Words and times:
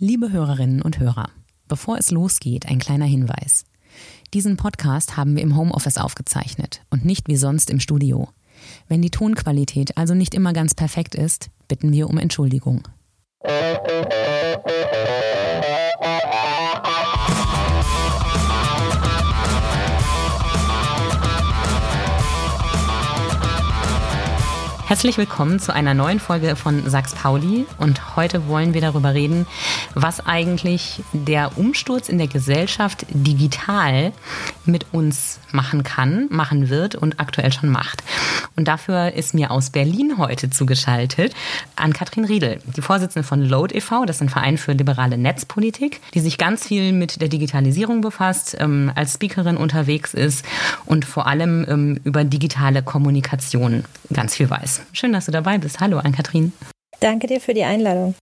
Liebe 0.00 0.30
Hörerinnen 0.30 0.80
und 0.80 1.00
Hörer, 1.00 1.28
bevor 1.66 1.98
es 1.98 2.12
losgeht, 2.12 2.66
ein 2.66 2.78
kleiner 2.78 3.04
Hinweis. 3.04 3.64
Diesen 4.32 4.56
Podcast 4.56 5.16
haben 5.16 5.34
wir 5.34 5.42
im 5.42 5.56
Homeoffice 5.56 5.98
aufgezeichnet 5.98 6.82
und 6.88 7.04
nicht 7.04 7.26
wie 7.26 7.34
sonst 7.34 7.68
im 7.68 7.80
Studio. 7.80 8.28
Wenn 8.86 9.02
die 9.02 9.10
Tonqualität 9.10 9.96
also 9.96 10.14
nicht 10.14 10.36
immer 10.36 10.52
ganz 10.52 10.76
perfekt 10.76 11.16
ist, 11.16 11.50
bitten 11.66 11.90
wir 11.90 12.08
um 12.08 12.16
Entschuldigung. 12.16 12.86
Herzlich 24.88 25.18
willkommen 25.18 25.60
zu 25.60 25.74
einer 25.74 25.92
neuen 25.92 26.18
Folge 26.18 26.56
von 26.56 26.88
Sachs 26.88 27.14
Pauli 27.14 27.66
und 27.76 28.16
heute 28.16 28.48
wollen 28.48 28.72
wir 28.72 28.80
darüber 28.80 29.12
reden, 29.12 29.46
was 30.02 30.24
eigentlich 30.24 31.02
der 31.12 31.58
Umsturz 31.58 32.08
in 32.08 32.18
der 32.18 32.28
Gesellschaft 32.28 33.06
digital 33.10 34.12
mit 34.64 34.86
uns 34.92 35.40
machen 35.50 35.82
kann, 35.82 36.26
machen 36.30 36.68
wird 36.68 36.94
und 36.94 37.18
aktuell 37.18 37.52
schon 37.52 37.70
macht. 37.70 38.02
Und 38.56 38.68
dafür 38.68 39.12
ist 39.12 39.34
mir 39.34 39.50
aus 39.50 39.70
Berlin 39.70 40.14
heute 40.18 40.50
zugeschaltet 40.50 41.34
an 41.76 41.92
Katrin 41.92 42.24
Riedel, 42.24 42.60
die 42.76 42.82
Vorsitzende 42.82 43.26
von 43.26 43.42
Load 43.42 43.76
e.V., 43.76 44.04
das 44.04 44.16
ist 44.16 44.22
ein 44.22 44.28
Verein 44.28 44.58
für 44.58 44.72
liberale 44.72 45.18
Netzpolitik, 45.18 46.00
die 46.14 46.20
sich 46.20 46.38
ganz 46.38 46.66
viel 46.66 46.92
mit 46.92 47.20
der 47.20 47.28
Digitalisierung 47.28 48.00
befasst, 48.00 48.56
ähm, 48.60 48.92
als 48.94 49.14
Speakerin 49.14 49.56
unterwegs 49.56 50.14
ist 50.14 50.44
und 50.86 51.04
vor 51.04 51.26
allem 51.26 51.66
ähm, 51.68 52.00
über 52.04 52.24
digitale 52.24 52.82
Kommunikation 52.82 53.84
ganz 54.12 54.36
viel 54.36 54.48
weiß. 54.48 54.82
Schön, 54.92 55.12
dass 55.12 55.26
du 55.26 55.32
dabei 55.32 55.58
bist. 55.58 55.80
Hallo, 55.80 55.98
Ann-Kathrin. 55.98 56.52
Danke 57.00 57.26
dir 57.26 57.40
für 57.40 57.54
die 57.54 57.64
Einladung. 57.64 58.14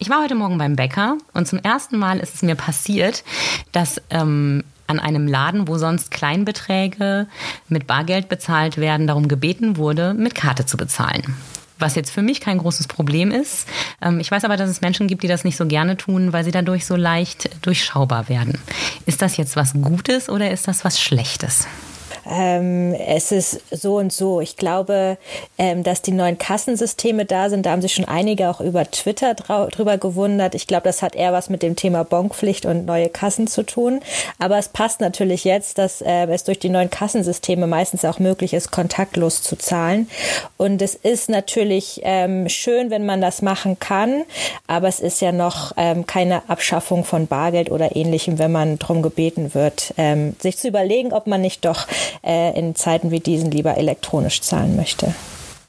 Ich 0.00 0.10
war 0.10 0.22
heute 0.22 0.36
Morgen 0.36 0.58
beim 0.58 0.76
Bäcker 0.76 1.18
und 1.34 1.48
zum 1.48 1.58
ersten 1.58 1.98
Mal 1.98 2.20
ist 2.20 2.36
es 2.36 2.42
mir 2.42 2.54
passiert, 2.54 3.24
dass 3.72 4.00
ähm, 4.10 4.62
an 4.86 5.00
einem 5.00 5.26
Laden, 5.26 5.66
wo 5.66 5.76
sonst 5.76 6.12
Kleinbeträge 6.12 7.26
mit 7.68 7.88
Bargeld 7.88 8.28
bezahlt 8.28 8.76
werden, 8.76 9.08
darum 9.08 9.26
gebeten 9.26 9.76
wurde, 9.76 10.14
mit 10.14 10.36
Karte 10.36 10.66
zu 10.66 10.76
bezahlen. 10.76 11.34
Was 11.80 11.96
jetzt 11.96 12.10
für 12.10 12.22
mich 12.22 12.40
kein 12.40 12.58
großes 12.58 12.86
Problem 12.86 13.32
ist. 13.32 13.66
Ähm, 14.00 14.20
ich 14.20 14.30
weiß 14.30 14.44
aber, 14.44 14.56
dass 14.56 14.70
es 14.70 14.82
Menschen 14.82 15.08
gibt, 15.08 15.24
die 15.24 15.28
das 15.28 15.42
nicht 15.42 15.56
so 15.56 15.66
gerne 15.66 15.96
tun, 15.96 16.32
weil 16.32 16.44
sie 16.44 16.52
dadurch 16.52 16.86
so 16.86 16.94
leicht 16.94 17.66
durchschaubar 17.66 18.28
werden. 18.28 18.56
Ist 19.04 19.20
das 19.20 19.36
jetzt 19.36 19.56
was 19.56 19.72
Gutes 19.82 20.28
oder 20.28 20.52
ist 20.52 20.68
das 20.68 20.84
was 20.84 21.00
Schlechtes? 21.00 21.66
Ähm, 22.28 22.94
es 22.94 23.32
ist 23.32 23.60
so 23.70 23.96
und 23.96 24.12
so. 24.12 24.40
Ich 24.40 24.56
glaube, 24.56 25.16
ähm, 25.56 25.82
dass 25.82 26.02
die 26.02 26.12
neuen 26.12 26.38
Kassensysteme 26.38 27.24
da 27.24 27.48
sind. 27.48 27.66
Da 27.66 27.70
haben 27.70 27.82
sich 27.82 27.94
schon 27.94 28.04
einige 28.04 28.48
auch 28.50 28.60
über 28.60 28.90
Twitter 28.90 29.34
drüber 29.34 29.98
gewundert. 29.98 30.54
Ich 30.54 30.66
glaube, 30.66 30.84
das 30.84 31.02
hat 31.02 31.16
eher 31.16 31.32
was 31.32 31.48
mit 31.48 31.62
dem 31.62 31.76
Thema 31.76 32.04
Bonkpflicht 32.04 32.66
und 32.66 32.86
neue 32.86 33.08
Kassen 33.08 33.46
zu 33.46 33.62
tun. 33.62 34.00
Aber 34.38 34.58
es 34.58 34.68
passt 34.68 35.00
natürlich 35.00 35.44
jetzt, 35.44 35.78
dass 35.78 36.00
äh, 36.00 36.26
es 36.26 36.44
durch 36.44 36.58
die 36.58 36.68
neuen 36.68 36.90
Kassensysteme 36.90 37.66
meistens 37.66 38.04
auch 38.04 38.18
möglich 38.18 38.52
ist, 38.52 38.70
kontaktlos 38.70 39.42
zu 39.42 39.56
zahlen. 39.56 40.08
Und 40.56 40.82
es 40.82 40.94
ist 40.94 41.30
natürlich 41.30 42.00
ähm, 42.04 42.48
schön, 42.48 42.90
wenn 42.90 43.06
man 43.06 43.20
das 43.20 43.42
machen 43.42 43.78
kann. 43.78 44.24
Aber 44.66 44.88
es 44.88 45.00
ist 45.00 45.20
ja 45.20 45.32
noch 45.32 45.72
ähm, 45.76 46.06
keine 46.06 46.48
Abschaffung 46.48 47.04
von 47.04 47.26
Bargeld 47.26 47.70
oder 47.70 47.96
ähnlichem, 47.96 48.38
wenn 48.38 48.52
man 48.52 48.78
darum 48.78 49.02
gebeten 49.02 49.54
wird, 49.54 49.94
ähm, 49.96 50.36
sich 50.40 50.58
zu 50.58 50.68
überlegen, 50.68 51.12
ob 51.12 51.26
man 51.26 51.40
nicht 51.40 51.64
doch 51.64 51.86
äh, 52.24 52.58
in 52.58 52.74
Zeiten 52.74 53.10
wie 53.10 53.20
diesen 53.20 53.50
lieber 53.50 53.76
elektronisch 53.76 54.40
zahlen 54.40 54.76
möchte. 54.76 55.14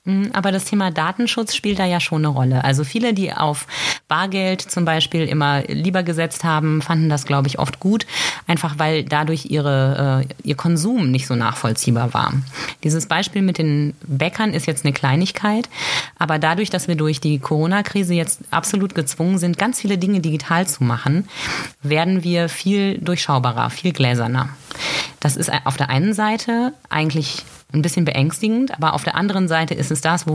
Mhm, 0.05 0.31
aber 0.33 0.51
das 0.51 0.65
Thema 0.65 0.91
Datenschutz 0.91 1.53
spielt 1.53 1.79
da 1.79 1.85
ja 1.85 1.99
schon 1.99 2.25
eine 2.25 2.29
Rolle. 2.29 2.63
Also 2.63 2.83
viele, 2.83 3.13
die 3.13 3.33
auf 3.33 3.67
Bargeld 4.07 4.61
zum 4.61 4.85
Beispiel 4.85 5.25
immer 5.25 5.63
lieber 5.67 6.03
gesetzt 6.03 6.43
haben, 6.43 6.81
fanden 6.81 7.09
das, 7.09 7.25
glaube 7.25 7.47
ich, 7.47 7.59
oft 7.59 7.79
gut, 7.79 8.05
einfach 8.47 8.79
weil 8.79 9.03
dadurch 9.03 9.45
ihre, 9.45 10.25
äh, 10.25 10.47
ihr 10.47 10.55
Konsum 10.55 11.11
nicht 11.11 11.27
so 11.27 11.35
nachvollziehbar 11.35 12.13
war. 12.13 12.33
Dieses 12.83 13.07
Beispiel 13.07 13.41
mit 13.41 13.57
den 13.57 13.93
Bäckern 14.07 14.53
ist 14.53 14.65
jetzt 14.65 14.85
eine 14.85 14.93
Kleinigkeit, 14.93 15.69
aber 16.17 16.39
dadurch, 16.39 16.69
dass 16.69 16.87
wir 16.87 16.95
durch 16.95 17.19
die 17.19 17.39
Corona-Krise 17.39 18.13
jetzt 18.13 18.41
absolut 18.51 18.95
gezwungen 18.95 19.37
sind, 19.37 19.57
ganz 19.57 19.81
viele 19.81 19.97
Dinge 19.97 20.21
digital 20.21 20.65
zu 20.67 20.83
machen, 20.83 21.27
werden 21.81 22.23
wir 22.23 22.49
viel 22.49 22.97
durchschaubarer, 22.99 23.69
viel 23.69 23.91
gläserner. 23.91 24.49
Das 25.19 25.35
ist 25.35 25.51
auf 25.65 25.75
der 25.75 25.89
einen 25.89 26.13
Seite 26.13 26.73
eigentlich 26.89 27.43
ein 27.71 27.81
bisschen 27.81 28.05
beängstigend, 28.05 28.73
aber 28.73 28.93
auf 28.93 29.03
der 29.03 29.15
anderen 29.15 29.47
Seite 29.47 29.75
ist 29.75 29.91
es 29.91 30.01
das, 30.01 30.23
äh, 30.23 30.25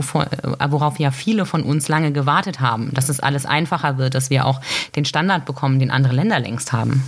worauf 0.69 0.99
ja 0.99 1.11
viele 1.11 1.45
von 1.45 1.63
uns 1.63 1.89
lange 1.89 2.11
gewartet 2.11 2.61
haben, 2.61 2.93
dass 2.93 3.09
es 3.09 3.19
alles 3.19 3.45
einfacher 3.45 3.97
wird, 3.97 4.15
dass 4.15 4.29
wir 4.29 4.45
auch 4.45 4.61
den 4.95 5.05
Standard 5.05 5.45
bekommen, 5.45 5.79
den 5.79 5.91
andere 5.91 6.13
Länder 6.13 6.39
längst 6.39 6.71
haben. 6.71 7.03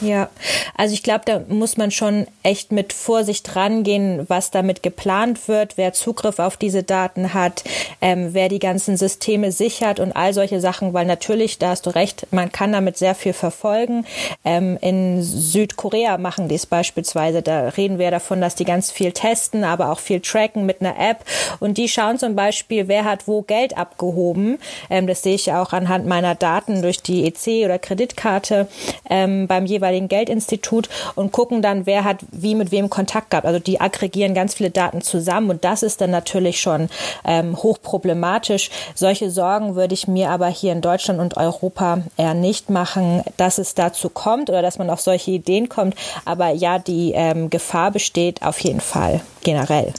Ja, 0.00 0.30
also 0.76 0.94
ich 0.94 1.02
glaube, 1.02 1.22
da 1.26 1.42
muss 1.48 1.76
man 1.76 1.90
schon 1.90 2.26
echt 2.42 2.72
mit 2.72 2.94
Vorsicht 2.94 3.54
rangehen, 3.54 4.24
was 4.28 4.50
damit 4.50 4.82
geplant 4.82 5.46
wird, 5.46 5.76
wer 5.76 5.92
Zugriff 5.92 6.38
auf 6.38 6.56
diese 6.56 6.82
Daten 6.82 7.34
hat, 7.34 7.64
ähm, 8.00 8.30
wer 8.32 8.48
die 8.48 8.60
ganzen 8.60 8.96
Systeme 8.96 9.52
sichert 9.52 10.00
und 10.00 10.12
all 10.12 10.32
solche 10.32 10.58
Sachen, 10.60 10.94
weil 10.94 11.04
natürlich, 11.04 11.58
da 11.58 11.70
hast 11.70 11.84
du 11.84 11.90
recht, 11.90 12.26
man 12.30 12.50
kann 12.50 12.72
damit 12.72 12.96
sehr 12.96 13.14
viel 13.14 13.34
verfolgen. 13.34 14.06
Ähm, 14.42 14.78
in 14.80 15.22
Südkorea 15.22 16.16
machen 16.16 16.48
die 16.48 16.54
es 16.54 16.64
beispielsweise, 16.64 17.42
da 17.42 17.68
reden 17.68 17.98
wir 17.98 18.10
davon, 18.10 18.40
dass 18.40 18.54
die 18.54 18.64
ganz 18.64 18.90
viel 18.90 19.12
testen, 19.12 19.64
aber 19.64 19.92
auch 19.92 19.98
viel 19.98 20.20
tracken 20.20 20.64
mit 20.64 20.80
einer 20.80 20.98
App 20.98 21.26
und 21.60 21.76
die 21.76 21.88
schauen 21.88 22.18
zum 22.18 22.34
Beispiel, 22.36 22.88
wer 22.88 23.04
hat 23.04 23.28
wo 23.28 23.42
Geld 23.42 23.76
abgehoben. 23.76 24.58
Ähm, 24.88 25.06
das 25.06 25.22
sehe 25.22 25.34
ich 25.34 25.52
auch 25.52 25.74
anhand 25.74 26.06
meiner 26.06 26.34
Daten 26.34 26.80
durch 26.80 27.02
die 27.02 27.26
EC 27.26 27.66
oder 27.66 27.78
Kreditkarte 27.78 28.66
ähm, 29.08 29.46
beim 29.46 29.66
jeweiligen 29.66 29.89
jeweiligen 29.90 30.08
Geldinstitut 30.08 30.88
und 31.14 31.32
gucken 31.32 31.62
dann, 31.62 31.86
wer 31.86 32.04
hat 32.04 32.18
wie 32.30 32.54
mit 32.54 32.70
wem 32.70 32.90
Kontakt 32.90 33.30
gehabt. 33.30 33.46
Also 33.46 33.58
die 33.58 33.80
aggregieren 33.80 34.34
ganz 34.34 34.54
viele 34.54 34.70
Daten 34.70 35.00
zusammen 35.00 35.50
und 35.50 35.64
das 35.64 35.82
ist 35.82 36.00
dann 36.00 36.10
natürlich 36.10 36.60
schon 36.60 36.88
ähm, 37.24 37.56
hochproblematisch. 37.56 38.70
Solche 38.94 39.30
Sorgen 39.30 39.74
würde 39.74 39.94
ich 39.94 40.08
mir 40.08 40.30
aber 40.30 40.48
hier 40.48 40.72
in 40.72 40.80
Deutschland 40.80 41.20
und 41.20 41.36
Europa 41.36 42.02
eher 42.16 42.34
nicht 42.34 42.70
machen, 42.70 43.22
dass 43.36 43.58
es 43.58 43.74
dazu 43.74 44.08
kommt 44.08 44.48
oder 44.48 44.62
dass 44.62 44.78
man 44.78 44.90
auf 44.90 45.00
solche 45.00 45.32
Ideen 45.32 45.68
kommt. 45.68 45.94
Aber 46.24 46.50
ja, 46.50 46.78
die 46.78 47.12
ähm, 47.14 47.50
Gefahr 47.50 47.90
besteht 47.90 48.42
auf 48.42 48.58
jeden 48.60 48.80
Fall 48.80 49.20
generell. 49.42 49.92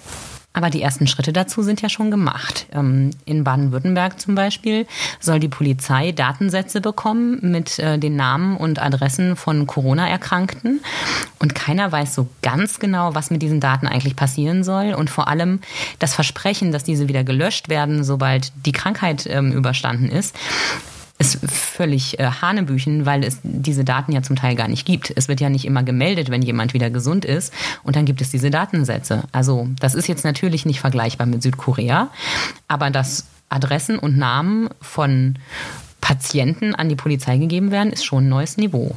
Aber 0.54 0.70
die 0.70 0.82
ersten 0.82 1.08
Schritte 1.08 1.32
dazu 1.32 1.64
sind 1.64 1.82
ja 1.82 1.88
schon 1.88 2.12
gemacht. 2.12 2.66
Ähm, 2.74 3.12
in 3.26 3.44
Baden-Württemberg 3.44 4.20
zum 4.20 4.36
Beispiel 4.36 4.86
soll 5.20 5.40
die 5.40 5.48
Polizei 5.48 6.12
Datensätze 6.12 6.82
bekommen 6.82 7.40
mit 7.42 7.80
äh, 7.80 7.98
den 7.98 8.18
Namen 8.18 8.58
und 8.58 8.82
Adressen 8.82 9.38
von 9.38 9.66
Corona-Erkrankten. 9.66 10.82
Und 11.40 11.56
keiner 11.56 11.92
weiß 11.92 12.16
so 12.16 12.28
ganz 12.42 12.80
genau, 12.80 13.16
was 13.16 13.32
mit 13.32 13.42
diesen 13.42 13.62
Daten 13.62 13.88
eigentlich 13.88 14.18
passieren 14.18 14.64
soll. 14.66 14.94
Und 14.94 15.10
vor 15.10 15.30
allem 15.30 15.62
das 16.00 16.16
Versprechen, 16.16 16.74
dass 16.74 16.84
diese 16.84 17.08
wieder 17.08 17.24
gelöscht 17.24 17.70
werden, 17.70 18.04
sobald 18.04 18.52
die 18.66 18.74
Krankheit 18.74 19.26
ähm, 19.28 19.54
überstanden 19.54 20.10
ist, 20.10 20.36
ist 21.22 21.40
völlig 21.50 22.20
äh, 22.20 22.26
Hanebüchen, 22.26 23.06
weil 23.06 23.24
es 23.24 23.40
diese 23.44 23.84
Daten 23.84 24.12
ja 24.12 24.22
zum 24.24 24.36
Teil 24.36 24.56
gar 24.56 24.68
nicht 24.68 24.86
gibt. 24.86 25.14
Es 25.16 25.28
wird 25.28 25.40
ja 25.40 25.50
nicht 25.50 25.66
immer 25.66 25.84
gemeldet, 25.84 26.30
wenn 26.30 26.42
jemand 26.42 26.74
wieder 26.74 26.90
gesund 26.90 27.24
ist 27.24 27.54
und 27.84 27.96
dann 27.96 28.06
gibt 28.06 28.22
es 28.22 28.32
diese 28.32 28.50
Datensätze. 28.50 29.24
Also 29.32 29.68
das 29.80 29.94
ist 29.96 30.08
jetzt 30.08 30.26
natürlich 30.26 30.66
nicht 30.66 30.80
vergleichbar 30.80 31.28
mit 31.28 31.44
Südkorea, 31.44 32.10
aber 32.68 32.90
dass 32.90 33.28
Adressen 33.50 34.00
und 34.00 34.18
Namen 34.18 34.70
von 34.82 35.38
Patienten 36.02 36.74
an 36.74 36.90
die 36.90 36.96
Polizei 36.96 37.38
gegeben 37.38 37.70
werden, 37.70 37.94
ist 37.94 38.06
schon 38.06 38.26
ein 38.26 38.30
neues 38.30 38.58
Niveau. 38.58 38.96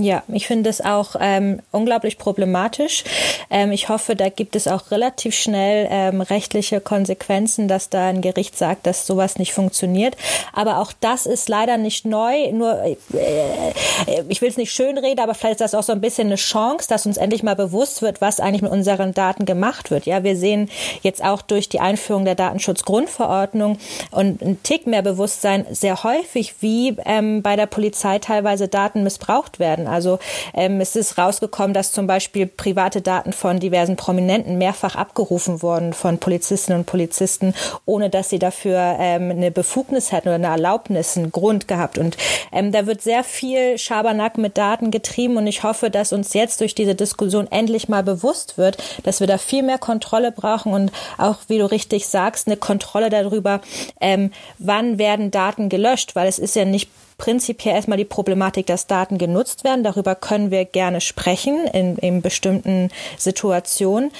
Ja, 0.00 0.22
ich 0.28 0.46
finde 0.46 0.70
es 0.70 0.80
auch 0.80 1.14
ähm, 1.20 1.60
unglaublich 1.72 2.16
problematisch. 2.16 3.04
Ähm, 3.50 3.70
ich 3.70 3.90
hoffe, 3.90 4.16
da 4.16 4.30
gibt 4.30 4.56
es 4.56 4.66
auch 4.66 4.90
relativ 4.90 5.34
schnell 5.34 5.88
ähm, 5.90 6.22
rechtliche 6.22 6.80
Konsequenzen, 6.80 7.68
dass 7.68 7.90
da 7.90 8.08
ein 8.08 8.22
Gericht 8.22 8.56
sagt, 8.56 8.86
dass 8.86 9.06
sowas 9.06 9.38
nicht 9.38 9.52
funktioniert. 9.52 10.16
Aber 10.54 10.78
auch 10.78 10.94
das 11.00 11.26
ist 11.26 11.50
leider 11.50 11.76
nicht 11.76 12.06
neu. 12.06 12.50
Nur, 12.52 12.82
äh, 12.82 12.96
äh 13.12 14.22
ich 14.28 14.40
will 14.40 14.48
es 14.48 14.56
nicht 14.56 14.72
schönreden, 14.72 15.20
aber 15.22 15.34
vielleicht 15.34 15.60
ist 15.60 15.72
das 15.72 15.74
auch 15.74 15.82
so 15.82 15.92
ein 15.92 16.00
bisschen 16.00 16.28
eine 16.28 16.36
Chance, 16.36 16.88
dass 16.88 17.04
uns 17.04 17.18
endlich 17.18 17.42
mal 17.42 17.56
bewusst 17.56 18.00
wird, 18.00 18.22
was 18.22 18.40
eigentlich 18.40 18.62
mit 18.62 18.72
unseren 18.72 19.12
Daten 19.12 19.44
gemacht 19.44 19.90
wird. 19.90 20.06
Ja, 20.06 20.24
wir 20.24 20.36
sehen 20.36 20.70
jetzt 21.02 21.22
auch 21.22 21.42
durch 21.42 21.68
die 21.68 21.80
Einführung 21.80 22.24
der 22.24 22.36
Datenschutzgrundverordnung 22.36 23.76
und 24.12 24.40
ein 24.40 24.62
Tick 24.62 24.86
mehr 24.86 25.02
Bewusstsein 25.02 25.66
sehr 25.70 26.04
häufig, 26.04 26.54
wie 26.60 26.96
ähm, 27.04 27.42
bei 27.42 27.56
der 27.56 27.66
Polizei 27.66 28.18
teilweise 28.18 28.68
Daten 28.68 29.02
missbraucht 29.02 29.58
werden. 29.58 29.89
Also 29.90 30.18
ähm, 30.54 30.80
es 30.80 30.96
ist 30.96 31.18
rausgekommen, 31.18 31.74
dass 31.74 31.92
zum 31.92 32.06
Beispiel 32.06 32.46
private 32.46 33.00
Daten 33.00 33.32
von 33.32 33.60
diversen 33.60 33.96
Prominenten 33.96 34.58
mehrfach 34.58 34.96
abgerufen 34.96 35.62
wurden 35.62 35.92
von 35.92 36.18
Polizistinnen 36.18 36.80
und 36.80 36.86
Polizisten, 36.86 37.54
ohne 37.84 38.10
dass 38.10 38.28
sie 38.28 38.38
dafür 38.38 38.96
ähm, 38.98 39.30
eine 39.30 39.50
Befugnis 39.50 40.12
hätten 40.12 40.28
oder 40.28 40.36
eine 40.36 40.46
Erlaubnis, 40.46 41.16
einen 41.16 41.32
Grund 41.32 41.68
gehabt. 41.68 41.98
Und 41.98 42.16
ähm, 42.52 42.72
da 42.72 42.86
wird 42.86 43.02
sehr 43.02 43.24
viel 43.24 43.78
Schabernack 43.78 44.38
mit 44.38 44.56
Daten 44.56 44.90
getrieben. 44.90 45.36
Und 45.36 45.46
ich 45.46 45.62
hoffe, 45.62 45.90
dass 45.90 46.12
uns 46.12 46.34
jetzt 46.34 46.60
durch 46.60 46.74
diese 46.74 46.94
Diskussion 46.94 47.48
endlich 47.50 47.88
mal 47.88 48.02
bewusst 48.02 48.58
wird, 48.58 48.78
dass 49.04 49.20
wir 49.20 49.26
da 49.26 49.38
viel 49.38 49.62
mehr 49.62 49.78
Kontrolle 49.78 50.32
brauchen. 50.32 50.72
Und 50.72 50.92
auch, 51.18 51.36
wie 51.48 51.58
du 51.58 51.70
richtig 51.70 52.06
sagst, 52.06 52.46
eine 52.46 52.56
Kontrolle 52.56 53.10
darüber, 53.10 53.60
ähm, 54.00 54.32
wann 54.58 54.98
werden 54.98 55.30
Daten 55.30 55.68
gelöscht, 55.68 56.14
weil 56.14 56.28
es 56.28 56.38
ist 56.38 56.56
ja 56.56 56.64
nicht 56.64 56.90
prinzipiell 57.20 57.74
erstmal 57.74 57.98
die 57.98 58.06
Problematik, 58.06 58.66
dass 58.66 58.86
Daten 58.86 59.18
genutzt 59.18 59.62
werden. 59.62 59.84
Darüber 59.84 60.14
können 60.14 60.50
wir 60.50 60.64
gerne 60.64 61.02
sprechen 61.02 61.66
in, 61.66 61.96
in 61.98 62.22
bestimmten 62.22 62.88
Situationen. 63.18 64.10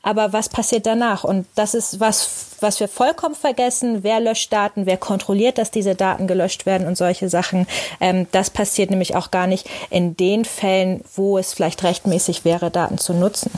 Aber 0.00 0.32
was 0.32 0.48
passiert 0.48 0.86
danach? 0.86 1.22
Und 1.22 1.46
das 1.54 1.74
ist 1.74 2.00
was, 2.00 2.56
was 2.60 2.80
wir 2.80 2.88
vollkommen 2.88 3.34
vergessen. 3.34 4.02
Wer 4.02 4.20
löscht 4.20 4.54
Daten? 4.54 4.86
Wer 4.86 4.96
kontrolliert, 4.96 5.58
dass 5.58 5.70
diese 5.70 5.94
Daten 5.94 6.26
gelöscht 6.26 6.64
werden 6.64 6.86
und 6.86 6.96
solche 6.96 7.28
Sachen? 7.28 7.66
Ähm, 8.00 8.26
das 8.32 8.48
passiert 8.48 8.88
nämlich 8.88 9.14
auch 9.16 9.30
gar 9.30 9.46
nicht 9.46 9.68
in 9.90 10.16
den 10.16 10.46
Fällen, 10.46 11.02
wo 11.14 11.36
es 11.36 11.52
vielleicht 11.52 11.84
rechtmäßig 11.84 12.46
wäre, 12.46 12.70
Daten 12.70 12.96
zu 12.96 13.12
nutzen. 13.12 13.50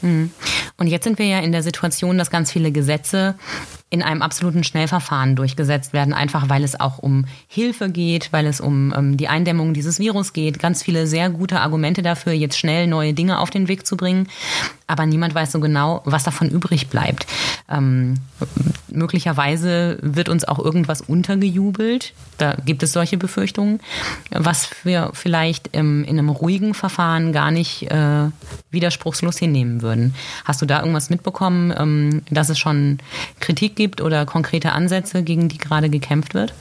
Mhm. 0.00 0.32
Und 0.78 0.88
jetzt 0.88 1.04
sind 1.04 1.20
wir 1.20 1.26
ja 1.26 1.38
in 1.38 1.52
der 1.52 1.62
Situation, 1.62 2.18
dass 2.18 2.30
ganz 2.30 2.50
viele 2.50 2.72
Gesetze 2.72 3.36
in 3.92 4.02
einem 4.02 4.22
absoluten 4.22 4.64
Schnellverfahren 4.64 5.36
durchgesetzt 5.36 5.92
werden, 5.92 6.14
einfach 6.14 6.48
weil 6.48 6.64
es 6.64 6.80
auch 6.80 6.96
um 6.96 7.26
Hilfe 7.46 7.90
geht, 7.90 8.32
weil 8.32 8.46
es 8.46 8.58
um 8.58 8.94
ähm, 8.96 9.18
die 9.18 9.28
Eindämmung 9.28 9.74
dieses 9.74 9.98
Virus 9.98 10.32
geht. 10.32 10.58
Ganz 10.58 10.82
viele 10.82 11.06
sehr 11.06 11.28
gute 11.28 11.60
Argumente 11.60 12.00
dafür, 12.00 12.32
jetzt 12.32 12.58
schnell 12.58 12.86
neue 12.86 13.12
Dinge 13.12 13.38
auf 13.38 13.50
den 13.50 13.68
Weg 13.68 13.86
zu 13.86 13.98
bringen. 13.98 14.28
Aber 14.86 15.04
niemand 15.04 15.34
weiß 15.34 15.52
so 15.52 15.60
genau, 15.60 16.00
was 16.06 16.24
davon 16.24 16.48
übrig 16.48 16.88
bleibt. 16.88 17.26
Ähm, 17.70 18.14
möglicherweise 18.88 19.98
wird 20.00 20.30
uns 20.30 20.44
auch 20.44 20.58
irgendwas 20.58 21.02
untergejubelt. 21.02 22.14
Da 22.38 22.56
gibt 22.64 22.82
es 22.82 22.92
solche 22.92 23.18
Befürchtungen, 23.18 23.80
was 24.30 24.70
wir 24.84 25.10
vielleicht 25.12 25.68
im, 25.76 26.02
in 26.04 26.18
einem 26.18 26.30
ruhigen 26.30 26.72
Verfahren 26.72 27.32
gar 27.32 27.50
nicht 27.50 27.90
äh, 27.90 28.30
widerspruchslos 28.70 29.36
hinnehmen 29.38 29.82
würden. 29.82 30.14
Hast 30.46 30.62
du 30.62 30.66
da 30.66 30.80
irgendwas 30.80 31.10
mitbekommen, 31.10 31.74
ähm, 31.76 32.22
dass 32.30 32.48
es 32.48 32.58
schon 32.58 32.98
Kritik 33.38 33.76
gibt? 33.76 33.81
Gibt 33.82 34.00
oder 34.00 34.24
konkrete 34.26 34.70
Ansätze, 34.70 35.24
gegen 35.24 35.48
die 35.48 35.58
gerade 35.58 35.90
gekämpft 35.90 36.34
wird? 36.34 36.54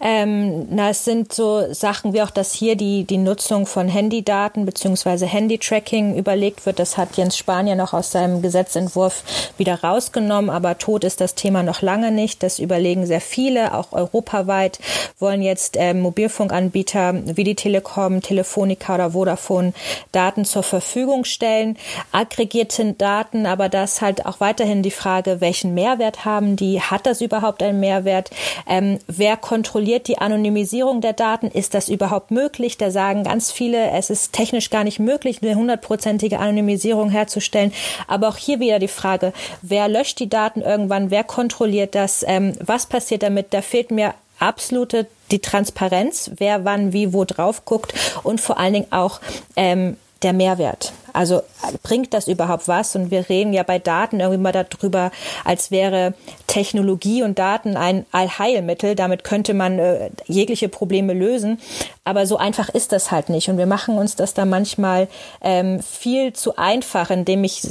Ähm, 0.00 0.68
na, 0.70 0.90
es 0.90 1.04
sind 1.04 1.32
so 1.32 1.72
Sachen 1.72 2.12
wie 2.12 2.22
auch, 2.22 2.30
dass 2.30 2.52
hier 2.52 2.76
die, 2.76 3.04
die 3.04 3.18
Nutzung 3.18 3.66
von 3.66 3.88
Handydaten 3.88 4.64
bzw. 4.64 5.26
Handytracking 5.26 6.16
überlegt 6.16 6.66
wird. 6.66 6.78
Das 6.78 6.96
hat 6.96 7.16
Jens 7.16 7.36
Spanier 7.36 7.74
noch 7.74 7.92
aus 7.92 8.12
seinem 8.12 8.42
Gesetzentwurf 8.42 9.22
wieder 9.56 9.82
rausgenommen, 9.82 10.50
aber 10.50 10.78
tot 10.78 11.04
ist 11.04 11.20
das 11.20 11.34
Thema 11.34 11.62
noch 11.62 11.82
lange 11.82 12.12
nicht. 12.12 12.42
Das 12.42 12.58
überlegen 12.58 13.06
sehr 13.06 13.20
viele, 13.20 13.74
auch 13.74 13.92
europaweit 13.92 14.78
wollen 15.18 15.42
jetzt 15.42 15.76
äh, 15.76 15.94
Mobilfunkanbieter 15.94 17.14
wie 17.36 17.44
die 17.44 17.54
Telekom, 17.54 18.22
Telefonica 18.22 18.94
oder 18.94 19.10
Vodafone 19.10 19.72
Daten 20.12 20.44
zur 20.44 20.62
Verfügung 20.62 21.24
stellen. 21.24 21.76
Aggregierte 22.12 22.92
Daten, 22.92 23.46
aber 23.46 23.68
das 23.68 24.00
halt 24.00 24.26
auch 24.26 24.40
weiterhin 24.40 24.82
die 24.82 24.90
Frage, 24.90 25.40
welchen 25.40 25.74
Mehrwert 25.74 26.24
haben 26.24 26.56
die? 26.56 26.80
Hat 26.80 27.06
das 27.06 27.20
überhaupt 27.20 27.62
einen 27.62 27.80
Mehrwert? 27.80 28.30
Ähm, 28.66 28.98
wer 29.06 29.36
kontrolliert 29.58 30.06
die 30.06 30.18
Anonymisierung 30.18 31.00
der 31.00 31.14
Daten? 31.14 31.48
Ist 31.48 31.74
das 31.74 31.88
überhaupt 31.88 32.30
möglich? 32.30 32.78
Da 32.78 32.92
sagen 32.92 33.24
ganz 33.24 33.50
viele, 33.50 33.90
es 33.90 34.08
ist 34.08 34.32
technisch 34.32 34.70
gar 34.70 34.84
nicht 34.84 35.00
möglich, 35.00 35.42
eine 35.42 35.56
hundertprozentige 35.56 36.38
Anonymisierung 36.38 37.10
herzustellen. 37.10 37.72
Aber 38.06 38.28
auch 38.28 38.36
hier 38.36 38.60
wieder 38.60 38.78
die 38.78 38.86
Frage, 38.86 39.32
wer 39.62 39.88
löscht 39.88 40.20
die 40.20 40.28
Daten 40.28 40.60
irgendwann? 40.60 41.10
Wer 41.10 41.24
kontrolliert 41.24 41.96
das? 41.96 42.24
Ähm, 42.24 42.52
was 42.60 42.86
passiert 42.86 43.24
damit? 43.24 43.52
Da 43.52 43.60
fehlt 43.60 43.90
mir 43.90 44.14
absolute 44.38 45.08
die 45.32 45.40
Transparenz, 45.40 46.30
wer 46.36 46.64
wann 46.64 46.92
wie 46.92 47.12
wo 47.12 47.24
drauf 47.24 47.64
guckt 47.64 47.92
und 48.22 48.40
vor 48.40 48.60
allen 48.60 48.74
Dingen 48.74 48.92
auch 48.92 49.20
ähm, 49.56 49.96
der 50.22 50.34
Mehrwert. 50.34 50.92
Also 51.12 51.42
bringt 51.82 52.14
das 52.14 52.28
überhaupt 52.28 52.68
was? 52.68 52.94
Und 52.96 53.10
wir 53.10 53.28
reden 53.28 53.52
ja 53.52 53.62
bei 53.62 53.78
Daten 53.78 54.20
irgendwie 54.20 54.40
mal 54.40 54.52
darüber, 54.52 55.10
als 55.44 55.70
wäre 55.70 56.14
Technologie 56.46 57.22
und 57.22 57.38
Daten 57.38 57.76
ein 57.76 58.06
Allheilmittel. 58.12 58.94
Damit 58.94 59.24
könnte 59.24 59.54
man 59.54 59.78
äh, 59.78 60.10
jegliche 60.26 60.68
Probleme 60.68 61.12
lösen. 61.12 61.60
Aber 62.04 62.26
so 62.26 62.36
einfach 62.36 62.68
ist 62.68 62.92
das 62.92 63.10
halt 63.10 63.28
nicht. 63.28 63.48
Und 63.48 63.58
wir 63.58 63.66
machen 63.66 63.98
uns 63.98 64.16
das 64.16 64.34
da 64.34 64.44
manchmal 64.44 65.08
ähm, 65.42 65.80
viel 65.82 66.32
zu 66.32 66.56
einfach, 66.56 67.10
indem 67.10 67.44
ich 67.44 67.62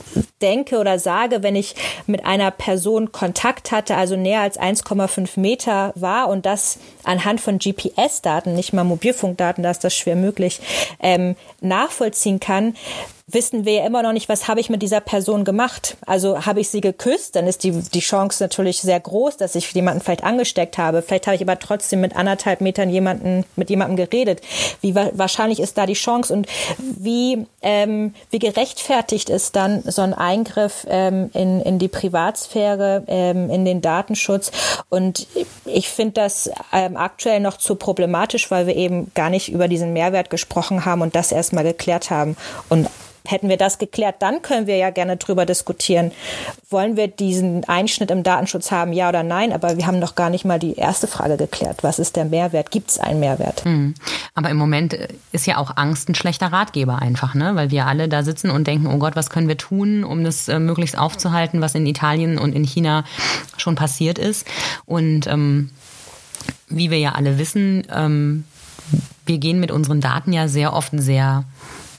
denke 0.42 0.78
oder 0.78 1.00
sage, 1.00 1.42
wenn 1.44 1.56
ich 1.56 1.75
mit 2.06 2.25
einer 2.25 2.51
Person 2.51 3.12
Kontakt 3.12 3.72
hatte, 3.72 3.95
also 3.95 4.16
näher 4.16 4.42
als 4.42 4.60
1,5 4.60 5.39
Meter 5.39 5.92
war 5.95 6.30
und 6.30 6.45
das 6.45 6.78
anhand 7.04 7.42
von 7.42 7.57
GPS-Daten, 7.57 8.54
nicht 8.54 8.74
mal 8.74 8.84
Mobilfunkdaten, 8.84 9.63
da 9.63 9.72
ist 9.72 9.84
das 9.84 9.95
schwer 9.95 10.16
möglich, 10.16 10.60
ähm, 11.00 11.36
nachvollziehen 11.62 12.39
kann, 12.39 12.75
wissen 13.29 13.65
wir 13.65 13.74
ja 13.74 13.85
immer 13.85 14.03
noch 14.03 14.13
nicht, 14.13 14.29
was 14.29 14.47
habe 14.47 14.62
ich 14.62 14.69
mit 14.69 14.81
dieser 14.81 15.01
Person 15.01 15.44
gemacht. 15.44 15.97
Also 16.06 16.45
habe 16.45 16.62
ich 16.62 16.69
sie 16.69 16.79
geküsst, 16.79 17.35
dann 17.35 17.45
ist 17.45 17.65
die, 17.65 17.71
die 17.71 18.00
Chance 18.00 18.41
natürlich 18.41 18.79
sehr 18.79 19.01
groß, 19.01 19.35
dass 19.35 19.56
ich 19.56 19.69
jemanden 19.74 20.00
vielleicht 20.00 20.24
angesteckt 20.24 20.77
habe. 20.77 21.01
Vielleicht 21.01 21.27
habe 21.27 21.35
ich 21.35 21.41
aber 21.41 21.59
trotzdem 21.59 22.00
mit 22.00 22.15
anderthalb 22.15 22.62
Metern 22.62 22.89
jemanden, 22.89 23.44
mit 23.57 23.69
jemandem 23.69 23.97
geredet. 23.97 24.39
Wie 24.79 24.95
wahrscheinlich 24.95 25.59
ist 25.59 25.77
da 25.77 25.85
die 25.85 25.94
Chance 25.94 26.33
und 26.33 26.47
wie, 26.79 27.45
ähm, 27.62 28.13
wie 28.31 28.39
gerechtfertigt 28.39 29.29
ist 29.29 29.57
dann 29.57 29.83
so 29.85 30.03
ein 30.03 30.13
Eingriff 30.13 30.88
ähm, 30.89 31.29
in, 31.33 31.59
in 31.62 31.79
die 31.79 31.89
Privatsphäre, 31.89 33.03
ähm, 33.07 33.50
in 33.50 33.65
den 33.65 33.81
Datenschutz? 33.81 34.51
Und 34.88 35.27
ich 35.65 35.89
finde 35.89 36.13
das 36.13 36.50
ähm, 36.71 36.95
aktuell 36.95 37.41
noch 37.41 37.57
zu 37.57 37.75
problematisch, 37.75 38.50
weil 38.51 38.68
wir 38.68 38.75
eben 38.77 39.12
gar 39.15 39.29
nicht 39.29 39.51
über 39.51 39.68
diesen 39.68 39.91
Mehrwert 39.91 40.29
gesprochen 40.29 40.85
haben 40.85 41.01
und 41.01 41.13
das 41.13 41.33
erstmal 41.33 41.65
geklärt 41.65 42.09
haben. 42.09 42.38
Und 42.69 42.88
hätten 43.29 43.50
wir 43.50 43.57
das 43.57 43.77
geklärt, 43.77 44.15
dann 44.19 44.41
können 44.41 44.68
wir 44.68 44.77
ja 44.77 44.89
gerne 44.89 45.18
drüber 45.18 45.45
diskutieren. 45.45 46.12
Wollen 46.69 46.97
wir 46.97 47.07
diesen 47.07 47.63
Einschnitt 47.65 48.12
im 48.12 48.24
Datenschutz 48.24 48.71
haben, 48.71 48.94
ja 48.94 49.09
oder 49.09 49.24
nein? 49.24 49.53
Aber 49.53 49.77
wir 49.77 49.88
haben 49.88 50.00
noch 50.00 50.15
gar 50.15 50.29
nicht 50.29 50.45
mal 50.45 50.59
die 50.59 50.75
erste 50.75 51.07
Frage 51.07 51.38
geklärt. 51.38 51.83
Was 51.83 52.00
ist 52.00 52.15
der 52.15 52.25
Mehrwert? 52.25 52.71
Gibt 52.71 52.89
es 52.89 53.00
einen 53.00 53.19
Mehrwert? 53.19 53.63
Hm. 53.65 53.95
Aber 54.35 54.50
im 54.50 54.57
Moment 54.57 54.97
ist 55.31 55.45
ja 55.45 55.57
auch 55.57 55.77
Angst 55.77 56.09
ein 56.09 56.15
schlechter 56.15 56.47
Ratgeber 56.47 57.00
einfach, 57.00 57.33
ne? 57.33 57.56
Weil 57.56 57.71
wir 57.71 57.85
alle 57.85 58.09
da 58.09 58.24
sitzen 58.24 58.50
und 58.50 58.68
denken, 58.68 58.88
oh 58.88 58.97
Gott, 58.97 59.15
was 59.15 59.29
können 59.29 59.47
wir 59.47 59.57
tun, 59.57 60.03
um 60.03 60.24
das 60.24 60.47
äh, 60.47 60.59
möglichst 60.59 60.97
aufzuhalten, 60.97 61.62
was 61.62 61.75
in 61.75 61.85
Italien 61.85 62.38
und 62.38 62.53
in 62.53 62.63
China 62.63 63.03
schon 63.57 63.75
passiert 63.75 64.18
ist. 64.19 64.45
Und 64.85 65.27
ähm, 65.27 65.71
wie 66.69 66.91
wir 66.91 67.00
ja 67.00 67.13
alle 67.13 67.38
wissen, 67.38 67.88
ähm, 67.94 68.44
wir 69.25 69.38
gehen 69.38 69.59
mit 69.59 69.71
unseren 69.71 70.01
Daten 70.01 70.33
ja 70.33 70.47
sehr 70.47 70.74
oft 70.74 70.91
sehr, 70.94 71.44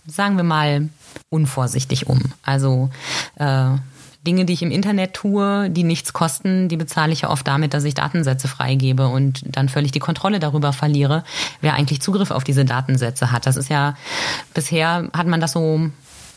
sagen 0.07 0.37
wir 0.37 0.45
mal, 0.45 0.89
unvorsichtig 1.31 2.07
um. 2.07 2.21
Also 2.43 2.91
äh, 3.37 3.71
Dinge, 4.27 4.45
die 4.45 4.53
ich 4.53 4.63
im 4.63 4.71
Internet 4.71 5.15
tue, 5.15 5.71
die 5.71 5.85
nichts 5.85 6.13
kosten, 6.13 6.69
die 6.69 6.77
bezahle 6.77 7.13
ich 7.13 7.23
ja 7.23 7.31
oft 7.31 7.47
damit, 7.47 7.73
dass 7.73 7.85
ich 7.85 7.95
Datensätze 7.95 8.49
freigebe 8.49 9.09
und 9.09 9.43
dann 9.45 9.69
völlig 9.69 9.93
die 9.93 10.01
Kontrolle 10.01 10.41
darüber 10.41 10.73
verliere, 10.73 11.25
wer 11.61 11.75
eigentlich 11.75 12.03
Zugriff 12.03 12.31
auf 12.31 12.45
diese 12.45 12.65
Datensätze 12.65 13.31
hat. 13.31 13.47
Das 13.47 13.57
ist 13.57 13.71
ja, 13.71 13.95
bisher 14.55 15.09
hat 15.13 15.27
man 15.27 15.41
das 15.41 15.53
so 15.53 15.91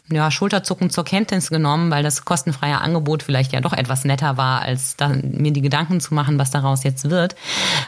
ja, 0.10 0.30
schulterzuckend 0.30 0.92
zur 0.92 1.06
Kenntnis 1.06 1.50
genommen, 1.50 1.90
weil 1.90 2.04
das 2.04 2.26
kostenfreie 2.26 2.80
Angebot 2.80 3.24
vielleicht 3.24 3.54
ja 3.54 3.62
doch 3.62 3.74
etwas 3.74 4.06
netter 4.06 4.38
war, 4.38 4.62
als 4.62 4.96
mir 5.24 5.52
die 5.52 5.62
Gedanken 5.62 6.00
zu 6.02 6.14
machen, 6.14 6.38
was 6.38 6.52
daraus 6.52 6.84
jetzt 6.84 7.10
wird. 7.10 7.36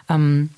Ähm, 0.09 0.49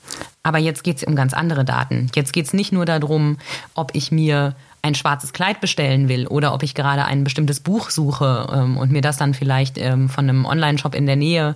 aber 0.44 0.60
jetzt 0.60 0.84
geht 0.84 0.98
es 0.98 1.04
um 1.04 1.16
ganz 1.16 1.34
andere 1.34 1.66
Daten. 1.66 2.10
Jetzt 2.16 2.34
geht 2.34 2.46
es 2.46 2.54
nicht 2.54 2.72
nur 2.72 2.86
darum, 2.86 3.38
ob 3.74 3.96
ich 3.96 4.12
mir 4.12 4.56
ein 4.86 4.94
schwarzes 4.94 5.34
Kleid 5.34 5.62
bestellen 5.62 6.10
will 6.10 6.27
oder 6.27 6.54
ob 6.54 6.62
ich 6.62 6.75
gerade 6.75 7.06
ein 7.06 7.24
bestimmtes 7.24 7.60
Buch 7.60 7.89
suche 7.89 8.48
ähm, 8.54 8.77
und 8.77 8.92
mir 8.92 9.01
das 9.01 9.18
dann 9.18 9.34
vielleicht 9.34 9.80
ähm, 9.80 10.10
von 10.10 10.30
einem 10.30 10.46
Online-Shop 10.46 10.94
in 10.94 11.08
der 11.08 11.15
Nähe 11.15 11.56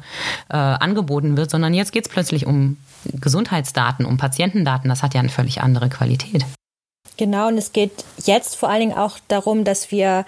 äh, 0.49 0.57
angeboten 0.57 1.37
wird, 1.37 1.51
sondern 1.51 1.75
jetzt 1.75 1.91
geht 1.91 2.07
es 2.07 2.11
plötzlich 2.11 2.47
um 2.47 2.77
Gesundheitsdaten, 3.05 4.05
um 4.05 4.17
Patientendaten. 4.17 4.89
Das 4.89 5.03
hat 5.03 5.13
ja 5.13 5.19
eine 5.19 5.29
völlig 5.29 5.61
andere 5.61 5.89
Qualität. 5.89 6.43
Genau, 7.17 7.49
und 7.49 7.57
es 7.59 7.71
geht 7.71 7.91
jetzt 8.25 8.55
vor 8.55 8.69
allen 8.69 8.79
Dingen 8.79 8.97
auch 8.97 9.19
darum, 9.27 9.63
dass 9.63 9.91
wir 9.91 10.25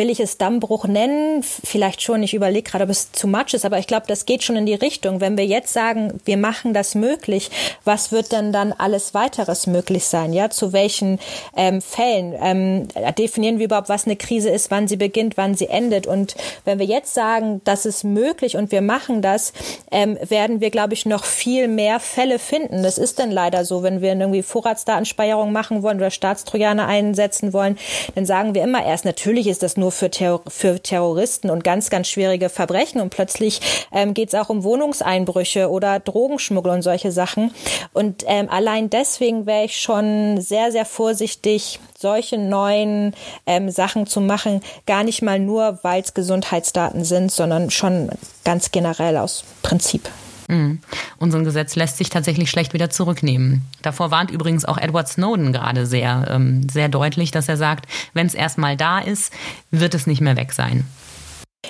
will 0.00 0.08
ich 0.08 0.18
es 0.18 0.38
Dammbruch 0.38 0.86
nennen? 0.86 1.42
Vielleicht 1.42 2.00
schon. 2.00 2.22
Ich 2.22 2.32
überlege 2.32 2.70
gerade, 2.70 2.84
ob 2.84 2.90
es 2.90 3.12
zu 3.12 3.28
much 3.28 3.52
ist, 3.52 3.66
aber 3.66 3.78
ich 3.78 3.86
glaube, 3.86 4.06
das 4.08 4.24
geht 4.24 4.42
schon 4.42 4.56
in 4.56 4.64
die 4.64 4.72
Richtung. 4.72 5.20
Wenn 5.20 5.36
wir 5.36 5.44
jetzt 5.44 5.74
sagen, 5.74 6.18
wir 6.24 6.38
machen 6.38 6.72
das 6.72 6.94
möglich, 6.94 7.50
was 7.84 8.10
wird 8.10 8.32
denn 8.32 8.50
dann 8.50 8.72
alles 8.72 9.12
weiteres 9.12 9.66
möglich 9.66 10.06
sein? 10.06 10.32
Ja, 10.32 10.48
zu 10.48 10.72
welchen 10.72 11.18
ähm, 11.54 11.82
Fällen 11.82 12.34
ähm, 12.40 12.88
definieren 13.18 13.58
wir 13.58 13.66
überhaupt, 13.66 13.90
was 13.90 14.06
eine 14.06 14.16
Krise 14.16 14.48
ist, 14.48 14.70
wann 14.70 14.88
sie 14.88 14.96
beginnt, 14.96 15.36
wann 15.36 15.54
sie 15.54 15.66
endet? 15.66 16.06
Und 16.06 16.34
wenn 16.64 16.78
wir 16.78 16.86
jetzt 16.86 17.12
sagen, 17.12 17.60
das 17.64 17.84
ist 17.84 18.02
möglich 18.02 18.56
und 18.56 18.72
wir 18.72 18.80
machen 18.80 19.20
das, 19.20 19.52
ähm, 19.90 20.16
werden 20.26 20.62
wir, 20.62 20.70
glaube 20.70 20.94
ich, 20.94 21.04
noch 21.04 21.24
viel 21.24 21.68
mehr 21.68 22.00
Fälle 22.00 22.38
finden. 22.38 22.82
Das 22.82 22.96
ist 22.96 23.18
dann 23.18 23.30
leider 23.30 23.66
so, 23.66 23.82
wenn 23.82 24.00
wir 24.00 24.14
irgendwie 24.14 24.42
Vorratsdatenspeicherung 24.42 25.52
machen 25.52 25.82
wollen 25.82 25.98
oder 25.98 26.10
Staatstrojaner 26.10 26.86
einsetzen 26.86 27.52
wollen, 27.52 27.76
dann 28.14 28.24
sagen 28.24 28.54
wir 28.54 28.64
immer 28.64 28.82
erst, 28.82 29.04
natürlich 29.04 29.46
ist 29.46 29.62
das 29.62 29.76
nur 29.76 29.89
nur 29.90 29.92
für, 29.92 30.10
Terror 30.10 30.42
für 30.46 30.80
Terroristen 30.80 31.50
und 31.50 31.64
ganz, 31.64 31.90
ganz 31.90 32.08
schwierige 32.08 32.48
Verbrechen. 32.48 33.00
Und 33.00 33.10
plötzlich 33.10 33.60
ähm, 33.92 34.14
geht 34.14 34.28
es 34.28 34.34
auch 34.34 34.48
um 34.48 34.62
Wohnungseinbrüche 34.62 35.68
oder 35.68 35.98
Drogenschmuggel 35.98 36.72
und 36.72 36.82
solche 36.82 37.12
Sachen. 37.12 37.52
Und 37.92 38.24
ähm, 38.26 38.48
allein 38.48 38.88
deswegen 38.90 39.46
wäre 39.46 39.64
ich 39.64 39.80
schon 39.80 40.40
sehr, 40.40 40.70
sehr 40.72 40.84
vorsichtig, 40.84 41.80
solche 41.98 42.38
neuen 42.38 43.14
ähm, 43.46 43.70
Sachen 43.70 44.06
zu 44.06 44.20
machen. 44.20 44.62
Gar 44.86 45.04
nicht 45.04 45.22
mal 45.22 45.38
nur, 45.38 45.80
weil 45.82 46.02
es 46.02 46.14
Gesundheitsdaten 46.14 47.04
sind, 47.04 47.32
sondern 47.32 47.70
schon 47.70 48.10
ganz 48.44 48.70
generell 48.70 49.16
aus 49.16 49.44
Prinzip. 49.62 50.08
Mhm. 50.50 50.80
Und 51.18 51.30
Gesetz 51.44 51.76
lässt 51.76 51.96
sich 51.96 52.10
tatsächlich 52.10 52.50
schlecht 52.50 52.74
wieder 52.74 52.90
zurücknehmen. 52.90 53.62
Davor 53.82 54.10
warnt 54.10 54.30
übrigens 54.30 54.64
auch 54.64 54.78
Edward 54.78 55.08
Snowden 55.08 55.52
gerade 55.52 55.86
sehr, 55.86 56.26
ähm, 56.28 56.68
sehr 56.68 56.88
deutlich, 56.88 57.30
dass 57.30 57.48
er 57.48 57.56
sagt, 57.56 57.86
wenn 58.12 58.26
es 58.26 58.34
erstmal 58.34 58.76
da 58.76 58.98
ist, 58.98 59.32
wird 59.70 59.94
es 59.94 60.06
nicht 60.06 60.20
mehr 60.20 60.36
weg 60.36 60.52
sein. 60.52 60.84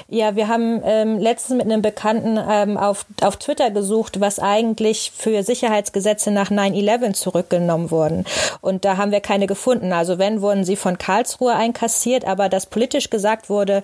Ja, 0.08 0.36
wir 0.36 0.48
haben 0.48 0.80
ähm, 0.84 1.18
letztens 1.18 1.58
mit 1.58 1.66
einem 1.66 1.82
Bekannten 1.82 2.38
ähm, 2.48 2.76
auf, 2.76 3.06
auf 3.22 3.36
Twitter 3.36 3.70
gesucht, 3.70 4.20
was 4.20 4.38
eigentlich 4.38 5.12
für 5.14 5.42
Sicherheitsgesetze 5.42 6.30
nach 6.30 6.50
9-11 6.50 7.14
zurückgenommen 7.14 7.90
wurden. 7.90 8.24
Und 8.60 8.84
da 8.84 8.96
haben 8.96 9.10
wir 9.10 9.20
keine 9.20 9.46
gefunden. 9.46 9.92
Also 9.92 10.18
wenn, 10.18 10.42
wurden 10.42 10.64
sie 10.64 10.76
von 10.76 10.96
Karlsruhe 10.96 11.54
einkassiert, 11.54 12.24
aber 12.24 12.48
dass 12.48 12.66
politisch 12.66 13.10
gesagt 13.10 13.50
wurde, 13.50 13.82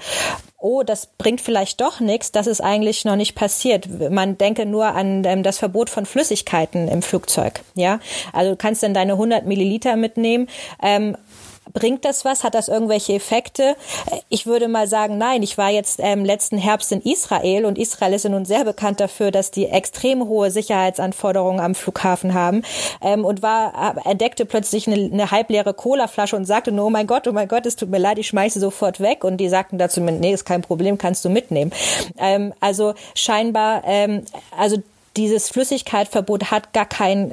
oh, 0.66 0.82
das 0.82 1.06
bringt 1.06 1.40
vielleicht 1.40 1.80
doch 1.80 2.00
nichts, 2.00 2.32
das 2.32 2.48
ist 2.48 2.60
eigentlich 2.60 3.04
noch 3.04 3.14
nicht 3.14 3.36
passiert. 3.36 3.88
Man 4.10 4.36
denke 4.36 4.66
nur 4.66 4.86
an 4.86 5.22
ähm, 5.24 5.44
das 5.44 5.58
Verbot 5.58 5.88
von 5.88 6.06
Flüssigkeiten 6.06 6.88
im 6.88 7.02
Flugzeug. 7.02 7.60
Ja, 7.74 8.00
also 8.32 8.50
du 8.50 8.56
kannst 8.56 8.82
dann 8.82 8.92
deine 8.92 9.12
100 9.12 9.46
Milliliter 9.46 9.94
mitnehmen. 9.94 10.48
Ähm, 10.82 11.16
Bringt 11.72 12.04
das 12.04 12.24
was? 12.24 12.44
Hat 12.44 12.54
das 12.54 12.68
irgendwelche 12.68 13.14
Effekte? 13.14 13.76
Ich 14.28 14.46
würde 14.46 14.68
mal 14.68 14.86
sagen, 14.86 15.18
nein. 15.18 15.42
Ich 15.42 15.58
war 15.58 15.70
jetzt 15.70 16.00
ähm, 16.02 16.24
letzten 16.24 16.58
Herbst 16.58 16.92
in 16.92 17.00
Israel 17.02 17.64
und 17.64 17.78
Israel 17.78 18.14
ist 18.14 18.24
ja 18.24 18.30
nun 18.30 18.44
sehr 18.44 18.64
bekannt 18.64 19.00
dafür, 19.00 19.30
dass 19.30 19.50
die 19.50 19.66
extrem 19.66 20.26
hohe 20.28 20.50
Sicherheitsanforderungen 20.50 21.60
am 21.60 21.74
Flughafen 21.74 22.34
haben 22.34 22.62
ähm, 23.02 23.24
und 23.24 23.42
war 23.42 23.96
äh, 23.96 24.10
entdeckte 24.10 24.46
plötzlich 24.46 24.86
eine, 24.86 24.96
eine 24.96 25.30
halbleere 25.30 25.74
Colaflasche 25.74 26.36
und 26.36 26.44
sagte 26.44 26.72
nur, 26.72 26.86
oh 26.86 26.90
mein 26.90 27.06
Gott, 27.06 27.26
oh 27.28 27.32
mein 27.32 27.48
Gott, 27.48 27.66
es 27.66 27.76
tut 27.76 27.90
mir 27.90 27.98
leid, 27.98 28.18
ich 28.18 28.28
schmeiße 28.28 28.60
sofort 28.60 29.00
weg 29.00 29.24
und 29.24 29.38
die 29.38 29.48
sagten 29.48 29.78
dazu, 29.78 30.00
nee, 30.00 30.32
ist 30.32 30.44
kein 30.44 30.62
Problem, 30.62 30.98
kannst 30.98 31.24
du 31.24 31.28
mitnehmen. 31.28 31.72
Ähm, 32.18 32.52
also 32.60 32.94
scheinbar, 33.14 33.82
ähm, 33.84 34.24
also 34.56 34.78
dieses 35.16 35.48
Flüssigkeitsverbot 35.48 36.50
hat 36.50 36.72
gar 36.72 36.86
kein, 36.86 37.32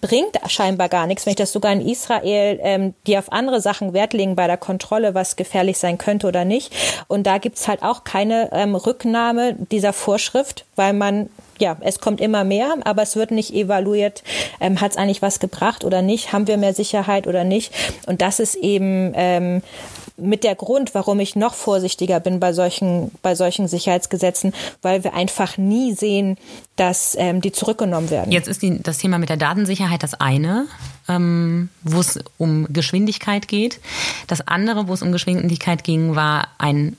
bringt 0.00 0.38
scheinbar 0.48 0.88
gar 0.88 1.06
nichts, 1.06 1.26
wenn 1.26 1.32
ich 1.32 1.36
das 1.36 1.52
sogar 1.52 1.72
in 1.72 1.86
Israel, 1.86 2.58
ähm, 2.62 2.94
die 3.06 3.18
auf 3.18 3.32
andere 3.32 3.60
Sachen 3.60 3.92
Wert 3.92 4.12
legen 4.12 4.36
bei 4.36 4.46
der 4.46 4.56
Kontrolle, 4.56 5.14
was 5.14 5.36
gefährlich 5.36 5.78
sein 5.78 5.98
könnte 5.98 6.26
oder 6.26 6.44
nicht. 6.44 6.74
Und 7.08 7.26
da 7.26 7.38
gibt's 7.38 7.68
halt 7.68 7.82
auch 7.82 8.04
keine 8.04 8.50
ähm, 8.52 8.74
Rücknahme 8.74 9.56
dieser 9.70 9.92
Vorschrift, 9.92 10.64
weil 10.76 10.92
man 10.92 11.28
ja, 11.58 11.76
es 11.80 12.00
kommt 12.00 12.20
immer 12.20 12.44
mehr, 12.44 12.74
aber 12.84 13.02
es 13.02 13.16
wird 13.16 13.30
nicht 13.30 13.52
evaluiert, 13.52 14.22
ähm, 14.60 14.80
hat 14.80 14.92
es 14.92 14.96
eigentlich 14.96 15.22
was 15.22 15.40
gebracht 15.40 15.84
oder 15.84 16.02
nicht, 16.02 16.32
haben 16.32 16.46
wir 16.46 16.56
mehr 16.56 16.74
Sicherheit 16.74 17.26
oder 17.26 17.44
nicht. 17.44 17.72
Und 18.06 18.22
das 18.22 18.40
ist 18.40 18.54
eben 18.56 19.12
ähm, 19.14 19.62
mit 20.16 20.44
der 20.44 20.54
Grund, 20.54 20.94
warum 20.94 21.20
ich 21.20 21.36
noch 21.36 21.54
vorsichtiger 21.54 22.20
bin 22.20 22.40
bei 22.40 22.52
solchen, 22.52 23.10
bei 23.22 23.34
solchen 23.34 23.68
Sicherheitsgesetzen, 23.68 24.54
weil 24.82 25.04
wir 25.04 25.14
einfach 25.14 25.58
nie 25.58 25.92
sehen, 25.92 26.38
dass 26.76 27.16
ähm, 27.18 27.40
die 27.40 27.52
zurückgenommen 27.52 28.10
werden. 28.10 28.32
Jetzt 28.32 28.48
ist 28.48 28.62
die, 28.62 28.82
das 28.82 28.98
Thema 28.98 29.18
mit 29.18 29.28
der 29.28 29.36
Datensicherheit 29.36 30.02
das 30.02 30.14
eine, 30.14 30.66
ähm, 31.08 31.68
wo 31.82 32.00
es 32.00 32.18
um 32.38 32.66
Geschwindigkeit 32.72 33.48
geht. 33.48 33.80
Das 34.26 34.46
andere, 34.46 34.88
wo 34.88 34.94
es 34.94 35.02
um 35.02 35.12
Geschwindigkeit 35.12 35.84
ging, 35.84 36.14
war 36.16 36.48
ein 36.58 36.96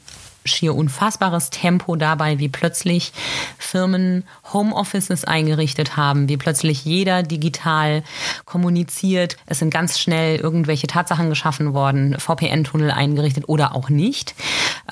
schier 0.48 0.75
unfassbares 0.75 1.50
Tempo 1.50 1.96
dabei, 1.96 2.39
wie 2.39 2.50
plötzlich 2.50 3.13
Firmen 3.58 4.24
Homeoffices 4.54 5.25
eingerichtet 5.25 5.98
haben, 5.98 6.30
wie 6.30 6.38
plötzlich 6.38 6.86
jeder 6.86 7.24
digital 7.24 8.04
kommuniziert. 8.46 9.38
Es 9.46 9.60
sind 9.60 9.70
ganz 9.70 10.00
schnell 10.00 10.38
irgendwelche 10.38 10.88
Tatsachen 10.88 11.30
geschaffen 11.30 11.74
worden, 11.74 12.18
VPN-Tunnel 12.20 12.92
eingerichtet 12.92 13.48
oder 13.48 13.75
auch 13.75 13.89
nicht. 13.89 14.36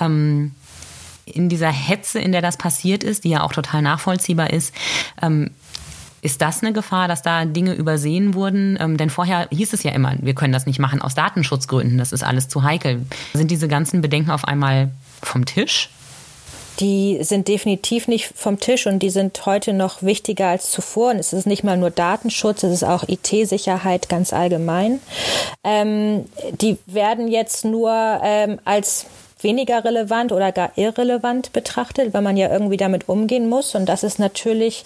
Ähm, 0.00 0.52
in 1.26 1.48
dieser 1.48 1.70
Hetze, 1.70 2.20
in 2.20 2.32
der 2.32 2.42
das 2.42 2.56
passiert 2.56 3.02
ist, 3.02 3.24
die 3.24 3.30
ja 3.30 3.42
auch 3.42 3.52
total 3.52 3.82
nachvollziehbar 3.82 4.50
ist, 4.50 4.72
ähm, 5.20 5.50
ist 6.22 6.42
das 6.42 6.62
eine 6.62 6.72
Gefahr, 6.72 7.08
dass 7.08 7.22
da 7.22 7.44
Dinge 7.44 7.74
übersehen 7.74 8.34
wurden? 8.34 8.76
Ähm, 8.80 8.96
denn 8.96 9.10
vorher 9.10 9.48
hieß 9.50 9.72
es 9.72 9.82
ja 9.82 9.92
immer, 9.92 10.14
wir 10.20 10.34
können 10.34 10.52
das 10.52 10.66
nicht 10.66 10.78
machen 10.78 11.00
aus 11.00 11.14
Datenschutzgründen, 11.14 11.98
das 11.98 12.12
ist 12.12 12.24
alles 12.24 12.48
zu 12.48 12.62
heikel. 12.62 13.06
Sind 13.34 13.50
diese 13.50 13.68
ganzen 13.68 14.00
Bedenken 14.00 14.30
auf 14.30 14.44
einmal 14.44 14.90
vom 15.22 15.44
Tisch? 15.44 15.90
die 16.80 17.18
sind 17.22 17.48
definitiv 17.48 18.08
nicht 18.08 18.30
vom 18.34 18.60
Tisch 18.60 18.86
und 18.86 18.98
die 19.00 19.10
sind 19.10 19.46
heute 19.46 19.72
noch 19.72 20.02
wichtiger 20.02 20.48
als 20.48 20.70
zuvor. 20.70 21.10
Und 21.10 21.18
es 21.18 21.32
ist 21.32 21.46
nicht 21.46 21.64
mal 21.64 21.76
nur 21.76 21.90
Datenschutz, 21.90 22.62
es 22.62 22.72
ist 22.72 22.84
auch 22.84 23.04
IT-Sicherheit 23.08 24.08
ganz 24.08 24.32
allgemein. 24.32 25.00
Ähm, 25.64 26.26
die 26.60 26.78
werden 26.86 27.28
jetzt 27.28 27.64
nur 27.64 28.20
ähm, 28.22 28.58
als 28.64 29.06
weniger 29.40 29.84
relevant 29.84 30.32
oder 30.32 30.50
gar 30.50 30.70
irrelevant 30.76 31.52
betrachtet, 31.52 32.14
weil 32.14 32.22
man 32.22 32.36
ja 32.36 32.50
irgendwie 32.50 32.78
damit 32.78 33.08
umgehen 33.08 33.48
muss. 33.48 33.74
Und 33.74 33.86
das 33.86 34.02
ist 34.02 34.18
natürlich 34.18 34.84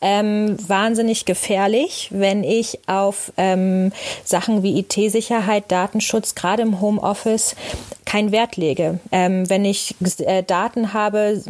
ähm, 0.00 0.56
wahnsinnig 0.66 1.24
gefährlich, 1.24 2.08
wenn 2.10 2.42
ich 2.42 2.80
auf 2.88 3.32
ähm, 3.36 3.92
Sachen 4.24 4.62
wie 4.62 4.78
IT-Sicherheit, 4.80 5.64
Datenschutz, 5.68 6.34
gerade 6.34 6.62
im 6.62 6.80
Homeoffice, 6.80 7.54
keinen 8.04 8.32
Wert 8.32 8.56
lege. 8.56 8.98
Ähm, 9.12 9.48
wenn 9.48 9.64
ich 9.64 9.94
äh, 10.18 10.42
Daten 10.42 10.92
habe, 10.92 11.40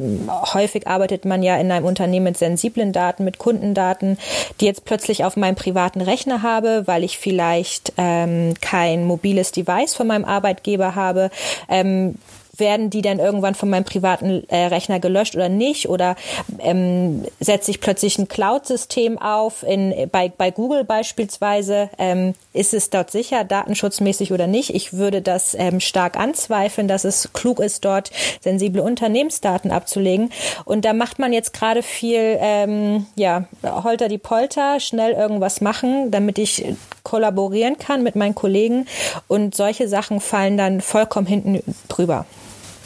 häufig 0.52 0.86
arbeitet 0.86 1.24
man 1.24 1.42
ja 1.42 1.56
in 1.56 1.72
einem 1.72 1.86
Unternehmen 1.86 2.24
mit 2.24 2.38
sensiblen 2.38 2.92
Daten, 2.92 3.24
mit 3.24 3.38
Kundendaten, 3.38 4.18
die 4.60 4.66
jetzt 4.66 4.84
plötzlich 4.84 5.24
auf 5.24 5.36
meinem 5.36 5.56
privaten 5.56 6.02
Rechner 6.02 6.42
habe, 6.42 6.82
weil 6.86 7.02
ich 7.02 7.18
vielleicht 7.18 7.94
ähm, 7.96 8.54
kein 8.60 9.06
mobiles 9.06 9.52
Device 9.52 9.94
von 9.94 10.06
meinem 10.06 10.26
Arbeitgeber 10.26 10.94
habe. 10.94 11.30
Ähm, 11.68 12.16
werden 12.56 12.90
die 12.90 13.02
dann 13.02 13.18
irgendwann 13.18 13.54
von 13.54 13.70
meinem 13.70 13.84
privaten 13.84 14.44
äh, 14.48 14.66
Rechner 14.66 15.00
gelöscht 15.00 15.34
oder 15.34 15.48
nicht? 15.48 15.88
Oder 15.88 16.16
ähm, 16.58 17.24
setze 17.40 17.70
ich 17.70 17.80
plötzlich 17.80 18.18
ein 18.18 18.28
Cloud-System 18.28 19.18
auf, 19.18 19.62
in, 19.62 20.08
bei, 20.10 20.30
bei 20.36 20.50
Google 20.50 20.84
beispielsweise? 20.84 21.88
Ähm, 21.98 22.34
ist 22.52 22.74
es 22.74 22.90
dort 22.90 23.10
sicher, 23.10 23.44
datenschutzmäßig 23.44 24.32
oder 24.32 24.46
nicht? 24.46 24.74
Ich 24.74 24.92
würde 24.92 25.22
das 25.22 25.54
ähm, 25.54 25.80
stark 25.80 26.18
anzweifeln, 26.18 26.88
dass 26.88 27.04
es 27.04 27.30
klug 27.32 27.58
ist, 27.58 27.84
dort 27.84 28.10
sensible 28.42 28.82
Unternehmensdaten 28.82 29.70
abzulegen. 29.70 30.30
Und 30.64 30.84
da 30.84 30.92
macht 30.92 31.18
man 31.18 31.32
jetzt 31.32 31.54
gerade 31.54 31.82
viel, 31.82 32.36
ähm, 32.40 33.06
ja, 33.16 33.46
holter 33.62 34.08
die 34.08 34.18
Polter, 34.18 34.78
schnell 34.80 35.12
irgendwas 35.12 35.62
machen, 35.62 36.10
damit 36.10 36.38
ich 36.38 36.64
kollaborieren 37.02 37.78
kann 37.78 38.02
mit 38.02 38.14
meinen 38.14 38.34
Kollegen. 38.34 38.86
Und 39.26 39.54
solche 39.54 39.88
Sachen 39.88 40.20
fallen 40.20 40.58
dann 40.58 40.82
vollkommen 40.82 41.26
hinten 41.26 41.62
drüber. 41.88 42.26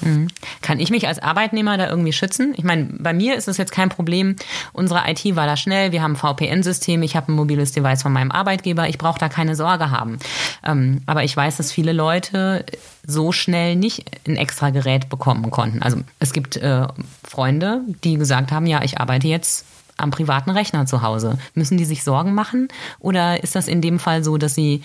Mhm. 0.00 0.28
Kann 0.62 0.80
ich 0.80 0.90
mich 0.90 1.06
als 1.06 1.18
Arbeitnehmer 1.18 1.76
da 1.78 1.88
irgendwie 1.88 2.12
schützen? 2.12 2.54
Ich 2.56 2.64
meine, 2.64 2.88
bei 2.98 3.12
mir 3.12 3.36
ist 3.36 3.48
es 3.48 3.56
jetzt 3.56 3.72
kein 3.72 3.88
Problem. 3.88 4.36
Unsere 4.72 5.02
IT 5.08 5.36
war 5.36 5.46
da 5.46 5.56
schnell. 5.56 5.92
Wir 5.92 6.02
haben 6.02 6.16
VPN-System. 6.16 7.02
Ich 7.02 7.16
habe 7.16 7.32
ein 7.32 7.34
mobiles 7.34 7.72
Device 7.72 8.02
von 8.02 8.12
meinem 8.12 8.30
Arbeitgeber. 8.30 8.88
Ich 8.88 8.98
brauche 8.98 9.18
da 9.18 9.28
keine 9.28 9.54
Sorge 9.56 9.90
haben. 9.90 10.18
Ähm, 10.64 11.02
aber 11.06 11.24
ich 11.24 11.36
weiß, 11.36 11.56
dass 11.56 11.72
viele 11.72 11.92
Leute 11.92 12.64
so 13.06 13.32
schnell 13.32 13.76
nicht 13.76 14.04
ein 14.26 14.36
extra 14.36 14.70
Gerät 14.70 15.08
bekommen 15.08 15.50
konnten. 15.50 15.82
Also 15.82 15.98
es 16.18 16.32
gibt 16.32 16.56
äh, 16.56 16.86
Freunde, 17.22 17.82
die 18.04 18.16
gesagt 18.16 18.52
haben, 18.52 18.66
ja, 18.66 18.82
ich 18.82 18.98
arbeite 18.98 19.28
jetzt 19.28 19.64
am 19.96 20.10
privaten 20.10 20.50
Rechner 20.50 20.86
zu 20.86 21.02
Hause. 21.02 21.38
Müssen 21.54 21.78
die 21.78 21.84
sich 21.84 22.04
Sorgen 22.04 22.34
machen? 22.34 22.68
Oder 22.98 23.42
ist 23.42 23.54
das 23.54 23.68
in 23.68 23.80
dem 23.80 23.98
Fall 23.98 24.22
so, 24.22 24.36
dass 24.36 24.54
sie, 24.54 24.82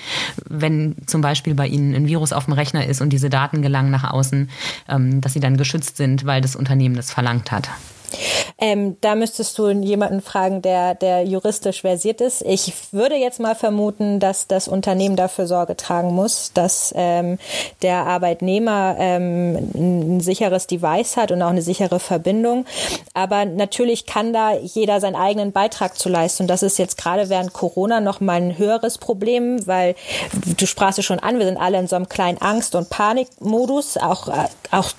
wenn 0.48 0.96
zum 1.06 1.22
Beispiel 1.22 1.54
bei 1.54 1.68
ihnen 1.68 1.94
ein 1.94 2.08
Virus 2.08 2.34
auf 2.34 2.46
dem 2.46 2.54
Rechner 2.54 2.86
ist 2.86 3.02
und 3.02 3.10
diese 3.10 3.30
Daten 3.30 3.62
gelangen 3.62 3.92
nach 3.92 4.10
außen, 4.10 4.50
ähm, 4.90 5.22
dass 5.22 5.34
sie 5.34 5.40
dann 5.40 5.58
geschützt 5.58 5.98
sind, 5.98 6.26
weil 6.26 6.42
das 6.42 6.56
Unternehmen 6.56 6.96
das 6.96 7.12
verlangt 7.12 7.52
hat? 7.52 7.70
Ähm, 8.58 8.98
da 9.02 9.16
müsstest 9.16 9.58
du 9.58 9.70
jemanden 9.70 10.22
fragen, 10.22 10.62
der, 10.62 10.96
der 10.96 11.24
juristisch 11.24 11.82
versiert 11.82 12.22
ist. 12.22 12.42
Ich 12.44 12.74
würde 12.92 13.16
jetzt 13.16 13.40
mal 13.40 13.56
vermuten, 13.56 14.20
dass 14.20 14.48
das 14.48 14.68
Unternehmen 14.68 15.16
dafür 15.16 15.48
Sorge 15.48 15.76
tragen 15.76 16.14
muss, 16.14 16.52
dass 16.54 16.94
ähm, 16.96 17.38
der 17.82 18.06
Arbeitnehmer 18.06 18.96
ähm, 19.00 19.72
ein 19.74 20.20
sicheres 20.22 20.68
Device 20.68 21.18
hat 21.18 21.32
und 21.32 21.42
auch 21.42 21.50
eine 21.50 21.62
sichere 21.62 22.00
Verbindung. 22.00 22.66
Aber 23.14 23.46
natürlich 23.46 24.06
kann 24.06 24.34
da 24.34 24.54
jeder 24.56 25.00
seinen 25.00 25.16
eigenen 25.16 25.52
Beitrag 25.52 25.98
zu 25.98 26.10
leisten. 26.10 26.48
Das 26.48 26.64
ist 26.64 26.78
jetzt 26.78 26.98
gerade 26.98 27.30
während 27.30 27.54
Corona 27.54 28.02
noch 28.02 28.20
mal 28.20 28.42
ein 28.42 28.58
höheres 28.58 28.98
Problem, 28.98 29.66
weil 29.68 29.96
du 30.58 30.66
sprachst 30.66 31.00
es 31.00 31.06
schon 31.06 31.20
an, 31.20 31.40
wir 31.40 31.46
sind 31.46 31.58
alle 31.58 31.80
in 31.80 31.88
so 31.88 31.96
einem 31.96 32.10
kleinen 32.10 32.40
Angst- 32.40 32.76
und 32.76 32.90
Panikmodus, 32.90 33.98
auch, 33.98 34.28
äh, 34.28 34.48
auch 34.72 34.92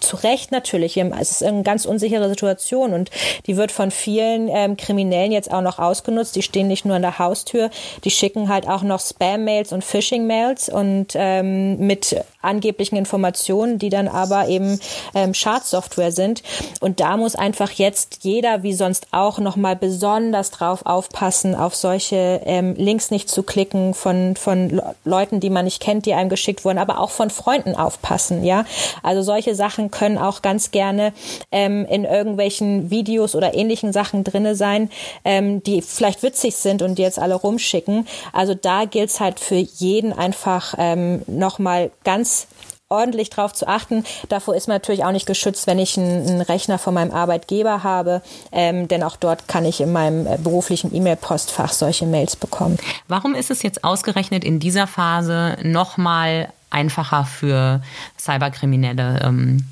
zu 0.00 0.16
Recht 0.16 0.52
natürlich. 0.52 0.96
Es 0.96 1.30
ist 1.30 1.42
eine 1.42 1.62
ganz 1.62 1.86
unsichere 1.86 2.28
Situation 2.28 2.83
und 2.92 3.10
die 3.46 3.56
wird 3.56 3.72
von 3.72 3.90
vielen 3.90 4.48
ähm, 4.48 4.76
Kriminellen 4.76 5.32
jetzt 5.32 5.50
auch 5.50 5.62
noch 5.62 5.78
ausgenutzt. 5.78 6.36
Die 6.36 6.42
stehen 6.42 6.68
nicht 6.68 6.84
nur 6.84 6.96
an 6.96 7.02
der 7.02 7.18
Haustür, 7.18 7.70
die 8.04 8.10
schicken 8.10 8.48
halt 8.48 8.68
auch 8.68 8.82
noch 8.82 9.00
Spam-Mails 9.00 9.72
und 9.72 9.84
Phishing-Mails 9.84 10.68
und 10.68 11.08
ähm, 11.14 11.78
mit 11.78 12.16
angeblichen 12.42 12.96
Informationen, 12.96 13.78
die 13.78 13.88
dann 13.88 14.08
aber 14.08 14.48
eben 14.48 14.78
ähm, 15.14 15.34
Schadsoftware 15.34 16.12
sind. 16.12 16.42
Und 16.80 17.00
da 17.00 17.16
muss 17.16 17.34
einfach 17.34 17.70
jetzt 17.70 18.18
jeder, 18.22 18.62
wie 18.62 18.74
sonst 18.74 19.08
auch, 19.12 19.38
nochmal 19.38 19.76
besonders 19.76 20.50
drauf 20.50 20.84
aufpassen, 20.84 21.54
auf 21.54 21.74
solche 21.74 22.42
ähm, 22.44 22.74
Links 22.76 23.10
nicht 23.10 23.28
zu 23.28 23.42
klicken 23.42 23.94
von, 23.94 24.36
von 24.36 24.82
Leuten, 25.04 25.40
die 25.40 25.50
man 25.50 25.64
nicht 25.64 25.80
kennt, 25.80 26.06
die 26.06 26.14
einem 26.14 26.28
geschickt 26.28 26.64
wurden, 26.64 26.78
aber 26.78 27.00
auch 27.00 27.10
von 27.10 27.30
Freunden 27.30 27.74
aufpassen, 27.74 28.44
ja. 28.44 28.64
Also 29.02 29.22
solche 29.22 29.54
Sachen 29.54 29.90
können 29.90 30.18
auch 30.18 30.42
ganz 30.42 30.70
gerne 30.70 31.12
ähm, 31.50 31.86
in 31.86 32.04
irgendwelchen 32.04 32.73
Videos 32.90 33.34
oder 33.34 33.54
ähnlichen 33.54 33.92
Sachen 33.92 34.24
drinne 34.24 34.54
sein, 34.54 34.90
ähm, 35.24 35.62
die 35.62 35.82
vielleicht 35.82 36.22
witzig 36.22 36.56
sind 36.56 36.82
und 36.82 36.98
die 36.98 37.02
jetzt 37.02 37.18
alle 37.18 37.34
rumschicken. 37.34 38.06
Also 38.32 38.54
da 38.54 38.84
gilt 38.84 39.10
es 39.10 39.20
halt 39.20 39.40
für 39.40 39.56
jeden 39.56 40.12
einfach 40.12 40.74
ähm, 40.78 41.22
nochmal 41.26 41.90
ganz 42.04 42.46
ordentlich 42.88 43.30
darauf 43.30 43.52
zu 43.52 43.66
achten. 43.66 44.04
Davor 44.28 44.54
ist 44.54 44.68
man 44.68 44.76
natürlich 44.76 45.04
auch 45.04 45.12
nicht 45.12 45.26
geschützt, 45.26 45.66
wenn 45.66 45.78
ich 45.78 45.98
einen, 45.98 46.28
einen 46.28 46.40
Rechner 46.40 46.78
von 46.78 46.94
meinem 46.94 47.10
Arbeitgeber 47.10 47.82
habe, 47.82 48.22
ähm, 48.52 48.88
denn 48.88 49.02
auch 49.02 49.16
dort 49.16 49.48
kann 49.48 49.64
ich 49.64 49.80
in 49.80 49.92
meinem 49.92 50.26
äh, 50.26 50.38
beruflichen 50.38 50.94
E-Mail-Postfach 50.94 51.72
solche 51.72 52.06
Mails 52.06 52.36
bekommen. 52.36 52.78
Warum 53.08 53.34
ist 53.34 53.50
es 53.50 53.62
jetzt 53.62 53.84
ausgerechnet 53.84 54.44
in 54.44 54.60
dieser 54.60 54.86
Phase 54.86 55.56
nochmal 55.62 56.52
einfacher 56.70 57.24
für 57.24 57.80
Cyberkriminelle, 58.18 59.20
ähm, 59.24 59.64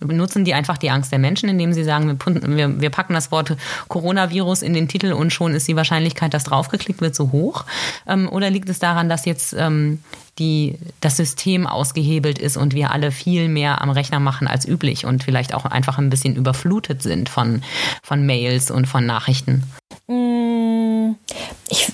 nutzen 0.00 0.44
die 0.44 0.54
einfach 0.54 0.78
die 0.78 0.90
Angst 0.90 1.12
der 1.12 1.18
Menschen, 1.18 1.48
indem 1.48 1.72
sie 1.72 1.84
sagen, 1.84 2.18
wir, 2.24 2.80
wir, 2.80 2.90
packen 2.90 3.14
das 3.14 3.30
Wort 3.30 3.56
Coronavirus 3.88 4.62
in 4.62 4.74
den 4.74 4.88
Titel 4.88 5.12
und 5.12 5.32
schon 5.32 5.54
ist 5.54 5.68
die 5.68 5.76
Wahrscheinlichkeit, 5.76 6.34
dass 6.34 6.44
draufgeklickt 6.44 7.00
wird, 7.00 7.14
so 7.14 7.32
hoch? 7.32 7.64
Ähm, 8.06 8.28
oder 8.28 8.50
liegt 8.50 8.68
es 8.68 8.78
daran, 8.78 9.08
dass 9.08 9.24
jetzt 9.24 9.54
ähm, 9.58 10.00
die, 10.38 10.78
das 11.00 11.16
System 11.16 11.66
ausgehebelt 11.66 12.38
ist 12.38 12.56
und 12.56 12.74
wir 12.74 12.92
alle 12.92 13.12
viel 13.12 13.48
mehr 13.48 13.82
am 13.82 13.90
Rechner 13.90 14.20
machen 14.20 14.48
als 14.48 14.66
üblich 14.66 15.04
und 15.04 15.22
vielleicht 15.22 15.54
auch 15.54 15.66
einfach 15.66 15.98
ein 15.98 16.10
bisschen 16.10 16.34
überflutet 16.34 17.02
sind 17.02 17.28
von, 17.28 17.62
von 18.02 18.24
Mails 18.24 18.70
und 18.70 18.86
von 18.86 19.04
Nachrichten? 19.04 19.64
Mm, 20.08 21.14
ich 21.68 21.92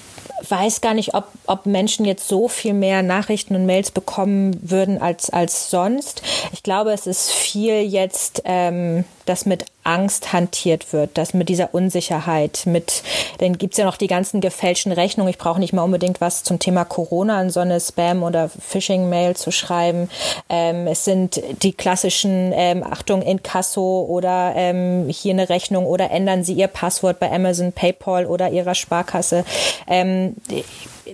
weiß 0.51 0.81
gar 0.81 0.95
nicht, 0.95 1.15
ob, 1.15 1.25
ob 1.47 1.67
Menschen 1.67 2.05
jetzt 2.05 2.29
so 2.29 2.49
viel 2.49 2.73
mehr 2.73 3.03
Nachrichten 3.03 3.55
und 3.55 3.67
Mails 3.67 3.91
bekommen 3.91 4.59
würden 4.63 5.01
als, 5.01 5.31
als 5.31 5.71
sonst. 5.71 6.23
Ich 6.53 6.63
glaube, 6.63 6.93
es 6.93 7.07
ist 7.07 7.31
viel 7.31 7.81
jetzt, 7.83 8.43
ähm, 8.45 9.05
das 9.29 9.47
mit 9.47 9.67
Angst 9.85 10.33
hantiert 10.33 10.93
wird, 10.93 11.17
das 11.19 11.35
mit 11.35 11.49
dieser 11.49 11.75
Unsicherheit, 11.75 12.63
mit, 12.65 13.03
dann 13.39 13.59
gibt's 13.59 13.77
ja 13.77 13.85
noch 13.85 13.97
die 13.97 14.07
ganzen 14.07 14.41
gefälschten 14.41 14.93
Rechnungen. 14.93 15.31
Ich 15.31 15.39
brauche 15.39 15.61
nicht 15.61 15.73
mal 15.73 15.83
unbedingt 15.83 16.21
was 16.21 16.43
zum 16.43 16.59
Thema 16.59 16.85
Corona 16.85 17.39
an 17.39 17.51
so 17.51 17.61
eine 17.61 17.79
Spam- 17.79 18.23
oder 18.23 18.49
Phishing-Mail 18.49 19.37
zu 19.37 19.51
schreiben. 19.51 20.09
Ähm, 20.49 20.87
es 20.87 21.05
sind 21.05 21.41
die 21.63 21.73
klassischen, 21.73 22.53
ähm, 22.55 22.83
Achtung, 22.83 23.23
Inkasso 23.23 24.07
oder 24.09 24.53
ähm, 24.57 25.09
hier 25.09 25.35
eine 25.35 25.49
Rechnung 25.49 25.87
oder 25.87 26.11
ändern 26.11 26.45
Sie 26.45 26.55
Ihr 26.55 26.69
Passwort 26.69 27.21
bei 27.21 27.31
Amazon, 27.31 27.73
PayPal 27.73 28.27
oder 28.27 28.51
Ihrer 28.51 28.75
Sparkasse. 28.75 29.45
Ähm, 29.87 30.37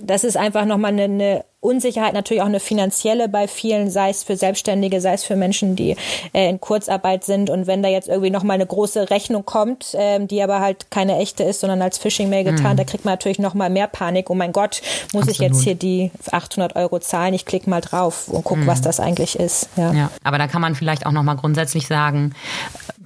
das 0.01 0.23
ist 0.23 0.37
einfach 0.37 0.65
nochmal 0.65 0.91
eine, 0.91 1.03
eine 1.03 1.45
Unsicherheit, 1.63 2.13
natürlich 2.13 2.41
auch 2.41 2.47
eine 2.47 2.59
finanzielle 2.59 3.29
bei 3.29 3.47
vielen, 3.47 3.89
sei 3.89 4.09
es 4.09 4.23
für 4.23 4.35
Selbstständige, 4.35 4.99
sei 4.99 5.13
es 5.13 5.23
für 5.23 5.35
Menschen, 5.35 5.75
die 5.75 5.95
äh, 6.33 6.49
in 6.49 6.59
Kurzarbeit 6.59 7.23
sind. 7.23 7.49
Und 7.49 7.67
wenn 7.67 7.81
da 7.81 7.89
jetzt 7.89 8.09
irgendwie 8.09 8.29
nochmal 8.29 8.55
eine 8.55 8.65
große 8.65 9.09
Rechnung 9.09 9.45
kommt, 9.45 9.95
ähm, 9.97 10.27
die 10.27 10.41
aber 10.43 10.59
halt 10.59 10.91
keine 10.91 11.17
echte 11.17 11.43
ist, 11.43 11.61
sondern 11.61 11.81
als 11.81 11.97
Phishing-Mail 11.97 12.43
getan, 12.43 12.73
mhm. 12.73 12.77
da 12.77 12.83
kriegt 12.83 13.05
man 13.05 13.13
natürlich 13.13 13.39
nochmal 13.39 13.69
mehr 13.69 13.87
Panik. 13.87 14.29
Oh 14.29 14.35
mein 14.35 14.51
Gott, 14.51 14.81
muss 15.13 15.23
Absolut. 15.23 15.29
ich 15.29 15.39
jetzt 15.39 15.63
hier 15.63 15.75
die 15.75 16.11
800 16.31 16.75
Euro 16.75 16.99
zahlen? 16.99 17.33
Ich 17.33 17.45
klicke 17.45 17.69
mal 17.69 17.81
drauf 17.81 18.27
und 18.27 18.43
gucke, 18.43 18.61
mhm. 18.61 18.67
was 18.67 18.81
das 18.81 18.99
eigentlich 18.99 19.39
ist. 19.39 19.69
Ja. 19.77 19.93
ja, 19.93 20.11
aber 20.23 20.37
da 20.37 20.47
kann 20.47 20.61
man 20.61 20.75
vielleicht 20.75 21.05
auch 21.05 21.11
nochmal 21.11 21.37
grundsätzlich 21.37 21.87
sagen, 21.87 22.33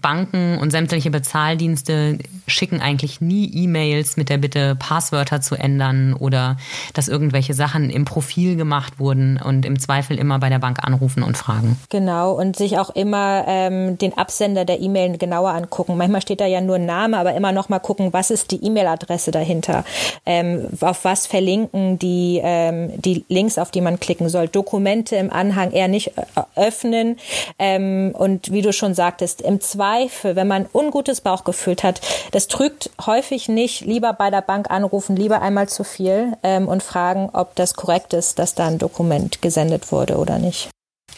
Banken 0.02 0.58
und 0.60 0.72
sämtliche 0.72 1.12
Bezahldienste 1.12 2.20
schicken 2.48 2.82
eigentlich 2.82 3.20
nie 3.20 3.52
E-Mails 3.54 4.16
mit 4.16 4.30
der 4.30 4.38
Bitte, 4.38 4.76
Passwörter 4.76 5.42
zu 5.42 5.56
ändern 5.56 6.14
oder 6.14 6.58
dass 6.94 7.08
irgendwelche 7.08 7.54
Sachen 7.54 7.90
im 7.90 8.06
Profil 8.06 8.47
gemacht 8.56 9.00
wurden 9.00 9.40
und 9.44 9.66
im 9.66 9.80
Zweifel 9.80 10.18
immer 10.18 10.40
bei 10.40 10.50
der 10.50 10.60
Bank 10.60 10.80
anrufen 10.84 11.24
und 11.24 11.38
fragen. 11.38 11.80
Genau, 11.90 12.34
und 12.34 12.56
sich 12.56 12.78
auch 12.78 12.90
immer 12.92 13.46
ähm, 13.48 13.98
den 13.98 14.18
Absender 14.18 14.66
der 14.66 14.80
E-Mail 14.80 15.18
genauer 15.18 15.52
angucken. 15.52 15.98
Manchmal 15.98 16.22
steht 16.22 16.42
da 16.42 16.46
ja 16.46 16.62
nur 16.62 16.80
Name, 16.80 17.18
aber 17.18 17.34
immer 17.34 17.52
noch 17.52 17.70
mal 17.70 17.80
gucken, 17.80 18.14
was 18.14 18.32
ist 18.32 18.52
die 18.52 18.64
E-Mail-Adresse 18.64 19.32
dahinter? 19.32 19.84
Ähm, 20.26 20.68
auf 20.82 21.04
was 21.04 21.28
verlinken 21.28 22.00
die, 22.00 22.40
ähm, 22.44 22.92
die 23.02 23.26
Links, 23.30 23.58
auf 23.58 23.72
die 23.72 23.82
man 23.82 24.00
klicken 24.00 24.30
soll? 24.30 24.48
Dokumente 24.48 25.16
im 25.16 25.32
Anhang 25.32 25.72
eher 25.72 25.88
nicht 25.88 26.14
öffnen. 26.56 27.18
Ähm, 27.60 28.14
und 28.18 28.52
wie 28.52 28.62
du 28.62 28.72
schon 28.74 28.94
sagtest, 28.94 29.42
im 29.42 29.60
Zweifel 29.60 29.98
Zweifel, 30.18 30.36
wenn 30.36 30.48
man 30.48 30.66
ungutes 30.74 31.22
Bauchgefühl 31.22 31.76
hat, 31.84 32.02
das 32.32 32.48
trügt 32.48 32.90
häufig 33.06 33.48
nicht, 33.50 33.82
lieber 33.82 34.14
bei 34.14 34.30
der 34.30 34.42
Bank 34.42 34.70
anrufen, 34.70 35.16
lieber 35.16 35.42
einmal 35.42 35.70
zu 35.70 35.84
viel 35.84 36.34
ähm, 36.44 36.68
und 36.68 36.84
fragen, 36.84 37.30
ob 37.34 37.56
das 37.56 37.76
korrekt 37.76 38.14
ist, 38.14 38.37
dass 38.38 38.56
da 38.56 38.68
ein 38.68 38.78
Dokument 38.78 39.42
gesendet 39.42 39.92
wurde 39.92 40.18
oder 40.18 40.40
nicht. 40.40 40.70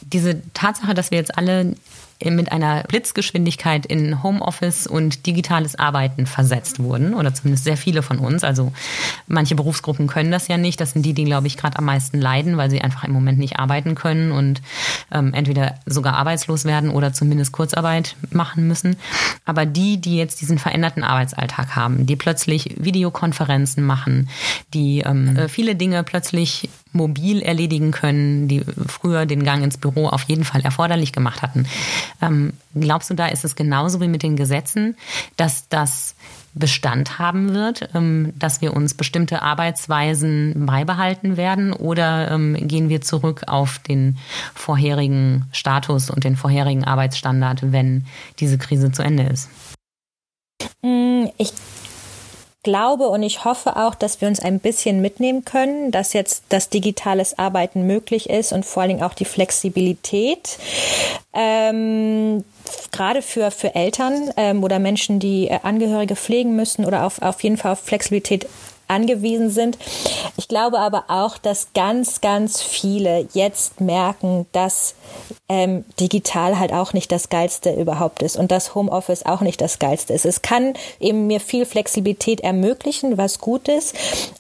Diese 0.02 0.42
Tatsache, 0.54 0.94
dass 0.94 1.12
wir 1.12 1.18
jetzt 1.18 1.38
alle 1.38 1.76
mit 2.26 2.52
einer 2.52 2.84
Blitzgeschwindigkeit 2.84 3.86
in 3.86 4.22
Homeoffice 4.22 4.88
und 4.88 5.26
digitales 5.26 5.80
Arbeiten 5.80 6.26
versetzt 6.26 6.84
wurden, 6.84 7.14
oder 7.14 7.34
zumindest 7.34 7.64
sehr 7.64 7.78
viele 7.78 8.02
von 8.02 8.20
uns. 8.20 8.44
Also 8.44 8.74
manche 9.28 9.56
Berufsgruppen 9.56 10.08
können 10.08 10.32
das 10.32 10.50
ja 10.50 10.58
nicht. 10.58 10.82
Das 10.82 10.92
sind 10.92 11.06
die, 11.06 11.14
die, 11.14 11.24
glaube 11.24 11.48
ich, 11.48 11.56
gerade 11.56 11.78
am 11.80 11.86
meisten 11.86 12.20
leiden, 12.20 12.58
weil 12.58 12.70
sie 12.70 12.82
einfach 12.82 13.06
im 13.06 13.14
Moment 13.14 13.40
nicht 13.40 13.58
arbeiten 13.58 13.96
können 13.96 14.34
und 14.34 14.62
ähm, 15.12 15.34
entweder 15.34 15.76
sogar 15.86 16.16
arbeitslos 16.16 16.66
werden 16.66 16.90
oder 16.90 17.14
zumindest 17.14 17.54
Kurzarbeit 17.54 18.18
machen 18.32 18.68
müssen. 18.68 18.98
Aber 19.46 19.66
die, 19.66 20.02
die 20.02 20.18
jetzt 20.18 20.42
diesen 20.42 20.60
veränderten 20.60 21.04
Arbeitsalltag 21.04 21.78
haben, 21.78 22.06
die 22.06 22.18
plötzlich 22.18 22.76
Videokonferenzen 22.78 23.84
machen, 23.84 24.28
die 24.74 25.00
ähm, 25.00 25.38
äh, 25.38 25.48
viele 25.48 25.76
Dinge 25.76 26.04
plötzlich 26.04 26.70
mobil 26.92 27.42
erledigen 27.42 27.92
können, 27.92 28.48
die 28.48 28.64
früher 28.88 29.26
den 29.26 29.44
Gang 29.44 29.64
ins 29.64 29.78
Büro 29.78 30.08
auf 30.08 30.24
jeden 30.24 30.44
Fall 30.44 30.62
erforderlich 30.62 31.12
gemacht 31.12 31.42
hatten. 31.42 31.66
Ähm, 32.22 32.54
glaubst 32.74 33.10
du, 33.10 33.14
da 33.14 33.28
ist 33.28 33.46
es 33.46 33.56
genauso 33.56 34.02
wie 34.02 34.08
mit 34.08 34.24
den 34.24 34.36
Gesetzen, 34.36 34.96
dass 35.38 35.68
das 35.70 36.16
Bestand 36.56 37.20
haben 37.20 37.54
wird, 37.54 37.90
ähm, 37.94 38.34
dass 38.38 38.62
wir 38.62 38.74
uns 38.74 38.96
bestimmte 38.96 39.42
Arbeitsweisen 39.42 40.66
beibehalten 40.66 41.38
werden 41.38 41.74
oder 41.74 42.32
ähm, 42.32 42.56
gehen 42.68 42.90
wir 42.90 43.02
zurück 43.02 43.44
auf 43.48 43.80
den 43.80 44.18
vorherigen 44.56 45.46
Status 45.52 46.10
und 46.10 46.24
den 46.24 46.36
vorherigen 46.36 46.84
Arbeitsstandard, 46.84 47.72
wenn 47.72 48.06
diese 48.40 48.58
Krise 48.58 48.92
zu 48.92 49.04
Ende 49.04 49.24
ist? 49.24 49.50
Mm, 50.82 51.26
ich 51.38 51.54
glaube 52.64 53.08
und 53.08 53.24
ich 53.24 53.46
hoffe 53.46 53.78
auch, 53.78 53.96
dass 53.96 54.20
wir 54.22 54.28
uns 54.28 54.40
ein 54.40 54.60
bisschen 54.60 55.02
mitnehmen 55.02 55.46
können, 55.46 55.92
dass 55.92 56.14
jetzt 56.14 56.44
das 56.50 56.70
digitales 56.70 57.40
Arbeiten 57.40 57.88
möglich 57.88 58.30
ist 58.30 58.52
und 58.52 58.66
vor 58.66 58.82
allen 58.82 58.90
Dingen 58.90 59.04
auch 59.04 59.14
die 59.14 59.26
Flexibilität. 59.26 60.58
Ähm, 61.34 62.44
gerade 62.92 63.22
für, 63.22 63.52
für 63.52 63.76
Eltern 63.76 64.32
ähm, 64.36 64.64
oder 64.64 64.80
Menschen, 64.80 65.20
die 65.20 65.48
äh, 65.48 65.60
Angehörige 65.64 66.16
pflegen 66.16 66.56
müssen 66.56 66.86
oder 66.86 67.06
auf, 67.06 67.22
auf 67.22 67.42
jeden 67.44 67.58
Fall 67.58 67.74
auf 67.74 67.80
Flexibilität 67.80 68.48
angewiesen 68.90 69.50
sind. 69.50 69.78
Ich 70.38 70.48
glaube 70.48 70.80
aber 70.80 71.06
auch, 71.08 71.38
dass 71.38 71.74
ganz, 71.74 72.22
ganz 72.22 72.62
viele 72.62 73.28
jetzt 73.34 73.80
merken, 73.82 74.46
dass 74.52 74.96
ähm, 75.50 75.84
digital 76.00 76.60
halt 76.60 76.72
auch 76.72 76.94
nicht 76.94 77.12
das 77.12 77.30
Geilste 77.30 77.74
überhaupt 77.74 78.22
ist 78.22 78.38
und 78.38 78.52
das 78.52 78.76
Homeoffice 78.76 79.26
auch 79.26 79.42
nicht 79.42 79.60
das 79.62 79.80
Geilste 79.80 80.14
ist. 80.14 80.26
Es 80.26 80.44
kann 80.44 80.74
eben 81.00 81.28
mir 81.28 81.40
viel 81.40 81.66
Flexibilität 81.66 82.42
ermöglichen, 82.42 83.18
was 83.18 83.40
gut 83.40 83.68
ist, 83.68 83.96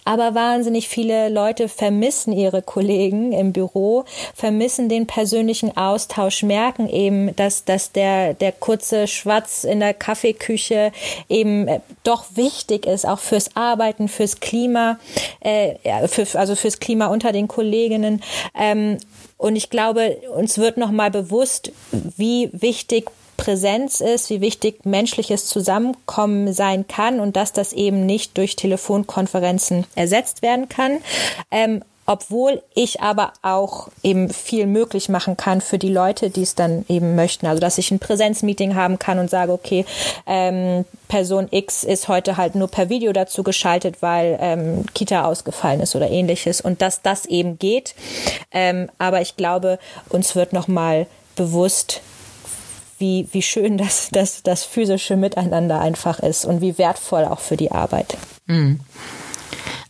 aber 0.06 0.36
wahnsinnig 0.36 0.88
viele 0.88 1.30
Leute 1.30 1.68
vermissen 1.68 2.32
ihre 2.32 2.62
Kollegen 2.62 3.32
im 3.32 3.54
Büro, 3.54 4.06
vermissen 4.36 4.88
den 4.88 5.08
persönlichen 5.08 5.76
Austausch, 5.76 6.44
merken 6.44 6.88
eben, 6.88 7.36
dass, 7.36 7.66
dass 7.66 7.92
der, 7.92 8.36
der 8.36 8.52
kurze 8.52 9.08
Schwatz 9.08 9.64
in 9.64 9.80
der 9.80 9.96
Kaffeeküche 9.96 10.92
eben 11.28 11.68
äh, 11.68 11.80
doch 12.04 12.26
wichtig 12.36 12.86
ist, 12.86 13.08
auch 13.08 13.20
fürs 13.20 13.56
Arbeiten, 13.56 14.08
fürs 14.08 14.39
Klima, 14.40 15.00
äh, 15.42 16.08
für, 16.08 16.28
also 16.38 16.56
fürs 16.56 16.80
Klima 16.80 17.08
unter 17.08 17.32
den 17.32 17.48
Kolleginnen. 17.48 18.22
Ähm, 18.58 18.98
und 19.38 19.56
ich 19.56 19.70
glaube, 19.70 20.18
uns 20.36 20.58
wird 20.58 20.78
nochmal 20.78 21.12
bewusst, 21.12 21.72
wie 21.92 22.50
wichtig 22.52 23.10
Präsenz 23.38 24.02
ist, 24.02 24.30
wie 24.30 24.42
wichtig 24.42 24.86
menschliches 24.86 25.48
Zusammenkommen 25.48 26.52
sein 26.54 26.88
kann 26.88 27.22
und 27.22 27.38
dass 27.38 27.54
das 27.54 27.72
eben 27.72 28.06
nicht 28.06 28.38
durch 28.38 28.58
Telefonkonferenzen 28.58 29.86
ersetzt 29.96 30.42
werden 30.42 30.68
kann. 30.68 30.98
Ähm, 31.50 31.82
obwohl 32.10 32.64
ich 32.74 33.02
aber 33.02 33.34
auch 33.44 33.90
eben 34.02 34.32
viel 34.32 34.66
möglich 34.66 35.10
machen 35.10 35.38
kann 35.38 35.62
für 35.62 35.78
die 35.78 35.94
Leute, 35.94 36.32
die 36.32 36.42
es 36.42 36.56
dann 36.56 36.84
eben 36.90 37.16
möchten. 37.16 37.46
Also 37.46 37.60
dass 37.60 37.78
ich 37.78 37.92
ein 37.92 38.00
Präsenzmeeting 38.00 38.74
haben 38.74 38.98
kann 38.98 39.20
und 39.20 39.30
sage, 39.30 39.52
okay, 39.52 39.86
ähm, 40.26 40.86
Person 41.08 41.50
X 41.52 41.84
ist 41.84 42.08
heute 42.08 42.36
halt 42.36 42.56
nur 42.56 42.68
per 42.68 42.90
Video 42.90 43.14
dazu 43.14 43.44
geschaltet, 43.44 44.02
weil 44.02 44.40
ähm, 44.42 44.88
Kita 44.96 45.24
ausgefallen 45.24 45.82
ist 45.82 45.96
oder 45.96 46.10
ähnliches 46.10 46.62
und 46.62 46.82
dass 46.82 47.04
das 47.04 47.28
eben 47.28 47.60
geht. 47.60 47.94
Ähm, 48.52 48.90
aber 48.98 49.22
ich 49.22 49.36
glaube, 49.36 49.78
uns 50.10 50.36
wird 50.36 50.52
nochmal 50.52 51.06
bewusst, 51.36 52.02
wie, 52.98 53.28
wie 53.34 53.44
schön 53.44 53.78
das, 53.78 54.10
das, 54.12 54.42
das 54.42 54.64
physische 54.64 55.16
Miteinander 55.16 55.80
einfach 55.80 56.22
ist 56.22 56.44
und 56.46 56.62
wie 56.62 56.80
wertvoll 56.80 57.26
auch 57.26 57.40
für 57.40 57.56
die 57.56 57.72
Arbeit. 57.72 58.18
Mhm. 58.48 58.80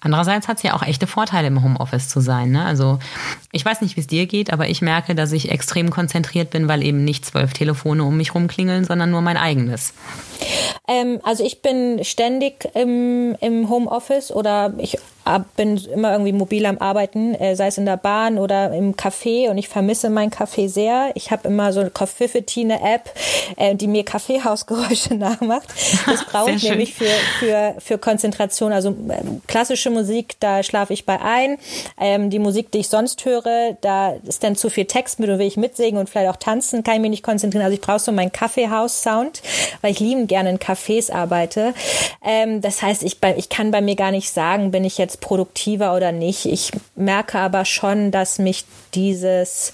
Andererseits 0.01 0.47
hat 0.47 0.57
es 0.57 0.63
ja 0.63 0.73
auch 0.73 0.83
echte 0.83 1.07
Vorteile, 1.07 1.47
im 1.47 1.63
Homeoffice 1.63 2.09
zu 2.09 2.21
sein. 2.21 2.51
Ne? 2.51 2.63
Also 2.63 2.99
ich 3.51 3.65
weiß 3.65 3.81
nicht, 3.81 3.95
wie 3.95 4.01
es 4.01 4.07
dir 4.07 4.25
geht, 4.25 4.51
aber 4.51 4.69
ich 4.69 4.81
merke, 4.81 5.15
dass 5.15 5.31
ich 5.31 5.51
extrem 5.51 5.89
konzentriert 5.89 6.49
bin, 6.51 6.67
weil 6.67 6.83
eben 6.83 7.03
nicht 7.03 7.25
zwölf 7.25 7.53
Telefone 7.53 8.03
um 8.03 8.17
mich 8.17 8.33
rumklingeln, 8.33 8.85
sondern 8.85 9.11
nur 9.11 9.21
mein 9.21 9.37
eigenes. 9.37 9.93
Ähm, 10.87 11.19
also 11.23 11.43
ich 11.43 11.61
bin 11.61 12.03
ständig 12.03 12.69
im, 12.73 13.35
im 13.39 13.69
Homeoffice 13.69 14.31
oder 14.31 14.73
ich 14.77 14.97
bin 15.55 15.77
immer 15.77 16.11
irgendwie 16.13 16.31
mobil 16.31 16.65
am 16.65 16.77
Arbeiten, 16.79 17.35
äh, 17.35 17.55
sei 17.55 17.67
es 17.67 17.77
in 17.77 17.85
der 17.85 17.97
Bahn 17.97 18.37
oder 18.37 18.73
im 18.73 18.95
Café 18.95 19.49
und 19.49 19.57
ich 19.57 19.67
vermisse 19.67 20.09
mein 20.09 20.31
Café 20.31 20.67
sehr. 20.67 21.11
Ich 21.13 21.31
habe 21.31 21.47
immer 21.47 21.71
so 21.71 21.81
eine 21.81 21.89
Coffifity, 21.89 22.61
eine 22.61 22.81
App, 22.81 23.13
äh, 23.57 23.75
die 23.75 23.87
mir 23.87 24.03
Kaffeehausgeräusche 24.03 25.15
nachmacht. 25.15 25.67
Das 26.05 26.25
brauche 26.25 26.51
ich 26.51 26.63
nämlich 26.63 26.95
für, 26.95 27.11
für, 27.39 27.75
für 27.79 27.97
Konzentration. 27.97 28.71
Also 28.71 28.89
äh, 28.89 29.21
klassische 29.47 29.89
Musik, 29.89 30.35
da 30.39 30.63
schlafe 30.63 30.93
ich 30.93 31.05
bei 31.05 31.19
ein. 31.21 31.57
Ähm, 31.99 32.29
die 32.29 32.39
Musik, 32.39 32.71
die 32.71 32.79
ich 32.79 32.89
sonst 32.89 33.23
höre, 33.25 33.77
da 33.81 34.13
ist 34.25 34.43
dann 34.43 34.55
zu 34.55 34.69
viel 34.69 34.85
Text 34.85 35.19
mit 35.19 35.29
und 35.29 35.37
will 35.37 35.47
ich 35.47 35.57
mitsingen 35.57 35.99
und 35.99 36.09
vielleicht 36.09 36.29
auch 36.29 36.37
tanzen, 36.37 36.83
kann 36.83 36.95
ich 36.95 37.01
mich 37.01 37.11
nicht 37.11 37.23
konzentrieren. 37.23 37.65
Also 37.65 37.75
ich 37.75 37.81
brauche 37.81 37.99
so 37.99 38.11
meinen 38.11 38.31
Kaffeehaus-Sound, 38.31 39.41
weil 39.81 39.91
ich 39.91 39.99
lieben 39.99 40.27
gerne 40.27 40.48
in 40.49 40.59
Cafés 40.59 41.11
arbeite. 41.11 41.73
Ähm, 42.23 42.61
das 42.61 42.81
heißt, 42.81 43.03
ich, 43.03 43.21
bei, 43.21 43.35
ich 43.37 43.49
kann 43.49 43.71
bei 43.71 43.81
mir 43.81 43.95
gar 43.95 44.11
nicht 44.11 44.31
sagen, 44.31 44.71
bin 44.71 44.83
ich 44.83 44.97
jetzt 44.97 45.21
produktiver 45.21 45.95
oder 45.95 46.11
nicht. 46.11 46.45
Ich 46.45 46.71
merke 46.95 47.39
aber 47.39 47.65
schon, 47.65 48.11
dass 48.11 48.39
mich 48.39 48.65
dieses 48.93 49.73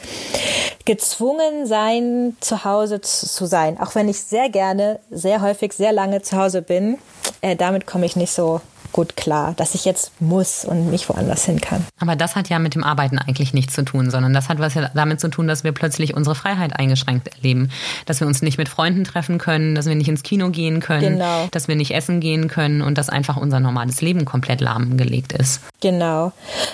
gezwungen 0.85 1.65
sein, 1.65 2.37
zu 2.41 2.63
Hause 2.63 3.01
zu 3.01 3.45
sein, 3.45 3.79
auch 3.79 3.95
wenn 3.95 4.07
ich 4.07 4.21
sehr 4.21 4.49
gerne, 4.49 4.99
sehr 5.09 5.41
häufig, 5.41 5.73
sehr 5.73 5.91
lange 5.91 6.21
zu 6.21 6.37
Hause 6.37 6.61
bin, 6.61 6.99
äh, 7.41 7.55
damit 7.55 7.87
komme 7.87 8.05
ich 8.05 8.15
nicht 8.15 8.31
so 8.31 8.61
gut 8.95 9.17
klar, 9.17 9.53
dass 9.57 9.75
ich 9.75 9.83
jetzt 9.83 10.21
muss 10.21 10.63
und 10.63 10.89
nicht 10.89 11.09
woanders 11.09 11.43
hin 11.43 11.59
kann. 11.59 11.85
Aber 11.99 12.15
das 12.15 12.37
hat 12.37 12.47
ja 12.47 12.59
mit 12.59 12.75
dem 12.75 12.83
Arbeiten 12.85 13.19
eigentlich 13.19 13.53
nichts 13.53 13.73
zu 13.73 13.83
tun, 13.83 14.09
sondern 14.09 14.33
das 14.33 14.47
hat 14.47 14.59
was 14.59 14.73
ja 14.73 14.89
damit 14.93 15.19
zu 15.19 15.27
tun, 15.27 15.49
dass 15.49 15.65
wir 15.65 15.73
plötzlich 15.73 16.15
unsere 16.15 16.33
Freiheit 16.33 16.79
eingeschränkt 16.79 17.27
erleben. 17.27 17.71
Dass 18.05 18.21
wir 18.21 18.27
uns 18.27 18.41
nicht 18.41 18.57
mit 18.57 18.69
Freunden 18.69 19.03
treffen 19.03 19.37
können, 19.37 19.75
dass 19.75 19.85
wir 19.85 19.95
nicht 19.95 20.07
ins 20.07 20.23
Kino 20.23 20.49
gehen 20.49 20.79
können, 20.79 21.17
genau. 21.17 21.49
dass 21.51 21.67
wir 21.67 21.75
nicht 21.75 21.91
essen 21.91 22.21
gehen 22.21 22.47
können 22.47 22.81
und 22.81 22.97
dass 22.97 23.09
einfach 23.09 23.35
unser 23.35 23.59
normales 23.59 23.99
Leben 23.99 24.23
komplett 24.23 24.61
lahmgelegt 24.61 25.33
ist. 25.33 25.59
Genau. 25.81 26.31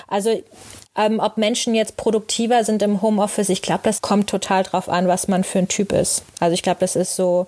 Also 0.07 0.43
ähm, 0.93 1.19
ob 1.19 1.37
Menschen 1.37 1.73
jetzt 1.73 1.95
produktiver 1.95 2.65
sind 2.65 2.81
im 2.81 3.01
Homeoffice, 3.01 3.47
ich 3.47 3.61
glaube, 3.61 3.79
das 3.83 4.01
kommt 4.01 4.29
total 4.29 4.63
drauf 4.63 4.89
an, 4.89 5.07
was 5.07 5.29
man 5.29 5.45
für 5.45 5.59
ein 5.59 5.69
Typ 5.69 5.93
ist. 5.93 6.23
Also 6.41 6.53
ich 6.53 6.63
glaube, 6.63 6.81
das 6.81 6.97
ist 6.97 7.15
so 7.15 7.47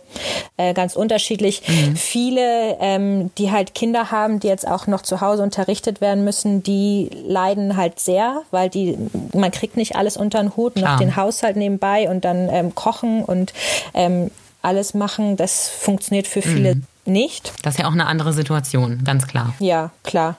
äh, 0.55 0.73
ganz 0.73 0.95
unterschiedlich. 0.95 1.61
Mhm. 1.67 1.95
Viele, 1.97 2.77
ähm, 2.79 3.31
die 3.37 3.51
halt 3.51 3.75
Kinder 3.75 4.11
haben, 4.11 4.39
die 4.39 4.47
jetzt 4.47 4.65
auch 4.65 4.87
noch 4.87 5.01
zu 5.01 5.19
Hause 5.19 5.43
unterrichtet 5.43 5.99
werden 5.99 6.23
müssen, 6.23 6.63
die 6.63 7.09
leiden 7.27 7.75
halt 7.75 7.99
sehr, 7.99 8.43
weil 8.51 8.69
die, 8.69 8.97
man 9.33 9.51
kriegt 9.51 9.75
nicht 9.75 9.97
alles 9.97 10.15
unter 10.15 10.39
den 10.39 10.55
Hut, 10.55 10.75
Klar. 10.75 10.93
noch 10.93 10.99
den 10.99 11.17
Haushalt 11.17 11.57
nebenbei 11.57 12.09
und 12.09 12.23
dann 12.23 12.47
ähm, 12.49 12.75
kochen 12.75 13.25
und 13.25 13.51
ähm, 13.93 14.31
alles 14.61 14.93
machen. 14.93 15.35
Das 15.35 15.67
funktioniert 15.67 16.27
für 16.27 16.41
viele 16.41 16.75
mhm 16.75 16.87
nicht. 17.05 17.53
Das 17.61 17.75
ist 17.75 17.79
ja 17.79 17.87
auch 17.87 17.93
eine 17.93 18.05
andere 18.05 18.33
Situation, 18.33 19.03
ganz 19.03 19.27
klar. 19.27 19.53
Ja, 19.59 19.91
klar. 20.03 20.37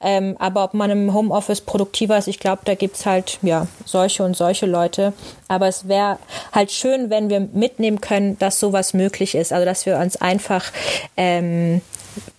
Ähm, 0.00 0.36
aber 0.38 0.64
ob 0.64 0.74
man 0.74 0.90
im 0.90 1.14
Homeoffice 1.14 1.60
produktiver 1.60 2.18
ist, 2.18 2.28
ich 2.28 2.38
glaube, 2.38 2.62
da 2.64 2.74
gibt 2.74 2.96
es 2.96 3.06
halt 3.06 3.38
ja 3.42 3.66
solche 3.84 4.22
und 4.22 4.36
solche 4.36 4.66
Leute. 4.66 5.12
Aber 5.48 5.68
es 5.68 5.88
wäre 5.88 6.18
halt 6.52 6.70
schön, 6.70 7.10
wenn 7.10 7.30
wir 7.30 7.40
mitnehmen 7.40 8.00
können, 8.00 8.38
dass 8.38 8.60
sowas 8.60 8.94
möglich 8.94 9.34
ist. 9.34 9.52
Also 9.52 9.64
dass 9.64 9.86
wir 9.86 9.98
uns 9.98 10.16
einfach 10.16 10.72
ähm, 11.16 11.80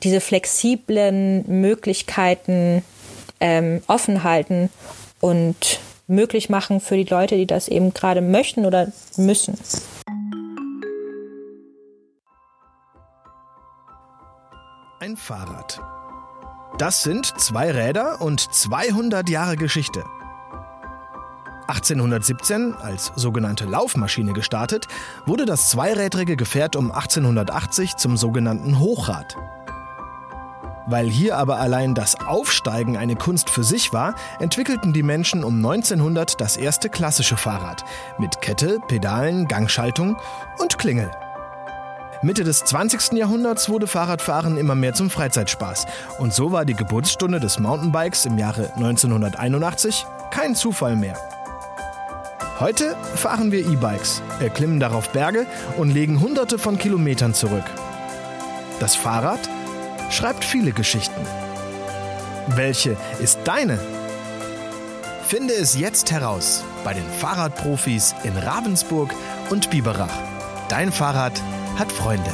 diese 0.04 0.22
flexiblen 0.22 1.44
Möglichkeiten 1.48 2.84
ähm, 3.40 3.82
offen 3.88 4.24
halten 4.24 4.70
und 5.20 5.80
möglich 6.08 6.50
machen 6.50 6.80
für 6.80 6.96
die 6.96 7.04
Leute, 7.04 7.36
die 7.36 7.46
das 7.46 7.68
eben 7.68 7.94
gerade 7.94 8.22
möchten 8.22 8.66
oder 8.66 8.92
müssen. 9.18 9.58
Ein 15.00 15.16
Fahrrad. 15.16 15.80
Das 16.78 17.02
sind 17.02 17.40
zwei 17.40 17.72
Räder 17.72 18.22
und 18.22 18.40
200 18.40 19.28
Jahre 19.30 19.56
Geschichte. 19.56 20.04
1817 21.68 22.76
als 22.76 23.12
sogenannte 23.16 23.66
Laufmaschine 23.66 24.32
gestartet, 24.34 24.88
wurde 25.26 25.46
das 25.46 25.72
zweirädrige 25.72 26.36
Gefährt 26.38 26.76
um 26.76 26.92
1880 26.92 27.96
zum 27.96 28.16
sogenannten 28.16 28.78
Hochrad. 28.78 29.36
Weil 30.86 31.10
hier 31.10 31.36
aber 31.38 31.58
allein 31.58 31.96
das 31.96 32.20
Aufsteigen 32.22 32.96
eine 32.96 33.16
Kunst 33.16 33.50
für 33.50 33.64
sich 33.64 33.92
war, 33.92 34.14
entwickelten 34.40 34.94
die 34.94 35.04
Menschen 35.04 35.44
um 35.44 35.56
1900 35.56 36.40
das 36.40 36.58
erste 36.58 36.90
klassische 36.90 37.38
Fahrrad 37.38 37.84
mit 38.20 38.40
Kette, 38.42 38.80
Pedalen, 38.88 39.48
Gangschaltung 39.48 40.16
und 40.60 40.78
Klingel. 40.78 41.10
Mitte 42.24 42.44
des 42.44 42.60
20. 42.64 43.14
Jahrhunderts 43.14 43.70
wurde 43.70 43.86
Fahrradfahren 43.86 44.58
immer 44.58 44.76
mehr 44.76 44.94
zum 44.94 45.10
Freizeitspaß. 45.10 45.86
Und 46.18 46.34
so 46.34 46.52
war 46.52 46.66
die 46.66 46.74
Geburtsstunde 46.74 47.40
des 47.40 47.60
Mountainbikes 47.60 48.26
im 48.26 48.38
Jahre 48.38 48.74
1981 48.76 50.06
kein 50.32 50.56
Zufall 50.56 50.96
mehr. 50.96 51.18
Heute 52.60 52.96
fahren 53.16 53.52
wir 53.52 53.68
E-Bikes, 53.68 54.24
erklimmen 54.40 54.80
darauf 54.80 55.10
Berge 55.10 55.46
und 55.78 55.92
legen 55.92 56.20
hunderte 56.20 56.58
von 56.58 56.80
Kilometern 56.80 57.36
zurück. 57.36 57.66
Das 58.80 58.96
Fahrrad 58.96 59.40
schreibt 60.10 60.44
viele 60.44 60.72
Geschichten. 60.72 61.22
Welche 62.48 62.98
ist 63.20 63.40
deine? 63.44 63.80
Finde 65.28 65.54
es 65.54 65.78
jetzt 65.78 66.12
heraus 66.12 66.64
bei 66.84 66.94
den 66.94 67.08
Fahrradprofis 67.20 68.16
in 68.24 68.36
Ravensburg 68.38 69.14
und 69.50 69.70
Biberach. 69.70 70.18
Dein 70.70 70.92
Fahrrad 70.92 71.34
hat 71.78 71.92
Freunde. 71.92 72.32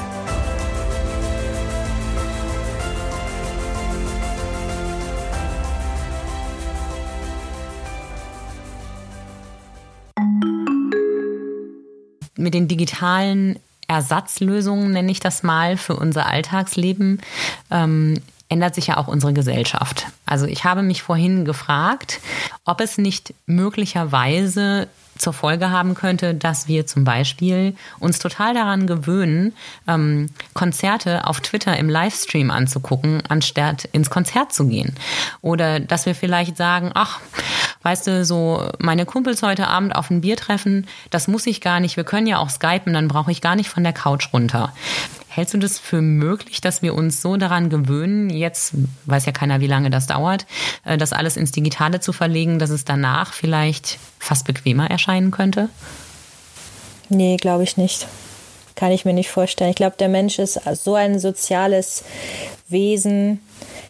Mit 12.35 12.53
den 12.53 12.67
digitalen 12.67 13.59
Ersatzlösungen, 13.87 14.91
nenne 14.91 15.11
ich 15.11 15.19
das 15.19 15.43
mal, 15.43 15.77
für 15.77 15.95
unser 15.95 16.25
Alltagsleben, 16.25 17.21
ähm, 17.69 18.21
ändert 18.49 18.75
sich 18.75 18.87
ja 18.87 18.97
auch 18.97 19.07
unsere 19.07 19.33
Gesellschaft. 19.33 20.07
Also 20.25 20.45
ich 20.45 20.63
habe 20.63 20.83
mich 20.83 21.03
vorhin 21.03 21.43
gefragt, 21.43 22.21
ob 22.65 22.81
es 22.81 22.97
nicht 22.97 23.33
möglicherweise 23.45 24.87
zur 25.17 25.33
Folge 25.33 25.69
haben 25.69 25.95
könnte, 25.95 26.33
dass 26.33 26.67
wir 26.67 26.85
zum 26.85 27.03
Beispiel 27.03 27.75
uns 27.99 28.19
total 28.19 28.53
daran 28.53 28.87
gewöhnen, 28.87 29.53
ähm, 29.87 30.29
Konzerte 30.53 31.27
auf 31.27 31.41
Twitter 31.41 31.77
im 31.77 31.89
Livestream 31.89 32.51
anzugucken, 32.51 33.21
anstatt 33.27 33.85
ins 33.85 34.09
Konzert 34.09 34.53
zu 34.53 34.67
gehen. 34.67 34.95
Oder 35.41 35.79
dass 35.79 36.05
wir 36.05 36.15
vielleicht 36.15 36.57
sagen, 36.57 36.91
ach, 36.93 37.19
weißt 37.83 38.07
du, 38.07 38.25
so 38.25 38.69
meine 38.79 39.05
Kumpels 39.05 39.43
heute 39.43 39.67
Abend 39.67 39.95
auf 39.95 40.09
ein 40.09 40.21
Bier 40.21 40.37
treffen, 40.37 40.87
das 41.09 41.27
muss 41.27 41.45
ich 41.47 41.61
gar 41.61 41.79
nicht, 41.79 41.97
wir 41.97 42.03
können 42.03 42.27
ja 42.27 42.37
auch 42.37 42.49
skypen, 42.49 42.93
dann 42.93 43.07
brauche 43.07 43.31
ich 43.31 43.41
gar 43.41 43.55
nicht 43.55 43.69
von 43.69 43.83
der 43.83 43.93
Couch 43.93 44.29
runter. 44.33 44.73
Hältst 45.35 45.55
du 45.55 45.57
das 45.57 45.79
für 45.79 45.99
möglich, 45.99 46.61
dass 46.61 46.83
wir 46.83 46.93
uns 46.93 47.21
so 47.21 47.37
daran 47.37 47.69
gewöhnen, 47.69 48.29
jetzt 48.29 48.73
weiß 49.05 49.25
ja 49.25 49.31
keiner, 49.31 49.61
wie 49.61 49.67
lange 49.67 49.89
das 49.89 50.05
dauert, 50.05 50.45
äh, 50.85 50.95
das 50.95 51.11
alles 51.11 51.37
ins 51.37 51.51
Digitale 51.51 51.99
zu 51.99 52.13
verlegen, 52.13 52.59
dass 52.59 52.69
es 52.69 52.85
danach 52.85 53.33
vielleicht 53.33 53.97
fast 54.19 54.45
bequemer 54.45 54.91
erscheinen 54.91 55.31
könnte? 55.31 55.69
Nee, 57.09 57.37
glaube 57.37 57.63
ich 57.63 57.77
nicht. 57.77 58.07
Kann 58.75 58.91
ich 58.91 59.05
mir 59.05 59.13
nicht 59.13 59.29
vorstellen. 59.29 59.71
Ich 59.71 59.75
glaube, 59.75 59.95
der 59.97 60.09
Mensch 60.09 60.37
ist 60.37 60.59
so 60.73 60.95
ein 60.95 61.19
soziales 61.19 62.03
Wesen, 62.73 63.39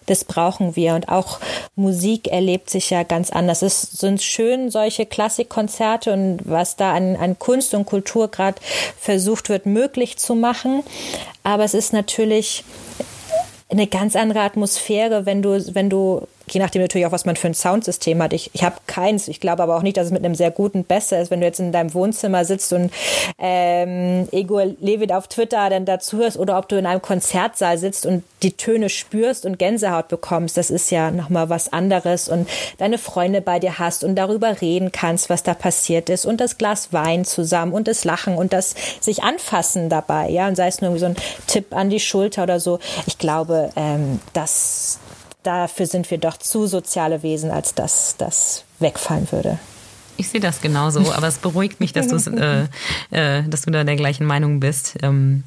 das 0.06 0.24
brauchen 0.26 0.76
wir. 0.76 0.94
Und 0.94 1.10
auch 1.10 1.40
Musik 1.76 2.28
erlebt 2.28 2.70
sich 2.70 2.92
ja 2.92 3.02
ganz 3.02 3.32
anders. 3.32 3.64
Es 3.64 3.82
sind 3.82 4.22
schön 4.22 4.70
solche 4.70 5.08
Klassikkonzerte 5.08 6.14
und 6.14 6.42
was 6.44 6.76
da 6.76 6.94
an, 6.94 7.16
an 7.16 7.40
Kunst 7.40 7.74
und 7.74 7.86
Kultur 7.86 8.30
gerade 8.30 8.62
versucht 9.00 9.50
wird, 9.50 9.66
möglich 9.66 10.18
zu 10.18 10.36
machen. 10.36 10.84
Aber 11.44 11.64
es 11.64 11.74
ist 11.74 11.94
natürlich 11.94 12.64
eine 13.70 13.88
ganz 13.88 14.16
andere 14.16 14.42
Atmosphäre, 14.42 15.26
wenn 15.26 15.42
du, 15.42 15.60
wenn 15.74 15.90
du 15.90 16.28
je 16.54 16.60
nachdem 16.60 16.82
natürlich 16.82 17.08
auch, 17.08 17.12
was 17.12 17.26
man 17.26 17.36
für 17.36 17.48
ein 17.48 17.54
Soundsystem 17.54 18.22
hat. 18.22 18.34
Ich, 18.34 18.52
ich 18.54 18.64
habe 18.64 18.76
keins. 18.88 19.28
Ich 19.28 19.40
glaube 19.40 19.64
aber 19.64 19.76
auch 19.76 19.82
nicht, 19.82 19.98
dass 19.98 20.08
es 20.08 20.12
mit 20.12 20.24
einem 20.24 20.36
sehr 20.36 20.52
guten 20.52 20.84
besser 20.84 21.20
ist, 21.22 21.32
wenn 21.32 21.40
du 21.40 21.46
jetzt 21.46 21.60
in 21.60 21.72
deinem 21.72 21.94
Wohnzimmer 21.94 22.46
sitzt 22.46 22.74
und 22.74 22.92
ähm, 23.40 24.28
Ego 24.32 24.60
Levit 24.80 25.12
auf 25.12 25.28
Twitter 25.28 25.70
dann 25.70 25.86
dazu 25.86 26.18
hörst 26.18 26.38
oder 26.38 26.58
ob 26.58 26.70
du 26.70 26.78
in 26.78 26.86
einem 26.86 27.02
Konzertsaal 27.02 27.78
sitzt 27.78 28.06
und 28.06 28.24
die 28.44 28.54
Töne 28.54 28.90
spürst 28.90 29.46
und 29.46 29.58
Gänsehaut 29.58 30.08
bekommst. 30.08 30.58
Das 30.58 30.70
ist 30.70 30.92
ja 30.92 31.12
nochmal 31.12 31.50
was 31.50 31.72
anderes 31.72 32.30
und 32.30 32.48
deine 32.78 32.98
Freunde 32.98 33.42
bei 33.42 33.60
dir 33.60 33.80
hast 33.80 34.04
und 34.04 34.16
darüber 34.16 34.62
reden 34.62 34.92
kannst, 34.92 35.30
was 35.30 35.44
da 35.44 35.54
passiert 35.54 36.10
ist 36.10 36.26
und 36.26 36.40
das 36.40 36.58
Glas 36.58 36.94
Wein 36.94 37.26
zusammen 37.26 37.74
und 37.74 37.88
das 37.88 38.06
Lachen 38.06 38.36
und 38.36 38.54
das 38.54 38.76
sich 39.00 39.24
anfassen 39.24 39.90
dabei. 39.90 40.30
Ja, 40.30 40.48
und 40.48 40.56
sei 40.56 40.68
es 40.68 40.82
nur 40.82 40.98
so 41.00 41.06
ein 41.06 41.16
Tipp 41.48 41.76
an 41.76 41.90
die 41.90 42.00
Schulter 42.00 42.44
oder 42.44 42.60
so. 42.60 42.80
Ich 43.06 43.18
glaube, 43.18 43.72
ähm, 43.76 44.20
dass 44.34 45.00
dafür 45.44 45.86
sind 45.86 46.10
wir 46.10 46.18
doch 46.18 46.38
zu 46.38 46.68
soziale 46.68 47.24
Wesen, 47.24 47.52
als 47.52 47.76
dass 47.76 48.16
das 48.18 48.64
wegfallen 48.80 49.32
würde. 49.32 49.60
Ich 50.18 50.30
sehe 50.30 50.42
das 50.42 50.62
genauso, 50.62 51.12
aber 51.12 51.28
es 51.28 51.38
beruhigt 51.38 51.80
mich, 51.80 51.92
dass, 51.92 52.28
äh, 52.28 52.68
äh, 53.12 53.44
dass 53.48 53.64
du 53.64 53.72
da 53.72 53.84
der 53.84 53.96
gleichen 53.96 54.26
Meinung 54.26 54.60
bist. 54.60 54.96
Ähm, 55.02 55.44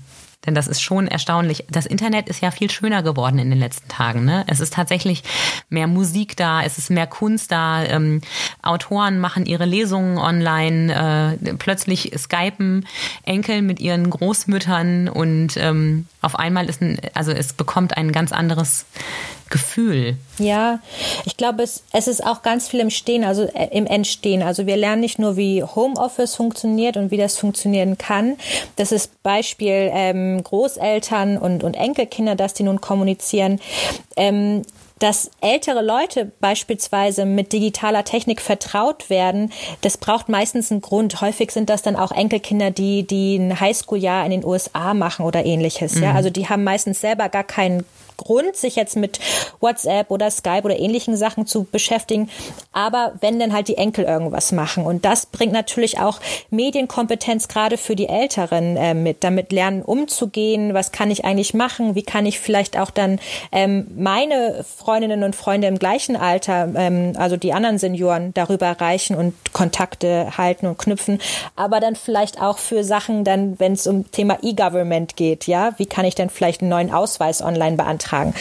denn 0.46 0.54
das 0.54 0.68
ist 0.68 0.80
schon 0.80 1.08
erstaunlich. 1.08 1.64
Das 1.70 1.86
Internet 1.86 2.28
ist 2.28 2.40
ja 2.40 2.50
viel 2.50 2.70
schöner 2.70 3.02
geworden 3.02 3.38
in 3.38 3.50
den 3.50 3.58
letzten 3.58 3.88
Tagen. 3.88 4.24
Ne? 4.24 4.44
Es 4.46 4.60
ist 4.60 4.74
tatsächlich 4.74 5.24
mehr 5.68 5.88
Musik 5.88 6.36
da, 6.36 6.62
es 6.62 6.78
ist 6.78 6.88
mehr 6.88 7.08
Kunst 7.08 7.50
da. 7.50 7.82
Ähm, 7.84 8.20
Autoren 8.62 9.18
machen 9.18 9.44
ihre 9.44 9.64
Lesungen 9.64 10.18
online, 10.18 11.36
äh, 11.40 11.54
plötzlich 11.54 12.12
skypen 12.16 12.86
Enkel 13.24 13.62
mit 13.62 13.80
ihren 13.80 14.08
Großmüttern 14.08 15.08
und 15.08 15.56
ähm, 15.56 16.06
auf 16.22 16.38
einmal 16.38 16.68
ist 16.68 16.80
ein, 16.80 17.00
also 17.14 17.32
es 17.32 17.52
bekommt 17.52 17.96
ein 17.96 18.12
ganz 18.12 18.30
anderes 18.30 18.86
Gefühl. 19.48 20.16
Ja, 20.38 20.80
ich 21.24 21.36
glaube, 21.36 21.62
es, 21.62 21.84
es 21.92 22.08
ist 22.08 22.24
auch 22.24 22.42
ganz 22.42 22.68
viel 22.68 22.80
im 22.80 22.90
Stehen, 22.90 23.24
also 23.24 23.44
äh, 23.44 23.68
im 23.70 23.86
Entstehen. 23.86 24.42
Also 24.42 24.66
wir 24.66 24.76
lernen 24.76 25.00
nicht 25.00 25.18
nur, 25.18 25.36
wie 25.36 25.62
Homeoffice 25.62 26.34
funktioniert 26.34 26.96
und 26.96 27.10
wie 27.10 27.16
das 27.16 27.38
funktionieren 27.38 27.96
kann. 27.96 28.36
Das 28.76 28.92
ist 28.92 29.22
Beispiel 29.22 29.90
ähm, 29.92 30.42
Großeltern 30.42 31.38
und, 31.38 31.62
und 31.62 31.74
Enkelkinder, 31.74 32.34
dass 32.34 32.54
die 32.54 32.64
nun 32.64 32.80
kommunizieren. 32.80 33.60
Ähm, 34.16 34.62
dass 34.98 35.30
ältere 35.42 35.82
Leute 35.82 36.32
beispielsweise 36.40 37.26
mit 37.26 37.52
digitaler 37.52 38.04
Technik 38.04 38.40
vertraut 38.40 39.10
werden, 39.10 39.52
das 39.82 39.98
braucht 39.98 40.28
meistens 40.28 40.70
einen 40.70 40.80
Grund. 40.80 41.20
Häufig 41.20 41.50
sind 41.50 41.68
das 41.68 41.82
dann 41.82 41.96
auch 41.96 42.12
Enkelkinder, 42.12 42.70
die, 42.70 43.06
die 43.06 43.36
ein 43.36 43.60
Highschool-Jahr 43.60 44.24
in 44.24 44.30
den 44.30 44.44
USA 44.44 44.94
machen 44.94 45.26
oder 45.26 45.44
ähnliches. 45.44 45.96
Mhm. 45.96 46.02
Ja, 46.02 46.14
also 46.14 46.30
die 46.30 46.48
haben 46.48 46.64
meistens 46.64 47.00
selber 47.00 47.28
gar 47.28 47.44
keinen 47.44 47.84
Grund, 48.16 48.56
sich 48.56 48.76
jetzt 48.76 48.96
mit 48.96 49.20
WhatsApp 49.60 50.10
oder 50.10 50.30
Skype 50.30 50.62
oder 50.64 50.78
ähnlichen 50.78 51.16
Sachen 51.16 51.46
zu 51.46 51.64
beschäftigen. 51.64 52.30
Aber 52.72 53.14
wenn 53.20 53.38
dann 53.38 53.52
halt 53.52 53.68
die 53.68 53.76
Enkel 53.76 54.04
irgendwas 54.04 54.52
machen. 54.52 54.84
Und 54.84 55.04
das 55.04 55.26
bringt 55.26 55.52
natürlich 55.52 55.98
auch 55.98 56.20
Medienkompetenz 56.50 57.48
gerade 57.48 57.76
für 57.76 57.96
die 57.96 58.08
Älteren 58.08 58.76
äh, 58.76 58.94
mit, 58.94 59.24
damit 59.24 59.52
lernen 59.52 59.82
umzugehen. 59.82 60.74
Was 60.74 60.92
kann 60.92 61.10
ich 61.10 61.24
eigentlich 61.24 61.54
machen? 61.54 61.94
Wie 61.94 62.02
kann 62.02 62.26
ich 62.26 62.40
vielleicht 62.40 62.78
auch 62.78 62.90
dann 62.90 63.18
ähm, 63.52 63.86
meine 63.96 64.64
Freundinnen 64.64 65.22
und 65.22 65.36
Freunde 65.36 65.66
im 65.66 65.78
gleichen 65.78 66.16
Alter, 66.16 66.68
ähm, 66.74 67.12
also 67.16 67.36
die 67.36 67.52
anderen 67.52 67.78
Senioren, 67.78 68.32
darüber 68.34 68.66
erreichen 68.66 69.16
und 69.16 69.34
Kontakte 69.52 70.36
halten 70.36 70.66
und 70.66 70.78
knüpfen. 70.78 71.20
Aber 71.54 71.80
dann 71.80 71.96
vielleicht 71.96 72.40
auch 72.40 72.58
für 72.58 72.84
Sachen 72.84 73.24
dann, 73.24 73.58
wenn 73.58 73.72
es 73.72 73.86
um 73.86 74.10
Thema 74.10 74.38
E-Government 74.42 75.16
geht, 75.16 75.46
ja, 75.46 75.74
wie 75.78 75.86
kann 75.86 76.04
ich 76.04 76.14
denn 76.14 76.30
vielleicht 76.30 76.60
einen 76.60 76.70
neuen 76.70 76.92
Ausweis 76.92 77.42
online 77.42 77.76
beantragen? 77.76 78.05
Beitragen. 78.06 78.34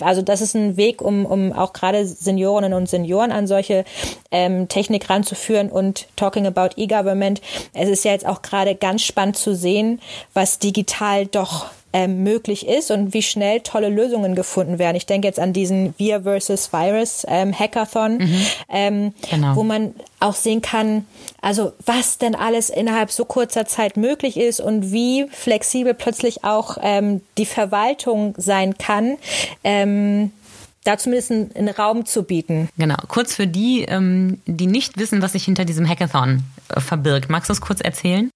Also 0.00 0.22
das 0.22 0.40
ist 0.40 0.54
ein 0.54 0.76
Weg, 0.76 1.02
um, 1.02 1.26
um 1.26 1.52
auch 1.52 1.72
gerade 1.72 2.06
Seniorinnen 2.06 2.72
und 2.72 2.88
Senioren 2.88 3.32
an 3.32 3.46
solche 3.46 3.84
ähm, 4.30 4.68
Technik 4.68 5.08
ranzuführen 5.08 5.70
und 5.70 6.06
talking 6.16 6.46
about 6.46 6.70
E-Government. 6.76 7.40
Es 7.72 7.88
ist 7.88 8.04
ja 8.04 8.12
jetzt 8.12 8.26
auch 8.26 8.42
gerade 8.42 8.74
ganz 8.74 9.02
spannend 9.02 9.36
zu 9.36 9.54
sehen, 9.54 10.00
was 10.32 10.58
digital 10.58 11.26
doch 11.26 11.66
ähm, 11.94 12.24
möglich 12.24 12.66
ist 12.66 12.90
und 12.90 13.14
wie 13.14 13.22
schnell 13.22 13.60
tolle 13.60 13.88
Lösungen 13.88 14.34
gefunden 14.34 14.80
werden. 14.80 14.96
Ich 14.96 15.06
denke 15.06 15.28
jetzt 15.28 15.38
an 15.38 15.52
diesen 15.52 15.94
Wir 15.96 16.22
versus 16.22 16.72
Virus 16.72 17.24
ähm, 17.28 17.56
Hackathon, 17.56 18.18
mhm. 18.18 18.46
ähm, 18.68 19.14
genau. 19.30 19.54
wo 19.54 19.62
man 19.62 19.94
auch 20.18 20.34
sehen 20.34 20.60
kann, 20.60 21.06
also 21.40 21.72
was 21.86 22.18
denn 22.18 22.34
alles 22.34 22.68
innerhalb 22.68 23.12
so 23.12 23.24
kurzer 23.24 23.64
Zeit 23.64 23.96
möglich 23.96 24.36
ist 24.36 24.60
und 24.60 24.90
wie 24.90 25.26
flexibel 25.30 25.94
plötzlich 25.94 26.42
auch 26.42 26.78
ähm, 26.82 27.20
die 27.38 27.46
Verwaltung 27.46 28.34
sein 28.36 28.76
kann. 28.76 29.16
Ähm, 29.62 30.32
da 30.82 30.98
zumindest 30.98 31.30
einen, 31.30 31.68
Raum 31.68 32.04
zu 32.04 32.24
bieten. 32.24 32.68
Genau. 32.76 32.96
Kurz 33.08 33.34
für 33.34 33.46
die, 33.46 33.82
ähm, 33.82 34.40
die 34.46 34.66
nicht 34.66 34.98
wissen, 34.98 35.22
was 35.22 35.32
sich 35.32 35.44
hinter 35.44 35.64
diesem 35.64 35.88
Hackathon 35.88 36.42
äh, 36.68 36.80
verbirgt. 36.80 37.30
Magst 37.30 37.48
du 37.48 37.54
es 37.54 37.60
kurz 37.60 37.80
erzählen? 37.80 38.30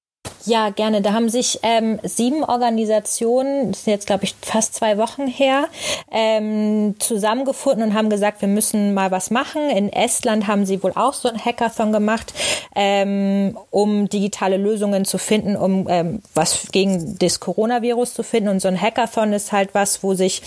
Ja, 0.45 0.71
gerne. 0.71 1.03
Da 1.03 1.13
haben 1.13 1.29
sich 1.29 1.61
ähm, 1.63 2.01
sieben 2.03 2.43
Organisationen, 2.43 3.73
das 3.73 3.81
ist 3.81 3.87
jetzt 3.87 4.07
glaube 4.07 4.25
ich 4.25 4.35
fast 4.41 4.75
zwei 4.75 4.97
Wochen 4.97 5.27
her, 5.27 5.69
ähm, 6.11 6.95
zusammengefunden 6.99 7.83
und 7.83 7.95
haben 7.95 8.09
gesagt, 8.09 8.41
wir 8.41 8.49
müssen 8.49 8.95
mal 8.95 9.11
was 9.11 9.31
machen. 9.31 9.69
In 9.69 9.93
Estland 9.93 10.47
haben 10.47 10.65
sie 10.65 10.83
wohl 10.83 10.93
auch 10.95 11.13
so 11.13 11.29
ein 11.29 11.39
Hackathon 11.39 11.93
gemacht, 11.93 12.33
ähm, 12.75 13.59
um 13.71 14.09
digitale 14.09 14.57
Lösungen 14.57 15.05
zu 15.05 15.19
finden, 15.19 15.57
um 15.57 15.87
ähm, 15.89 16.23
was 16.35 16.69
gegen 16.73 17.19
das 17.19 17.41
Coronavirus 17.41 18.15
zu 18.15 18.23
finden. 18.23 18.49
Und 18.49 18.61
so 18.61 18.69
ein 18.69 18.81
Hackathon 18.81 19.33
ist 19.33 19.53
halt 19.53 19.75
was, 19.75 20.03
wo 20.03 20.15
sich 20.15 20.41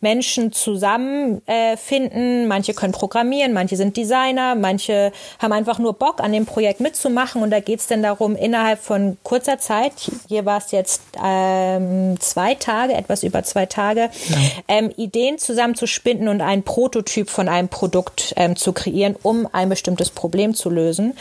Menschen 0.00 0.52
zusammenfinden. 0.52 2.44
Äh, 2.44 2.46
manche 2.46 2.74
können 2.74 2.92
programmieren, 2.92 3.52
manche 3.52 3.76
sind 3.76 3.96
Designer, 3.96 4.54
manche 4.54 5.12
haben 5.38 5.52
einfach 5.52 5.78
nur 5.78 5.92
Bock, 5.92 6.20
an 6.20 6.32
dem 6.32 6.46
Projekt 6.46 6.80
mitzumachen. 6.80 7.42
Und 7.42 7.50
da 7.50 7.60
geht 7.60 7.80
es 7.80 7.86
dann 7.86 8.02
darum, 8.02 8.34
innerhalb 8.34 8.80
von 8.80 9.18
kurzer 9.22 9.58
Zeit, 9.58 9.92
hier 10.28 10.44
war 10.44 10.58
es 10.58 10.70
jetzt 10.70 11.02
ähm, 11.22 12.18
zwei 12.20 12.54
Tage, 12.54 12.94
etwas 12.94 13.22
über 13.22 13.42
zwei 13.42 13.66
Tage, 13.66 14.10
ja. 14.28 14.36
ähm, 14.68 14.92
Ideen 14.96 15.38
zusammenzuspinden 15.38 16.28
und 16.28 16.40
einen 16.40 16.62
Prototyp 16.62 17.30
von 17.30 17.48
einem 17.48 17.68
Produkt 17.68 18.34
ähm, 18.36 18.56
zu 18.56 18.72
kreieren, 18.72 19.16
um 19.22 19.48
ein 19.52 19.68
bestimmtes 19.68 20.10
Problem 20.10 20.54
zu 20.54 20.70
lösen. 20.70 21.14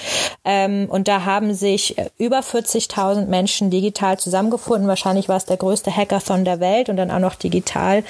Ähm, 0.44 0.88
und 0.90 1.08
da 1.08 1.26
haben 1.26 1.54
sich 1.54 1.96
über 2.18 2.40
40.000 2.40 3.26
Menschen 3.28 3.70
digital 3.70 4.20
zusammengefunden. 4.20 4.88
Wahrscheinlich 4.88 5.30
war 5.30 5.38
es 5.38 5.46
der 5.46 5.58
größte 5.58 5.96
Hackathon 5.96 6.46
der 6.46 6.60
Welt 6.60 6.90
und 6.90 6.98
dann 6.98 7.12
auch 7.12 7.20
noch 7.20 7.36
digital. 7.36 8.04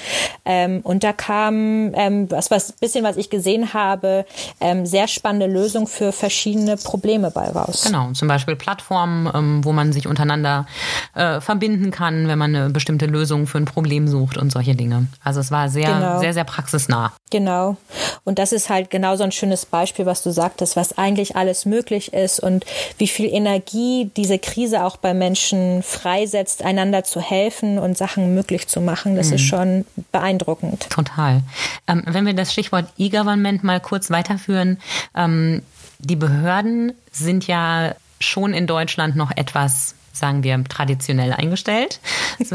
Ähm, 0.44 0.80
und 0.82 1.04
da 1.04 1.12
kam 1.12 1.92
ähm, 1.94 2.30
was, 2.30 2.50
was 2.50 2.72
bisschen, 2.72 3.04
was 3.04 3.16
ich 3.16 3.30
gesehen 3.30 3.74
habe, 3.74 4.24
ähm, 4.60 4.86
sehr 4.86 5.08
spannende 5.08 5.46
Lösung 5.46 5.86
für 5.86 6.12
verschiedene 6.12 6.76
Probleme 6.76 7.30
bei 7.30 7.48
raus. 7.48 7.84
Genau, 7.86 8.12
zum 8.12 8.28
Beispiel 8.28 8.56
Plattformen, 8.56 9.30
ähm, 9.34 9.64
wo 9.64 9.72
man 9.72 9.81
sich 9.90 10.06
untereinander 10.06 10.66
äh, 11.14 11.40
verbinden 11.40 11.90
kann, 11.90 12.28
wenn 12.28 12.38
man 12.38 12.54
eine 12.54 12.70
bestimmte 12.70 13.06
Lösung 13.06 13.46
für 13.46 13.58
ein 13.58 13.64
Problem 13.64 14.06
sucht 14.06 14.36
und 14.36 14.52
solche 14.52 14.74
Dinge. 14.74 15.06
Also 15.24 15.40
es 15.40 15.50
war 15.50 15.70
sehr, 15.70 15.94
genau. 15.94 16.20
sehr, 16.20 16.34
sehr 16.34 16.44
praxisnah. 16.44 17.12
Genau. 17.30 17.78
Und 18.24 18.38
das 18.38 18.52
ist 18.52 18.68
halt 18.68 18.90
genau 18.90 19.16
so 19.16 19.24
ein 19.24 19.32
schönes 19.32 19.64
Beispiel, 19.64 20.04
was 20.04 20.22
du 20.22 20.30
sagtest, 20.30 20.76
was 20.76 20.98
eigentlich 20.98 21.34
alles 21.34 21.64
möglich 21.64 22.12
ist 22.12 22.40
und 22.40 22.66
wie 22.98 23.08
viel 23.08 23.26
Energie 23.26 24.10
diese 24.16 24.38
Krise 24.38 24.84
auch 24.84 24.98
bei 24.98 25.14
Menschen 25.14 25.82
freisetzt, 25.82 26.62
einander 26.62 27.04
zu 27.04 27.20
helfen 27.20 27.78
und 27.78 27.96
Sachen 27.96 28.34
möglich 28.34 28.68
zu 28.68 28.80
machen. 28.82 29.16
Das 29.16 29.28
mhm. 29.28 29.34
ist 29.34 29.42
schon 29.42 29.84
beeindruckend. 30.12 30.88
Total. 30.90 31.42
Ähm, 31.88 32.02
wenn 32.06 32.26
wir 32.26 32.34
das 32.34 32.52
Stichwort 32.52 32.86
E-Government 32.98 33.64
mal 33.64 33.80
kurz 33.80 34.10
weiterführen, 34.10 34.78
ähm, 35.16 35.62
die 35.98 36.16
Behörden 36.16 36.92
sind 37.10 37.46
ja 37.46 37.94
schon 38.22 38.54
in 38.54 38.66
Deutschland 38.66 39.16
noch 39.16 39.30
etwas 39.36 39.94
sagen 40.14 40.42
wir, 40.42 40.62
traditionell 40.64 41.32
eingestellt. 41.32 42.00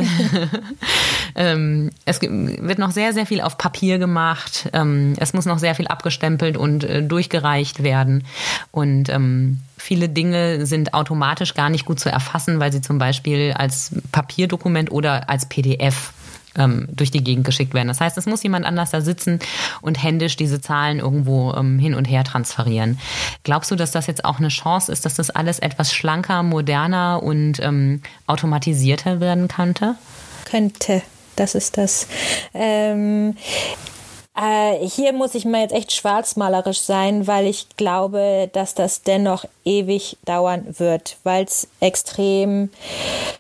Ähm, 1.38 1.92
es 2.06 2.20
wird 2.20 2.80
noch 2.80 2.90
sehr, 2.90 3.14
sehr 3.14 3.28
viel 3.28 3.42
auf 3.42 3.60
Papier 3.60 4.00
gemacht. 4.00 4.70
Ähm, 4.74 5.14
es 5.20 5.34
muss 5.34 5.46
noch 5.46 5.60
sehr 5.60 5.76
viel 5.76 5.88
abgestempelt 5.88 6.58
und 6.58 6.84
äh, 6.84 7.04
durchgereicht 7.04 7.84
werden. 7.84 8.24
Und 8.72 9.10
ähm, 9.10 9.60
viele 9.78 10.10
Dinge 10.10 10.66
sind 10.66 10.96
automatisch 10.96 11.54
gar 11.54 11.70
nicht 11.70 11.86
gut 11.86 12.00
zu 12.00 12.10
erfassen, 12.10 12.60
weil 12.60 12.72
sie 12.72 12.82
zum 12.82 12.98
Beispiel 12.98 13.54
als 13.54 13.92
Papierdokument 14.12 14.92
oder 14.92 15.30
als 15.30 15.46
PDF 15.46 16.12
ähm, 16.58 16.88
durch 16.92 17.12
die 17.12 17.24
Gegend 17.24 17.46
geschickt 17.46 17.74
werden. 17.74 17.88
Das 17.88 18.02
heißt, 18.02 18.18
es 18.18 18.26
muss 18.26 18.44
jemand 18.44 18.66
anders 18.66 18.92
da 18.92 19.02
sitzen 19.02 19.40
und 19.82 20.02
händisch 20.02 20.36
diese 20.36 20.62
Zahlen 20.62 21.00
irgendwo 21.00 21.54
ähm, 21.54 21.80
hin 21.80 21.94
und 21.94 22.06
her 22.06 22.24
transferieren. 22.24 23.00
Glaubst 23.44 23.72
du, 23.72 23.76
dass 23.76 23.92
das 23.92 24.08
jetzt 24.08 24.26
auch 24.26 24.40
eine 24.40 24.50
Chance 24.50 24.92
ist, 24.92 25.06
dass 25.06 25.16
das 25.16 25.30
alles 25.30 25.60
etwas 25.60 25.94
schlanker, 25.94 26.44
moderner 26.44 27.22
und 27.24 27.60
ähm, 27.62 28.02
automatisierter 28.26 29.20
werden 29.20 29.48
könnte? 29.48 29.96
Könnte. 30.50 31.02
Das 31.36 31.54
ist 31.54 31.78
das. 31.78 32.08
Ähm, 32.54 33.36
äh, 34.40 34.88
hier 34.88 35.14
muss 35.14 35.34
ich 35.34 35.46
mal 35.46 35.62
jetzt 35.62 35.74
echt 35.74 35.92
schwarzmalerisch 35.92 36.82
sein, 36.82 37.26
weil 37.26 37.48
ich 37.48 37.68
glaube, 37.76 38.50
dass 38.54 38.76
das 38.76 39.02
dennoch 39.02 39.46
ewig 39.66 40.18
dauern 40.26 40.76
wird, 40.78 41.18
weil 41.24 41.46
es 41.46 41.68
extrem 41.80 42.70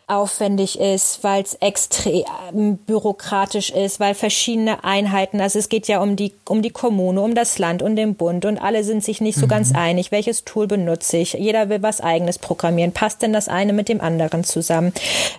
aufwendig 0.07 0.79
ist, 0.79 1.23
weil 1.23 1.43
es 1.43 1.53
extrem 1.55 2.77
bürokratisch 2.87 3.69
ist, 3.69 3.99
weil 3.99 4.15
verschiedene 4.15 4.83
Einheiten, 4.83 5.39
also 5.39 5.59
es 5.59 5.69
geht 5.69 5.87
ja 5.87 6.01
um 6.01 6.15
die, 6.15 6.33
um 6.47 6.61
die 6.61 6.69
Kommune, 6.69 7.21
um 7.21 7.35
das 7.35 7.59
Land 7.59 7.81
und 7.83 7.95
den 7.95 8.15
Bund 8.15 8.45
und 8.45 8.57
alle 8.57 8.83
sind 8.83 9.03
sich 9.03 9.21
nicht 9.21 9.37
so 9.37 9.45
mhm. 9.45 9.49
ganz 9.49 9.75
einig, 9.75 10.11
welches 10.11 10.45
Tool 10.45 10.65
benutze 10.65 11.17
ich. 11.17 11.33
Jeder 11.33 11.69
will 11.69 11.83
was 11.83 12.01
eigenes 12.01 12.39
programmieren. 12.39 12.93
Passt 12.93 13.21
denn 13.21 13.33
das 13.33 13.49
eine 13.49 13.73
mit 13.73 13.89
dem 13.89 14.01
anderen 14.01 14.43
zusammen? 14.43 14.93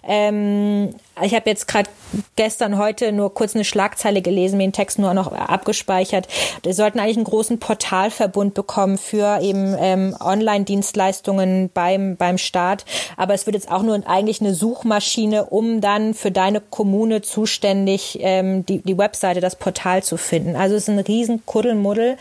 Ähm, 0.07 0.95
ich 1.23 1.35
habe 1.35 1.49
jetzt 1.49 1.69
gerade 1.69 1.89
gestern, 2.37 2.79
heute 2.79 3.13
nur 3.13 3.35
kurz 3.35 3.55
eine 3.55 3.65
Schlagzeile 3.65 4.23
gelesen, 4.23 4.59
mir 4.59 4.67
den 4.67 4.73
Text 4.73 4.99
nur 4.99 5.13
noch 5.15 5.33
abgespeichert. 5.33 6.29
Wir 6.63 6.75
sollten 6.75 7.01
eigentlich 7.01 7.17
einen 7.17 7.25
großen 7.25 7.59
Portalverbund 7.59 8.55
bekommen 8.55 8.99
für 8.99 9.41
eben 9.43 9.77
ähm, 9.79 10.17
Online-Dienstleistungen 10.21 11.71
beim, 11.73 12.17
beim 12.17 12.39
Staat. 12.39 12.85
Aber 13.17 13.35
es 13.35 13.47
wird 13.47 13.55
jetzt 13.55 13.71
auch 13.71 13.83
nur 13.83 14.01
eigentlich 14.07 14.41
eine 14.41 14.55
Suchmaschine, 14.55 15.47
um 15.47 15.81
dann 15.81 16.15
für 16.15 16.31
deine 16.31 16.61
Kommune 16.61 17.23
zuständig 17.23 18.19
ähm, 18.21 18.65
die, 18.67 18.79
die 18.79 18.97
Webseite, 18.97 19.41
das 19.41 19.57
Portal 19.57 20.03
zu 20.03 20.17
finden. 20.17 20.57
Also 20.57 20.77
es 20.77 20.85
ist 20.85 20.89
ein 20.89 20.99
riesen 20.99 21.45
Kuddelmuddel. 21.45 22.17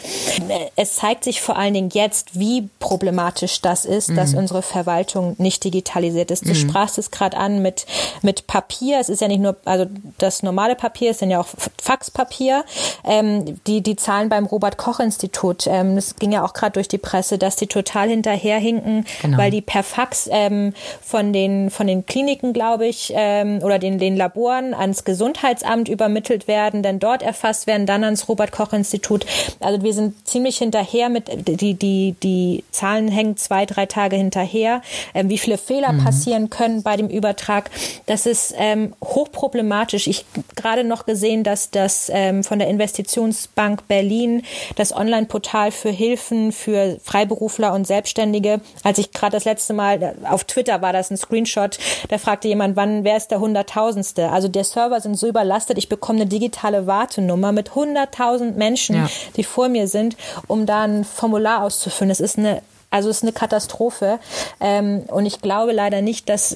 Es 0.75 0.95
zeigt 0.95 1.23
sich 1.23 1.41
vor 1.41 1.57
allen 1.57 1.73
Dingen 1.73 1.89
jetzt, 1.93 2.39
wie 2.39 2.69
problematisch 2.79 3.62
das 3.62 3.86
ist, 3.86 4.10
mhm. 4.10 4.15
dass 4.15 4.33
unsere 4.33 4.62
Verwaltung 4.62 5.36
nicht 5.38 5.63
digitalisiert 5.63 6.31
ist. 6.31 6.45
Du 6.45 6.49
mhm. 6.49 6.55
sprachst 6.55 6.97
es 6.97 7.12
gerade 7.12 7.38
an 7.38 7.62
mit, 7.62 7.86
mit 8.21 8.47
Papier. 8.47 8.87
Es 8.95 9.10
ist 9.10 9.21
ja 9.21 9.28
nicht 9.28 9.41
nur, 9.41 9.56
also 9.65 9.86
das 10.17 10.43
normale 10.43 10.76
Papier, 10.76 11.12
es 11.12 11.19
sind 11.19 11.30
ja 11.30 11.39
auch 11.39 11.47
Faxpapier. 11.82 12.63
Ähm, 13.04 13.62
die, 13.65 13.82
die 13.82 13.95
Zahlen 13.95 14.30
beim 14.30 14.45
Robert-Koch-Institut, 14.45 15.67
ähm, 15.67 15.95
das 15.95 16.15
ging 16.15 16.32
ja 16.32 16.43
auch 16.43 16.54
gerade 16.54 16.73
durch 16.73 16.88
die 16.88 16.97
Presse, 16.97 17.38
dass 17.38 17.56
die 17.56 17.67
total 17.67 18.10
hinterherhinken, 18.10 19.06
genau. 19.21 19.38
weil 19.38 19.52
die 19.52 19.62
per 19.62 19.84
Fax 19.84 20.30
ähm, 20.32 20.73
von, 21.02 21.34
den, 21.34 21.69
von 21.69 21.88
den 21.88 22.06
Kliniken, 22.06 22.54
glaube 22.54 22.88
ich, 22.88 23.12
ähm, 23.15 23.60
oder 23.63 23.80
den, 23.80 24.00
den 24.00 24.15
Laboren 24.15 24.73
ans 24.73 25.04
Gesundheitsamt 25.04 25.89
übermittelt 25.89 26.47
werden, 26.47 26.84
dann 26.84 27.00
dort 27.00 27.23
erfasst 27.23 27.67
werden, 27.67 27.86
dann 27.86 28.04
ans 28.04 28.28
Robert-Koch-Institut. 28.28 29.26
Also 29.60 29.84
wir 29.84 29.93
sind 29.93 30.28
ziemlich 30.28 30.58
hinterher 30.58 31.10
mit, 31.10 31.30
die, 31.47 31.73
die, 31.73 32.15
die 32.23 32.63
Zahlen 32.71 33.08
hängen 33.08 33.38
zwei, 33.38 33.65
drei 33.65 33.86
Tage 33.86 34.15
hinterher, 34.15 34.82
ähm, 35.13 35.30
wie 35.30 35.38
viele 35.38 35.58
Fehler 35.58 35.93
mhm. 35.93 36.04
passieren 36.04 36.50
können 36.50 36.84
bei 36.84 36.95
dem 36.95 37.08
Übertrag. 37.08 37.69
Das 38.06 38.26
ist 38.26 38.54
ähm, 38.58 38.76
hochproblematisch. 39.03 40.07
Ich 40.07 40.25
gerade 40.55 40.83
noch 40.83 41.05
gesehen, 41.05 41.43
dass 41.43 41.71
das 41.71 42.09
ähm, 42.13 42.43
von 42.43 42.59
der 42.59 42.67
Investitionsbank 42.67 43.87
Berlin 43.87 44.43
das 44.75 44.95
Online-Portal 44.95 45.71
für 45.71 45.89
Hilfen 45.89 46.51
für 46.51 46.97
Freiberufler 47.03 47.73
und 47.73 47.85
Selbstständige, 47.85 48.61
als 48.83 48.97
ich 48.97 49.11
gerade 49.11 49.31
das 49.31 49.45
letzte 49.45 49.73
Mal 49.73 50.15
auf 50.29 50.43
Twitter 50.43 50.81
war 50.81 50.93
das 50.93 51.11
ein 51.11 51.17
Screenshot, 51.17 51.77
da 52.09 52.17
fragte 52.17 52.47
jemand, 52.47 52.75
wann 52.75 53.03
wer 53.03 53.17
ist 53.17 53.29
der 53.31 53.39
Hunderttausendste? 53.39 54.29
Also 54.29 54.47
der 54.47 54.63
Server 54.63 54.99
sind 55.01 55.15
so 55.15 55.27
überlastet, 55.27 55.77
ich 55.77 55.89
bekomme 55.89 56.21
eine 56.21 56.29
digitale 56.29 56.87
Wartenummer 56.87 57.51
mit 57.51 57.75
hunderttausend 57.75 58.57
Menschen, 58.57 58.95
ja. 58.95 59.09
die 59.35 59.43
vor 59.43 59.69
mir 59.69 59.87
sind, 59.87 60.17
um 60.47 60.65
da 60.65 60.83
ein 60.83 61.03
Formular 61.03 61.63
auszufüllen. 61.63 62.11
Es 62.11 62.19
ist 62.19 62.37
eine 62.37 62.61
also 62.89 63.09
es 63.09 63.17
ist 63.17 63.23
eine 63.23 63.33
Katastrophe. 63.33 64.19
Ähm, 64.59 65.03
und 65.07 65.25
ich 65.25 65.41
glaube 65.41 65.73
leider 65.73 66.01
nicht, 66.01 66.29
dass 66.29 66.55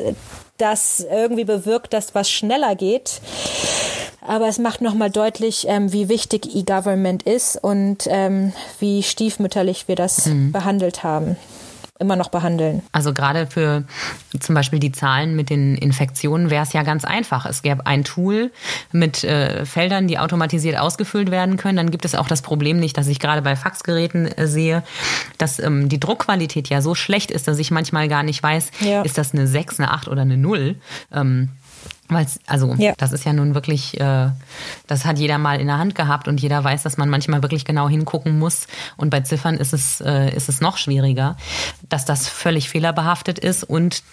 das 0.62 1.06
irgendwie 1.10 1.46
bewirkt, 1.46 1.94
dass 1.94 2.16
was 2.16 2.30
schneller 2.30 2.76
geht. 2.76 3.22
Aber 4.22 4.48
es 4.48 4.60
macht 4.60 4.82
nochmal 4.82 5.10
deutlich, 5.10 5.66
ähm, 5.68 5.92
wie 5.92 6.08
wichtig 6.08 6.56
E-Government 6.56 7.24
ist 7.24 7.56
und 7.62 8.08
ähm, 8.08 8.54
wie 8.80 9.02
stiefmütterlich 9.02 9.88
wir 9.88 9.96
das 9.96 10.28
mhm. 10.28 10.52
behandelt 10.52 11.04
haben 11.04 11.38
immer 12.02 12.16
noch 12.16 12.30
behandeln. 12.30 12.82
Also 12.92 13.14
gerade 13.14 13.48
für 13.48 13.84
zum 14.40 14.56
Beispiel 14.56 14.80
die 14.80 14.92
Zahlen 14.92 15.36
mit 15.36 15.50
den 15.50 15.76
Infektionen 15.76 16.50
wäre 16.50 16.64
es 16.64 16.74
ja 16.74 16.84
ganz 16.84 17.06
einfach. 17.06 17.46
Es 17.46 17.62
gäbe 17.62 17.86
ein 17.86 18.04
Tool 18.04 18.52
mit 18.92 19.24
äh, 19.24 19.66
Feldern, 19.66 20.08
die 20.08 20.20
automatisiert 20.20 20.78
ausgefüllt 20.78 21.32
werden 21.32 21.58
können. 21.58 21.78
Dann 21.78 21.92
gibt 21.92 22.04
es 22.04 22.16
auch 22.16 22.28
das 22.28 22.42
Problem 22.42 22.80
nicht, 22.80 22.98
dass 22.98 23.08
ich 23.08 23.20
gerade 23.20 23.42
bei 23.42 23.56
Faxgeräten 23.56 24.26
äh, 24.26 24.48
sehe, 24.48 24.84
dass 25.38 25.60
ähm, 25.60 25.88
die 25.88 26.00
Druckqualität 26.00 26.70
ja 26.70 26.82
so 26.82 26.96
schlecht 26.96 27.32
ist, 27.32 27.48
dass 27.48 27.60
ich 27.60 27.72
manchmal 27.72 28.08
gar 28.08 28.24
nicht 28.24 28.42
weiß, 28.42 28.72
ja. 28.82 29.04
ist 29.04 29.18
das 29.18 29.34
eine 29.34 29.48
6, 29.48 29.80
eine 29.80 29.92
8 29.92 30.08
oder 30.08 30.24
eine 30.24 30.38
0. 30.38 30.76
Ähm, 31.14 31.50
weil 32.12 32.28
also 32.46 32.76
ja. 32.78 32.94
das 32.98 33.14
ist 33.14 33.24
ja 33.26 33.32
nun 33.32 33.56
wirklich, 33.56 34.00
äh, 34.00 34.30
das 34.88 35.06
hat 35.06 35.18
jeder 35.18 35.38
mal 35.38 35.60
in 35.60 35.68
der 35.68 35.78
Hand 35.78 35.96
gehabt 35.96 36.28
und 36.28 36.42
jeder 36.42 36.64
weiß, 36.64 36.84
dass 36.84 36.98
man 36.98 37.10
manchmal 37.10 37.42
wirklich 37.42 37.64
genau 37.64 37.88
hingucken 37.88 38.38
muss. 38.38 38.68
Und 38.98 39.10
bei 39.10 39.22
Ziffern 39.22 39.56
ist 39.56 39.74
es, 39.74 40.02
äh, 40.02 40.36
ist 40.36 40.50
es 40.50 40.60
noch 40.60 40.78
schwieriger, 40.78 41.38
dass 41.88 42.04
das 42.06 42.28
völlig 42.28 42.70
fehlerbehaftet 42.70 43.40
ist 43.40 43.64
und 43.64 44.04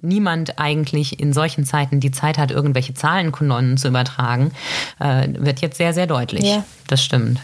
niemand 0.00 0.58
eigentlich 0.60 1.18
in 1.18 1.32
solchen 1.32 1.64
Zeiten 1.64 1.98
die 1.98 2.12
Zeit 2.12 2.38
hat, 2.38 2.52
irgendwelche 2.52 2.94
Zahlenkolonnen 2.94 3.76
zu 3.76 3.88
übertragen, 3.88 4.52
äh, 5.00 5.28
wird 5.32 5.60
jetzt 5.60 5.78
sehr, 5.78 5.92
sehr 5.92 6.06
deutlich. 6.06 6.44
Ja. 6.44 6.64
Das 6.86 7.02
stimmt. 7.02 7.40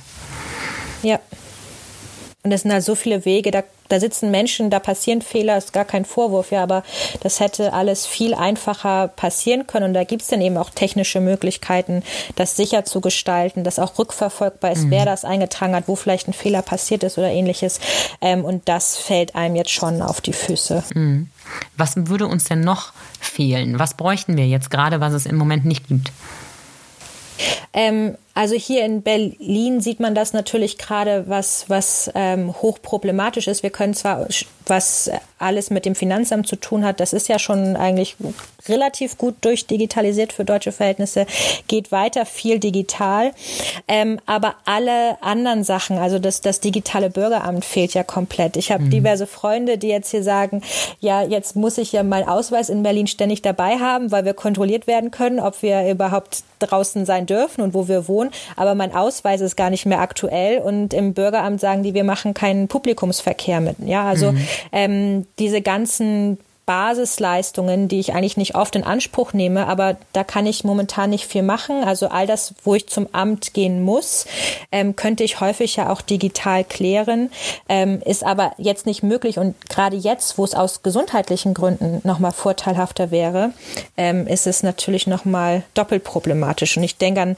Ja. 1.03 1.19
Und 2.45 2.53
es 2.53 2.61
sind 2.61 2.73
halt 2.73 2.85
so 2.85 2.95
viele 2.95 3.25
Wege, 3.25 3.51
da, 3.51 3.63
da 3.89 3.99
sitzen 3.99 4.31
Menschen, 4.31 4.69
da 4.69 4.79
passieren 4.79 5.23
Fehler, 5.23 5.57
ist 5.57 5.73
gar 5.73 5.87
kein 5.87 6.05
Vorwurf, 6.05 6.51
ja, 6.51 6.63
aber 6.63 6.83
das 7.23 7.41
hätte 7.41 7.73
alles 7.73 8.05
viel 8.05 8.35
einfacher 8.35 9.09
passieren 9.09 9.67
können. 9.67 9.87
Und 9.87 9.95
da 9.95 10.05
gibt's 10.05 10.27
dann 10.27 10.43
eben 10.43 10.59
auch 10.59 10.69
technische 10.69 11.21
Möglichkeiten, 11.21 12.03
das 12.37 12.55
sicher 12.55 12.85
zu 12.85 13.01
gestalten, 13.01 13.65
dass 13.65 13.79
auch 13.79 13.99
rückverfolgbar 13.99 14.73
ist, 14.73 14.85
mhm. 14.85 14.91
wer 14.91 15.07
das 15.07 15.25
eingetragen 15.25 15.75
hat, 15.75 15.89
wo 15.89 15.97
vielleicht 15.97 16.29
ein 16.29 16.35
Fehler 16.35 16.61
passiert 16.61 17.03
ist 17.03 17.17
oder 17.17 17.31
ähnliches. 17.31 17.81
Ähm, 18.21 18.45
und 18.45 18.69
das 18.69 18.99
fällt 18.99 19.35
einem 19.35 19.57
jetzt 19.57 19.71
schon 19.71 20.03
auf 20.03 20.21
die 20.21 20.35
Füße. 20.35 20.85
Mhm. 20.93 21.31
Was 21.79 21.95
würde 21.97 22.27
uns 22.27 22.45
denn 22.45 22.61
noch 22.61 22.93
fehlen? 23.21 23.79
Was 23.79 23.95
bräuchten 23.95 24.37
wir 24.37 24.47
jetzt 24.47 24.71
gerade, 24.71 25.01
was 25.01 25.15
es 25.15 25.25
im 25.25 25.37
Moment 25.37 25.65
nicht 25.65 25.89
gibt? 25.89 26.13
Ähm, 27.73 28.19
also 28.35 28.57
hier 28.57 28.85
in 28.85 29.03
Berlin 29.03 29.81
sieht 29.81 30.01
man 30.01 30.15
das 30.17 30.33
natürlich 30.33 30.77
gerade, 30.77 31.29
was, 31.29 31.67
was 31.69 32.11
ähm, 32.15 32.53
hochproblematisch 32.53 33.47
ist. 33.47 33.63
Wir 33.63 33.71
können 33.71 33.95
zwar, 33.95 34.27
was 34.67 35.11
alles 35.39 35.71
mit 35.71 35.85
dem 35.85 35.95
Finanzamt 35.95 36.47
zu 36.47 36.57
tun 36.57 36.85
hat, 36.85 37.01
das 37.01 37.13
ist 37.13 37.29
ja 37.29 37.39
schon 37.39 37.77
eigentlich 37.77 38.17
relativ 38.69 39.19
gut 39.19 39.35
durchdigitalisiert 39.43 40.33
für 40.33 40.45
deutsche 40.45 40.73
Verhältnisse, 40.73 41.27
geht 41.69 41.93
weiter 41.93 42.25
viel 42.25 42.59
digital. 42.59 43.33
Ähm, 43.87 44.21
aber 44.25 44.55
alle 44.65 45.23
anderen 45.23 45.65
Sachen, 45.65 45.99
also 45.99 46.19
das, 46.19 46.41
das 46.41 46.61
digitale 46.61 47.11
Bürgeramt 47.11 47.65
fehlt 47.65 47.93
ja 47.93 48.03
komplett. 48.03 48.57
Ich 48.57 48.73
habe 48.73 48.85
mhm. 48.85 48.91
diverse 48.91 49.27
Freunde, 49.27 49.77
die 49.77 49.89
jetzt 49.89 50.11
hier 50.11 50.23
sagen, 50.23 50.63
ja, 51.01 51.23
jetzt 51.23 51.57
muss 51.57 51.77
ich 51.77 51.93
ja 51.93 52.03
meinen 52.03 52.27
Ausweis 52.27 52.71
in 52.71 52.83
Berlin 52.83 53.07
ständig 53.07 53.43
dabei 53.43 53.79
haben, 53.79 54.13
weil 54.13 54.25
wir 54.25 54.35
kontrolliert 54.35 54.87
werden 54.87 55.11
können, 55.11 55.41
ob 55.41 55.61
wir 55.61 55.91
überhaupt 55.91 56.43
draußen 56.61 57.05
sein 57.05 57.27
dürfen 57.27 57.61
und 57.61 57.75
wo 57.75 57.89
wir 57.89 58.09
wohnen 58.09 58.31
aber 58.57 58.75
mein 58.75 58.95
Ausweis 58.95 59.41
ist 59.41 59.57
gar 59.57 59.71
nicht 59.71 59.87
mehr 59.87 60.01
aktuell 60.01 60.59
und 60.59 60.95
im 60.95 61.15
Bürgeramt 61.15 61.61
sagen 61.61 61.83
die, 61.83 61.95
wir 61.95 62.05
machen 62.05 62.35
keinen 62.35 62.69
Publikumsverkehr 62.69 63.61
mit. 63.61 63.77
Ja, 63.85 64.05
also 64.05 64.33
mhm. 64.33 64.47
Ähm, 64.73 65.27
diese 65.39 65.63
ganzen 65.63 66.39
Basisleistungen, 66.67 67.89
die 67.89 68.01
ich 68.01 68.15
eigentlich 68.15 68.37
nicht 68.37 68.55
oft 68.55 68.75
in 68.77 68.85
Anspruch 68.85 69.33
nehme, 69.33 69.67
aber 69.67 69.97
da 70.13 70.25
kann 70.25 70.47
ich 70.47 70.65
momentan 70.65 71.11
nicht 71.11 71.27
viel 71.27 71.43
machen. 71.43 71.85
Also 71.85 72.09
all 72.09 72.27
das, 72.27 72.55
wo 72.65 72.75
ich 72.75 72.89
zum 72.89 73.09
Amt 73.13 73.55
gehen 73.55 73.83
muss, 73.83 74.27
ähm, 74.73 74.97
könnte 74.97 75.25
ich 75.25 75.41
häufig 75.41 75.77
ja 75.77 75.91
auch 75.91 76.01
digital 76.01 76.65
klären, 76.65 77.31
ähm, 77.69 78.01
ist 78.05 78.25
aber 78.25 78.53
jetzt 78.57 78.87
nicht 78.87 79.03
möglich. 79.03 79.39
Und 79.39 79.55
gerade 79.69 79.97
jetzt, 79.97 80.39
wo 80.39 80.45
es 80.45 80.55
aus 80.55 80.83
gesundheitlichen 80.83 81.55
Gründen 81.55 82.01
nochmal 82.05 82.33
vorteilhafter 82.33 83.11
wäre, 83.11 83.53
ähm, 83.97 84.27
ist 84.27 84.47
es 84.47 84.63
natürlich 84.63 85.07
nochmal 85.07 85.65
doppelt 85.75 86.05
problematisch. 86.05 86.77
Und 86.77 86.85
ich 86.85 86.97
denke 86.97 87.21
an, 87.21 87.37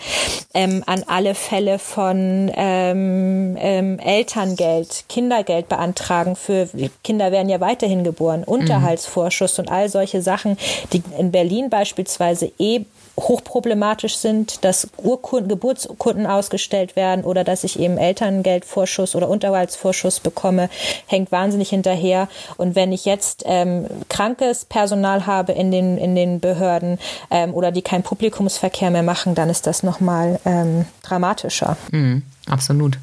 ähm, 0.55 0.85
an 0.87 1.05
alle 1.09 1.35
Fälle 1.35 1.79
von 1.79 2.51
ähm, 2.55 3.57
ähm, 3.59 3.99
Elterngeld, 3.99 5.05
Kindergeld 5.09 5.69
beantragen 5.69 6.37
für 6.37 6.69
Kinder 7.03 7.33
werden 7.33 7.49
ja 7.49 7.61
weiterhin 7.61 8.05
geboren, 8.05 8.45
Unterhalts 8.45 9.07
mhm. 9.17 9.23
Vorschuss 9.23 9.59
und 9.59 9.71
all 9.71 9.89
solche 9.89 10.23
Sachen, 10.23 10.57
die 10.93 11.03
in 11.19 11.33
Berlin 11.33 11.71
beispielsweise 11.71 12.53
eh 12.59 12.85
hochproblematisch 13.19 14.17
sind, 14.17 14.65
dass 14.65 14.89
Urkunden, 14.99 15.49
Geburtsurkunden 15.49 16.27
ausgestellt 16.27 16.97
werden 16.97 17.25
oder 17.25 17.45
dass 17.45 17.65
ich 17.65 17.79
eben 17.79 17.97
Elterngeldvorschuss 17.97 19.15
oder 19.15 19.29
Unterhaltsvorschuss 19.29 20.21
bekomme, 20.21 20.69
hängt 21.07 21.33
wahnsinnig 21.33 21.71
hinterher. 21.71 22.29
Und 22.57 22.75
wenn 22.75 22.93
ich 22.93 23.05
jetzt 23.05 23.43
ähm, 23.47 23.87
krankes 24.09 24.65
Personal 24.67 25.27
habe 25.27 25.53
in 25.53 25.71
den, 25.71 25.97
in 25.97 26.15
den 26.15 26.41
Behörden 26.41 26.99
ähm, 27.31 27.55
oder 27.55 27.73
die 27.73 27.83
keinen 27.83 28.03
Publikumsverkehr 28.03 28.91
mehr 28.91 29.03
machen, 29.03 29.35
dann 29.35 29.49
ist 29.49 29.67
das 29.67 29.83
nochmal 29.83 30.39
ähm, 30.45 30.85
dramatischer. 31.03 31.77
Mhm, 31.91 32.23
absolut. 32.49 32.99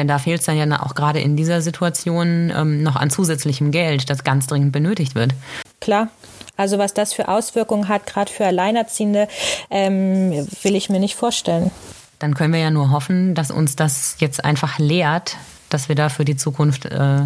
Denn 0.00 0.08
da 0.08 0.18
fehlt 0.18 0.40
es 0.40 0.46
dann 0.46 0.56
ja 0.56 0.82
auch 0.82 0.94
gerade 0.94 1.20
in 1.20 1.36
dieser 1.36 1.60
Situation 1.60 2.50
ähm, 2.56 2.82
noch 2.82 2.96
an 2.96 3.10
zusätzlichem 3.10 3.70
Geld, 3.70 4.08
das 4.08 4.24
ganz 4.24 4.46
dringend 4.46 4.72
benötigt 4.72 5.14
wird. 5.14 5.34
Klar. 5.78 6.08
Also 6.56 6.78
was 6.78 6.94
das 6.94 7.12
für 7.12 7.28
Auswirkungen 7.28 7.86
hat, 7.86 8.06
gerade 8.06 8.32
für 8.32 8.46
Alleinerziehende, 8.46 9.28
ähm, 9.68 10.48
will 10.62 10.74
ich 10.74 10.88
mir 10.88 11.00
nicht 11.00 11.16
vorstellen. 11.16 11.70
Dann 12.18 12.32
können 12.32 12.54
wir 12.54 12.60
ja 12.60 12.70
nur 12.70 12.90
hoffen, 12.90 13.34
dass 13.34 13.50
uns 13.50 13.76
das 13.76 14.16
jetzt 14.20 14.42
einfach 14.42 14.78
lehrt, 14.78 15.36
dass 15.68 15.90
wir 15.90 15.96
da 15.96 16.08
für 16.08 16.24
die 16.24 16.36
Zukunft 16.36 16.86
äh, 16.86 17.20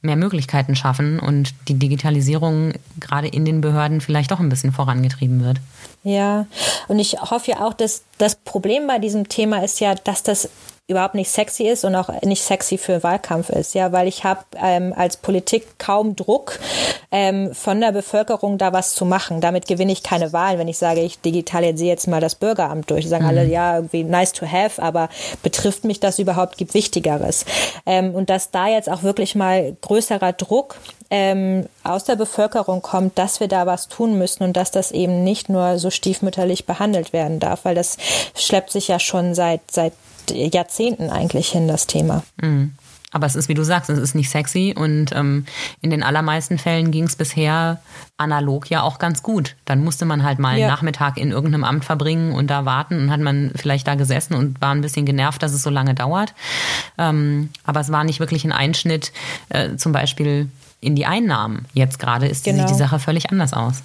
mehr 0.00 0.16
Möglichkeiten 0.16 0.76
schaffen 0.76 1.18
und 1.18 1.52
die 1.66 1.80
Digitalisierung 1.80 2.74
gerade 3.00 3.26
in 3.26 3.44
den 3.44 3.60
Behörden 3.60 4.00
vielleicht 4.00 4.30
doch 4.30 4.38
ein 4.38 4.48
bisschen 4.48 4.70
vorangetrieben 4.70 5.44
wird. 5.44 5.58
Ja, 6.04 6.46
und 6.86 7.00
ich 7.00 7.20
hoffe 7.20 7.50
ja 7.50 7.66
auch, 7.66 7.74
dass 7.74 8.04
das 8.18 8.36
Problem 8.36 8.86
bei 8.86 9.00
diesem 9.00 9.28
Thema 9.28 9.64
ist 9.64 9.80
ja, 9.80 9.96
dass 9.96 10.22
das 10.22 10.48
überhaupt 10.90 11.14
nicht 11.14 11.30
sexy 11.30 11.64
ist 11.64 11.84
und 11.84 11.94
auch 11.94 12.10
nicht 12.22 12.42
sexy 12.42 12.76
für 12.76 13.02
Wahlkampf 13.02 13.48
ist, 13.50 13.74
ja, 13.74 13.92
weil 13.92 14.08
ich 14.08 14.24
habe 14.24 14.40
ähm, 14.62 14.92
als 14.96 15.16
Politik 15.16 15.78
kaum 15.78 16.16
Druck 16.16 16.58
ähm, 17.12 17.54
von 17.54 17.80
der 17.80 17.92
Bevölkerung 17.92 18.58
da 18.58 18.72
was 18.72 18.94
zu 18.94 19.04
machen. 19.04 19.40
Damit 19.40 19.66
gewinne 19.66 19.92
ich 19.92 20.02
keine 20.02 20.32
Wahlen, 20.32 20.58
wenn 20.58 20.68
ich 20.68 20.78
sage, 20.78 21.00
ich 21.00 21.20
digitalisiere 21.20 21.88
jetzt 21.88 22.08
mal 22.08 22.20
das 22.20 22.34
Bürgeramt 22.34 22.90
durch. 22.90 23.04
Die 23.04 23.08
sagen 23.08 23.24
mhm. 23.24 23.30
alle, 23.30 23.44
ja, 23.46 23.76
irgendwie 23.76 24.04
nice 24.04 24.32
to 24.32 24.46
have, 24.46 24.82
aber 24.82 25.08
betrifft 25.42 25.84
mich 25.84 26.00
das 26.00 26.18
überhaupt? 26.18 26.56
Gibt 26.56 26.74
Wichtigeres. 26.74 27.44
Ähm, 27.86 28.14
und 28.14 28.28
dass 28.28 28.50
da 28.50 28.68
jetzt 28.68 28.90
auch 28.90 29.02
wirklich 29.02 29.34
mal 29.34 29.76
größerer 29.80 30.32
Druck 30.32 30.76
ähm, 31.10 31.66
aus 31.82 32.04
der 32.04 32.16
Bevölkerung 32.16 32.82
kommt, 32.82 33.18
dass 33.18 33.40
wir 33.40 33.48
da 33.48 33.66
was 33.66 33.88
tun 33.88 34.18
müssen 34.18 34.44
und 34.44 34.56
dass 34.56 34.70
das 34.70 34.92
eben 34.92 35.24
nicht 35.24 35.48
nur 35.48 35.78
so 35.78 35.90
stiefmütterlich 35.90 36.66
behandelt 36.66 37.12
werden 37.12 37.40
darf, 37.40 37.64
weil 37.64 37.74
das 37.74 37.96
schleppt 38.34 38.70
sich 38.70 38.88
ja 38.88 38.98
schon 38.98 39.34
seit 39.34 39.60
seit 39.70 39.92
Jahrzehnten 40.30 41.10
eigentlich 41.10 41.50
hin, 41.50 41.68
das 41.68 41.86
Thema. 41.86 42.22
Mhm. 42.40 42.72
Aber 43.12 43.26
es 43.26 43.34
ist, 43.34 43.48
wie 43.48 43.54
du 43.54 43.64
sagst, 43.64 43.90
es 43.90 43.98
ist 43.98 44.14
nicht 44.14 44.30
sexy 44.30 44.74
und 44.76 45.12
ähm, 45.12 45.44
in 45.80 45.90
den 45.90 46.02
allermeisten 46.04 46.58
Fällen 46.58 46.92
ging 46.92 47.04
es 47.04 47.16
bisher 47.16 47.80
analog 48.18 48.70
ja 48.70 48.82
auch 48.82 48.98
ganz 48.98 49.22
gut. 49.22 49.56
Dann 49.64 49.82
musste 49.82 50.04
man 50.04 50.22
halt 50.22 50.38
mal 50.38 50.56
ja. 50.56 50.66
einen 50.66 50.72
Nachmittag 50.72 51.16
in 51.16 51.32
irgendeinem 51.32 51.64
Amt 51.64 51.84
verbringen 51.84 52.32
und 52.32 52.48
da 52.48 52.64
warten 52.64 52.98
und 52.98 53.10
hat 53.10 53.20
man 53.20 53.50
vielleicht 53.56 53.88
da 53.88 53.96
gesessen 53.96 54.34
und 54.34 54.60
war 54.60 54.72
ein 54.72 54.80
bisschen 54.80 55.06
genervt, 55.06 55.42
dass 55.42 55.52
es 55.52 55.62
so 55.62 55.70
lange 55.70 55.94
dauert. 55.94 56.34
Ähm, 56.98 57.50
aber 57.64 57.80
es 57.80 57.90
war 57.90 58.04
nicht 58.04 58.20
wirklich 58.20 58.44
ein 58.44 58.52
Einschnitt, 58.52 59.12
äh, 59.48 59.74
zum 59.76 59.90
Beispiel 59.90 60.48
in 60.80 60.94
die 60.94 61.06
Einnahmen. 61.06 61.66
Jetzt 61.74 61.98
gerade 61.98 62.28
ist 62.28 62.44
genau. 62.44 62.60
sieht 62.60 62.70
die 62.70 62.78
Sache 62.78 63.00
völlig 63.00 63.30
anders 63.30 63.52
aus. 63.52 63.82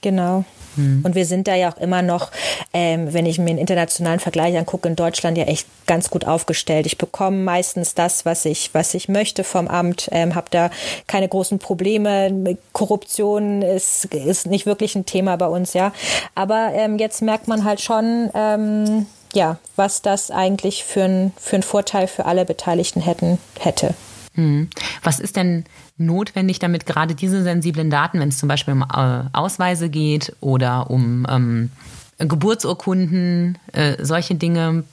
Genau. 0.00 0.44
Mhm. 0.76 1.02
Und 1.04 1.14
wir 1.14 1.26
sind 1.26 1.48
da 1.48 1.54
ja 1.54 1.72
auch 1.72 1.78
immer 1.78 2.02
noch, 2.02 2.30
ähm, 2.72 3.12
wenn 3.12 3.26
ich 3.26 3.38
mir 3.38 3.50
einen 3.50 3.58
internationalen 3.58 4.20
Vergleich 4.20 4.56
angucke, 4.56 4.88
in 4.88 4.96
Deutschland 4.96 5.38
ja 5.38 5.44
echt 5.44 5.66
ganz 5.86 6.10
gut 6.10 6.26
aufgestellt. 6.26 6.86
Ich 6.86 6.98
bekomme 6.98 7.38
meistens 7.38 7.94
das, 7.94 8.24
was 8.24 8.44
ich, 8.44 8.70
was 8.74 8.94
ich 8.94 9.08
möchte 9.08 9.44
vom 9.44 9.68
Amt, 9.68 10.08
ähm, 10.12 10.34
habe 10.34 10.46
da 10.50 10.70
keine 11.06 11.28
großen 11.28 11.58
Probleme. 11.58 12.56
Korruption 12.72 13.62
ist, 13.62 14.06
ist 14.06 14.46
nicht 14.46 14.66
wirklich 14.66 14.94
ein 14.94 15.06
Thema 15.06 15.36
bei 15.36 15.46
uns, 15.46 15.72
ja. 15.72 15.92
Aber 16.34 16.70
ähm, 16.74 16.98
jetzt 16.98 17.22
merkt 17.22 17.48
man 17.48 17.64
halt 17.64 17.80
schon, 17.80 18.30
ähm, 18.34 19.06
ja, 19.32 19.58
was 19.76 20.02
das 20.02 20.30
eigentlich 20.30 20.84
für, 20.84 21.04
ein, 21.04 21.32
für 21.36 21.56
einen 21.56 21.62
Vorteil 21.62 22.06
für 22.06 22.24
alle 22.24 22.44
Beteiligten 22.44 23.00
hätten, 23.00 23.38
hätte. 23.60 23.94
Hm. 24.36 24.68
Was 25.02 25.18
ist 25.18 25.36
denn 25.36 25.64
notwendig, 25.98 26.58
damit 26.58 26.86
gerade 26.86 27.14
diese 27.14 27.42
sensiblen 27.42 27.90
Daten, 27.90 28.20
wenn 28.20 28.28
es 28.28 28.38
zum 28.38 28.48
Beispiel 28.48 28.74
um 28.74 28.82
äh, 28.82 29.24
Ausweise 29.32 29.88
geht 29.88 30.36
oder 30.40 30.90
um 30.90 31.26
ähm, 31.28 31.70
Geburtsurkunden, 32.18 33.58
äh, 33.72 33.96
solche 34.02 34.34
Dinge, 34.34 34.84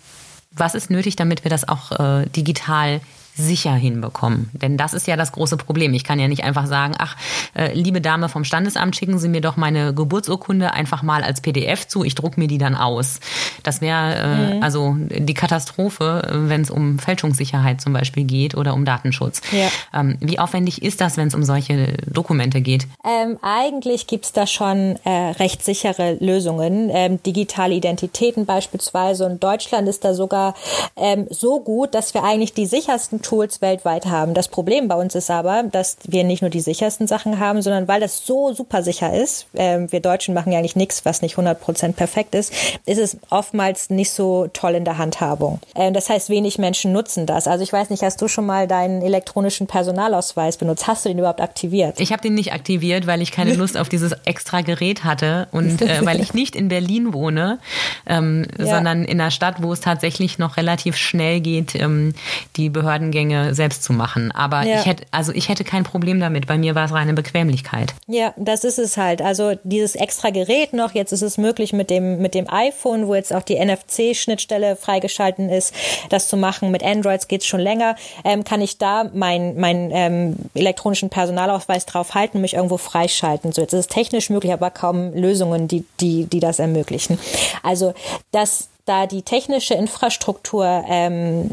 was 0.52 0.76
ist 0.76 0.90
nötig, 0.90 1.16
damit 1.16 1.44
wir 1.44 1.50
das 1.50 1.68
auch 1.68 1.92
äh, 1.92 2.26
digital 2.28 3.02
sicher 3.36 3.74
hinbekommen. 3.74 4.50
Denn 4.54 4.78
das 4.78 4.94
ist 4.94 5.08
ja 5.08 5.16
das 5.16 5.32
große 5.32 5.58
Problem. 5.58 5.94
Ich 5.94 6.04
kann 6.04 6.20
ja 6.20 6.28
nicht 6.28 6.44
einfach 6.44 6.68
sagen, 6.68 6.94
ach, 6.98 7.16
äh, 7.56 7.74
liebe 7.74 8.02
Dame 8.02 8.30
vom 8.30 8.44
Standesamt, 8.44 8.96
schicken 8.96 9.18
Sie 9.18 9.28
mir 9.28 9.42
doch 9.42 9.58
meine 9.58 9.94
Geburtsurkunde 9.94 10.74
einfach 10.74 11.02
mal 11.04 11.24
als 11.24 11.42
PDF 11.42 11.88
zu, 11.88 12.04
ich 12.04 12.16
druck 12.16 12.38
mir 12.38 12.48
die 12.48 12.58
dann 12.58 12.76
aus. 12.76 13.20
Das 13.64 13.82
wäre 13.82 14.16
äh, 14.16 14.56
mhm. 14.56 14.64
also 14.64 14.96
die 14.98 15.34
Katastrophe, 15.34 16.28
wenn 16.32 16.62
es 16.62 16.70
um 16.70 17.00
Fälschungssicherheit 17.00 17.82
zum 17.82 17.94
Beispiel 17.94 18.24
geht 18.24 18.56
oder 18.56 18.74
um 18.74 18.86
Datenschutz. 18.86 19.42
Ja. 19.52 19.68
Ähm, 19.94 20.18
wie 20.20 20.38
aufwendig 20.38 20.84
ist 20.84 21.02
das, 21.02 21.18
wenn 21.18 21.28
es 21.28 21.36
um 21.36 21.44
solche 21.44 21.98
Dokumente 22.06 22.62
geht? 22.62 22.88
Ähm, 23.04 23.38
eigentlich 23.42 24.06
gibt's 24.06 24.32
da 24.32 24.46
schon 24.46 24.98
äh, 25.04 25.10
recht 25.10 25.64
sichere 25.64 26.18
Lösungen. 26.20 26.90
Ähm, 26.92 27.22
digitale 27.24 27.74
Identitäten 27.74 28.46
beispielsweise. 28.46 29.26
Und 29.26 29.44
Deutschland 29.44 29.88
ist 29.88 30.06
da 30.06 30.14
sogar 30.14 30.54
ähm, 30.96 31.26
so 31.32 31.60
gut, 31.60 31.96
dass 31.96 32.14
wir 32.14 32.24
eigentlich 32.24 32.54
die 32.54 32.68
sichersten 32.68 33.23
Tools 33.24 33.62
weltweit 33.62 34.06
haben. 34.06 34.34
Das 34.34 34.48
Problem 34.48 34.88
bei 34.88 34.96
uns 34.96 35.16
ist 35.16 35.32
aber, 35.32 35.64
dass 35.64 35.98
wir 36.06 36.24
nicht 36.24 36.42
nur 36.42 36.52
die 36.52 36.62
sichersten 36.62 37.08
Sachen 37.08 37.40
haben, 37.40 37.62
sondern 37.62 37.88
weil 37.88 38.02
das 38.02 38.26
so 38.26 38.54
super 38.54 38.84
sicher 38.84 39.14
ist, 39.14 39.48
äh, 39.54 39.80
wir 39.90 40.00
Deutschen 40.00 40.34
machen 40.34 40.52
ja 40.52 40.60
eigentlich 40.60 40.76
nichts, 40.76 41.06
was 41.06 41.22
nicht 41.22 41.36
100% 41.36 41.94
perfekt 41.94 42.36
ist, 42.36 42.54
ist 42.86 43.00
es 43.00 43.18
oftmals 43.30 43.90
nicht 43.90 44.12
so 44.12 44.48
toll 44.54 44.76
in 44.76 44.86
der 44.86 44.98
Handhabung. 44.98 45.60
Äh, 45.76 45.92
das 45.92 46.10
heißt, 46.10 46.30
wenig 46.30 46.58
Menschen 46.58 46.92
nutzen 46.92 47.26
das. 47.26 47.48
Also 47.48 47.64
ich 47.64 47.74
weiß 47.74 47.90
nicht, 47.90 48.04
hast 48.04 48.22
du 48.22 48.28
schon 48.28 48.46
mal 48.46 48.68
deinen 48.68 49.02
elektronischen 49.02 49.68
Personalausweis 49.68 50.58
benutzt? 50.58 50.88
Hast 50.88 51.06
du 51.06 51.10
den 51.10 51.20
überhaupt 51.20 51.42
aktiviert? 51.42 52.00
Ich 52.00 52.12
habe 52.12 52.22
den 52.22 52.36
nicht 52.36 52.54
aktiviert, 52.54 53.08
weil 53.08 53.22
ich 53.22 53.32
keine 53.32 53.54
Lust 53.56 53.78
auf 53.78 53.90
dieses 53.90 54.14
extra 54.26 54.62
Gerät 54.62 55.04
hatte 55.04 55.48
und 55.52 55.82
äh, 55.82 56.06
weil 56.06 56.20
ich 56.20 56.34
nicht 56.34 56.56
in 56.56 56.68
Berlin 56.68 57.14
wohne, 57.14 57.60
ähm, 58.06 58.46
ja. 58.58 58.66
sondern 58.66 59.06
in 59.06 59.20
einer 59.20 59.32
Stadt, 59.32 59.64
wo 59.64 59.72
es 59.74 59.80
tatsächlich 59.80 60.38
noch 60.38 60.58
relativ 60.58 60.98
schnell 60.98 61.40
geht, 61.40 61.76
ähm, 61.76 62.14
die 62.56 62.70
Behörden 62.70 63.12
Behördengänge 63.14 63.54
selbst 63.54 63.84
zu 63.84 63.94
machen. 63.94 64.32
Aber 64.32 64.64
ja. 64.64 64.80
ich 64.80 64.86
hätte, 64.86 65.06
also 65.12 65.32
ich 65.32 65.50
hätte 65.50 65.64
kein 65.64 65.84
Problem 65.84 66.20
damit. 66.20 66.48
Bei 66.48 66.58
mir 66.58 66.76
war 66.76 66.86
es 66.86 66.92
reine 66.92 67.14
Bequemlichkeit. 67.14 67.94
Ja, 68.08 68.34
das 68.38 68.64
ist 68.64 68.80
es 68.80 68.98
halt. 68.98 69.22
Also 69.22 69.54
dieses 69.64 69.96
extra 69.96 70.32
Gerät 70.32 70.74
noch, 70.74 70.94
jetzt 70.94 71.12
ist 71.12 71.22
es 71.22 71.38
möglich 71.38 71.74
mit 71.74 71.90
dem, 71.90 72.20
mit 72.20 72.34
dem 72.34 72.50
iPhone, 72.50 73.08
wo 73.08 73.16
jetzt 73.16 73.34
auch 73.34 73.44
die 73.44 73.64
NFC-Schnittstelle 73.64 74.76
freigeschalten 74.76 75.50
ist, 75.50 75.74
das 76.10 76.28
zu 76.28 76.38
machen. 76.38 76.72
Mit 76.72 76.84
Androids 76.84 77.28
geht 77.28 77.42
es 77.42 77.48
schon 77.48 77.60
länger. 77.60 77.96
Ähm, 78.24 78.44
kann 78.44 78.62
ich 78.62 78.78
da 78.78 79.10
meinen 79.14 79.60
mein, 79.60 79.92
ähm, 79.92 80.36
elektronischen 80.54 81.10
Personalausweis 81.10 81.86
drauf 81.86 82.16
halten, 82.16 82.42
mich 82.42 82.56
irgendwo 82.56 82.78
freischalten. 82.78 83.52
So, 83.52 83.62
jetzt 83.62 83.74
ist 83.74 83.80
es 83.80 83.88
technisch 83.88 84.30
möglich, 84.30 84.52
aber 84.52 84.72
kaum 84.72 85.14
Lösungen, 85.14 85.68
die, 85.68 85.86
die, 86.00 86.26
die 86.26 86.40
das 86.40 86.60
ermöglichen. 86.60 87.20
Also, 87.62 87.94
dass 88.32 88.70
da 88.86 89.08
die 89.08 89.22
technische 89.22 89.76
Infrastruktur 89.76 90.84
ähm, 90.88 91.50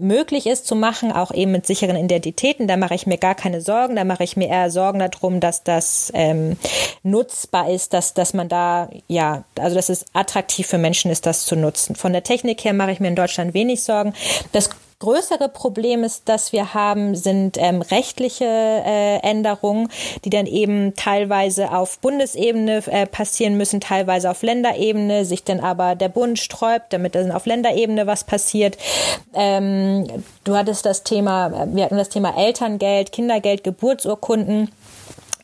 möglich 0.00 0.46
ist 0.46 0.66
zu 0.66 0.74
machen, 0.74 1.12
auch 1.12 1.32
eben 1.32 1.52
mit 1.52 1.66
sicheren 1.66 1.96
Identitäten. 1.96 2.66
Da 2.66 2.76
mache 2.76 2.94
ich 2.94 3.06
mir 3.06 3.18
gar 3.18 3.34
keine 3.34 3.60
Sorgen. 3.60 3.96
Da 3.96 4.04
mache 4.04 4.24
ich 4.24 4.36
mir 4.36 4.48
eher 4.48 4.70
Sorgen 4.70 4.98
darum, 4.98 5.40
dass 5.40 5.62
das 5.62 6.10
ähm, 6.14 6.56
nutzbar 7.02 7.70
ist, 7.70 7.92
dass, 7.92 8.14
dass 8.14 8.34
man 8.34 8.48
da, 8.48 8.90
ja, 9.06 9.44
also 9.58 9.76
dass 9.76 9.88
es 9.88 10.06
attraktiv 10.12 10.66
für 10.66 10.78
Menschen 10.78 11.10
ist, 11.10 11.26
das 11.26 11.44
zu 11.44 11.56
nutzen. 11.56 11.94
Von 11.94 12.12
der 12.12 12.22
Technik 12.22 12.64
her 12.64 12.72
mache 12.72 12.92
ich 12.92 13.00
mir 13.00 13.08
in 13.08 13.16
Deutschland 13.16 13.54
wenig 13.54 13.82
Sorgen. 13.82 14.14
Das 14.52 14.70
größere 15.00 15.48
Problem 15.48 16.04
ist, 16.04 16.28
das 16.28 16.52
wir 16.52 16.74
haben, 16.74 17.16
sind 17.16 17.56
ähm, 17.58 17.82
rechtliche 17.82 18.44
äh, 18.44 19.16
Änderungen, 19.18 19.88
die 20.24 20.30
dann 20.30 20.46
eben 20.46 20.94
teilweise 20.94 21.72
auf 21.72 21.98
Bundesebene 21.98 22.82
äh, 22.86 23.06
passieren 23.06 23.56
müssen, 23.56 23.80
teilweise 23.80 24.30
auf 24.30 24.42
Länderebene, 24.42 25.24
sich 25.24 25.42
dann 25.42 25.60
aber 25.60 25.96
der 25.96 26.10
Bund 26.10 26.38
sträubt, 26.38 26.92
damit 26.92 27.14
dann 27.14 27.32
auf 27.32 27.46
Länderebene 27.46 28.06
was 28.06 28.24
passiert. 28.24 28.78
Ähm, 29.34 30.06
du 30.44 30.54
hattest 30.54 30.86
das 30.86 31.02
Thema, 31.02 31.66
wir 31.72 31.84
hatten 31.84 31.96
das 31.96 32.10
Thema 32.10 32.36
Elterngeld, 32.36 33.10
Kindergeld, 33.10 33.64
Geburtsurkunden. 33.64 34.70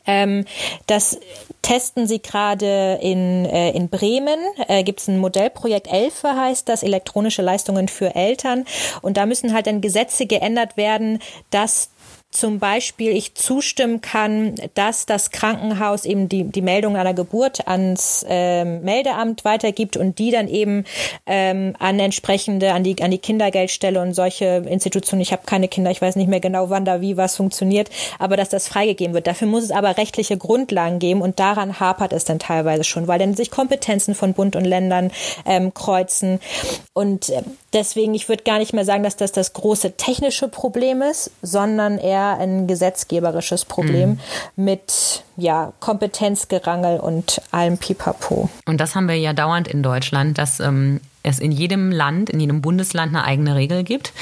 Ähm, 0.07 0.45
das 0.87 1.19
testen 1.61 2.07
sie 2.07 2.21
gerade 2.21 2.99
in, 3.01 3.45
äh, 3.45 3.71
in 3.71 3.89
Bremen. 3.89 4.39
Äh, 4.67 4.83
Gibt 4.83 5.01
es 5.01 5.07
ein 5.07 5.19
Modellprojekt 5.19 5.91
Elfe, 5.91 6.35
heißt 6.35 6.69
das, 6.69 6.81
elektronische 6.81 7.41
Leistungen 7.41 7.89
für 7.89 8.15
Eltern. 8.15 8.65
Und 9.01 9.17
da 9.17 9.25
müssen 9.25 9.53
halt 9.53 9.67
dann 9.67 9.81
Gesetze 9.81 10.25
geändert 10.25 10.77
werden, 10.77 11.19
dass 11.51 11.89
zum 12.29 12.59
Beispiel 12.59 13.11
ich 13.11 13.35
zustimmen 13.35 14.01
kann, 14.01 14.55
dass 14.73 15.05
das 15.05 15.31
Krankenhaus 15.31 16.05
eben 16.05 16.27
die, 16.27 16.43
die 16.43 16.61
Meldung 16.61 16.97
einer 16.97 17.13
Geburt 17.13 17.67
ans 17.67 18.25
ähm, 18.27 18.81
Meldeamt 18.81 19.45
weitergibt 19.45 19.97
und 19.97 20.19
die 20.19 20.31
dann 20.31 20.47
eben 20.47 20.83
ähm, 21.25 21.75
an 21.79 21.99
entsprechende, 21.99 22.73
an 22.73 22.83
die, 22.83 23.01
an 23.01 23.11
die 23.11 23.17
Kindergeldstelle 23.17 24.01
und 24.01 24.13
solche 24.13 24.63
Institutionen, 24.67 25.21
ich 25.21 25.31
habe 25.31 25.43
keine 25.45 25.67
Kinder, 25.67 25.89
ich 25.89 26.01
weiß 26.01 26.17
nicht 26.17 26.27
mehr 26.27 26.41
genau, 26.41 26.69
wann 26.69 26.85
da 26.85 27.01
wie 27.01 27.17
was 27.17 27.37
funktioniert, 27.37 27.89
aber 28.19 28.35
dass 28.35 28.49
das 28.49 28.67
freigegeben 28.67 29.13
wird. 29.13 29.25
Dafür 29.25 29.47
muss 29.47 29.63
es 29.63 29.71
aber 29.71 29.97
rechtliche 29.97 30.37
Grundlagen 30.37 30.99
geben 30.99 31.21
und 31.21 31.39
daran 31.39 31.79
hapert 31.79 32.11
es 32.11 32.25
dann 32.25 32.39
teilweise 32.39 32.83
schon, 32.83 33.07
weil 33.07 33.19
dann 33.19 33.35
sich 33.35 33.51
Kompetenzen 33.51 34.15
von 34.15 34.33
Bund 34.33 34.55
und 34.55 34.65
Ländern 34.65 35.11
ähm, 35.45 35.73
kreuzen. 35.73 36.39
Und 36.93 37.29
äh, 37.29 37.41
deswegen, 37.73 38.13
ich 38.13 38.29
würde 38.29 38.43
gar 38.43 38.59
nicht 38.59 38.73
mehr 38.73 38.85
sagen, 38.85 39.03
dass 39.03 39.15
das 39.15 39.31
das 39.31 39.53
große 39.53 39.97
technische 39.97 40.47
Problem 40.47 41.01
ist, 41.01 41.31
sondern 41.41 41.97
eher 41.97 42.37
ein 42.39 42.67
gesetzgeberisches 42.67 43.65
Problem 43.65 44.19
mhm. 44.55 44.65
mit 44.65 45.23
ja, 45.35 45.73
Kompetenzgerangel 45.79 46.99
und 46.99 47.41
allem 47.51 47.77
Pipapo. 47.77 48.49
Und 48.65 48.79
das 48.79 48.95
haben 48.95 49.07
wir 49.07 49.17
ja 49.17 49.33
dauernd 49.33 49.67
in 49.67 49.83
Deutschland, 49.83 50.37
dass 50.37 50.59
ähm, 50.59 50.99
es 51.23 51.39
in 51.39 51.51
jedem 51.51 51.91
Land, 51.91 52.29
in 52.29 52.39
jedem 52.39 52.61
Bundesland 52.61 53.13
eine 53.13 53.23
eigene 53.23 53.55
Regel 53.55 53.83
gibt, 53.83 54.13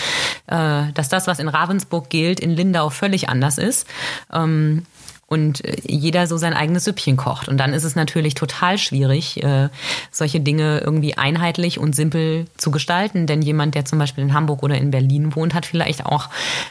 äh, 0.47 0.91
dass 0.93 1.09
das, 1.09 1.27
was 1.27 1.39
in 1.39 1.47
Ravensburg 1.47 2.09
gilt, 2.09 2.39
in 2.39 2.51
Lindau 2.51 2.89
völlig 2.89 3.29
anders 3.29 3.57
ist. 3.57 3.87
Ähm, 4.33 4.85
und 5.27 5.65
äh, 5.65 5.77
jeder 5.85 6.27
so 6.27 6.37
sein 6.37 6.53
eigenes 6.53 6.83
Süppchen 6.83 7.17
kocht. 7.17 7.47
Und 7.47 7.57
dann 7.57 7.73
ist 7.73 7.83
es 7.83 7.95
natürlich 7.95 8.35
total 8.35 8.77
schwierig, 8.77 9.43
äh, 9.43 9.69
solche 10.11 10.39
Dinge 10.39 10.79
irgendwie 10.79 11.17
einheitlich 11.17 11.79
und 11.79 11.95
simpel 11.95 12.45
zu 12.57 12.71
gestalten. 12.71 13.27
Denn 13.27 13.41
jemand, 13.41 13.75
der 13.75 13.85
zum 13.85 13.99
Beispiel 13.99 14.23
in 14.23 14.33
Hamburg 14.33 14.63
oder 14.63 14.77
in 14.77 14.91
Berlin 14.91 15.35
wohnt, 15.35 15.53
hat 15.53 15.65
vielleicht 15.65 16.05
auch 16.05 16.29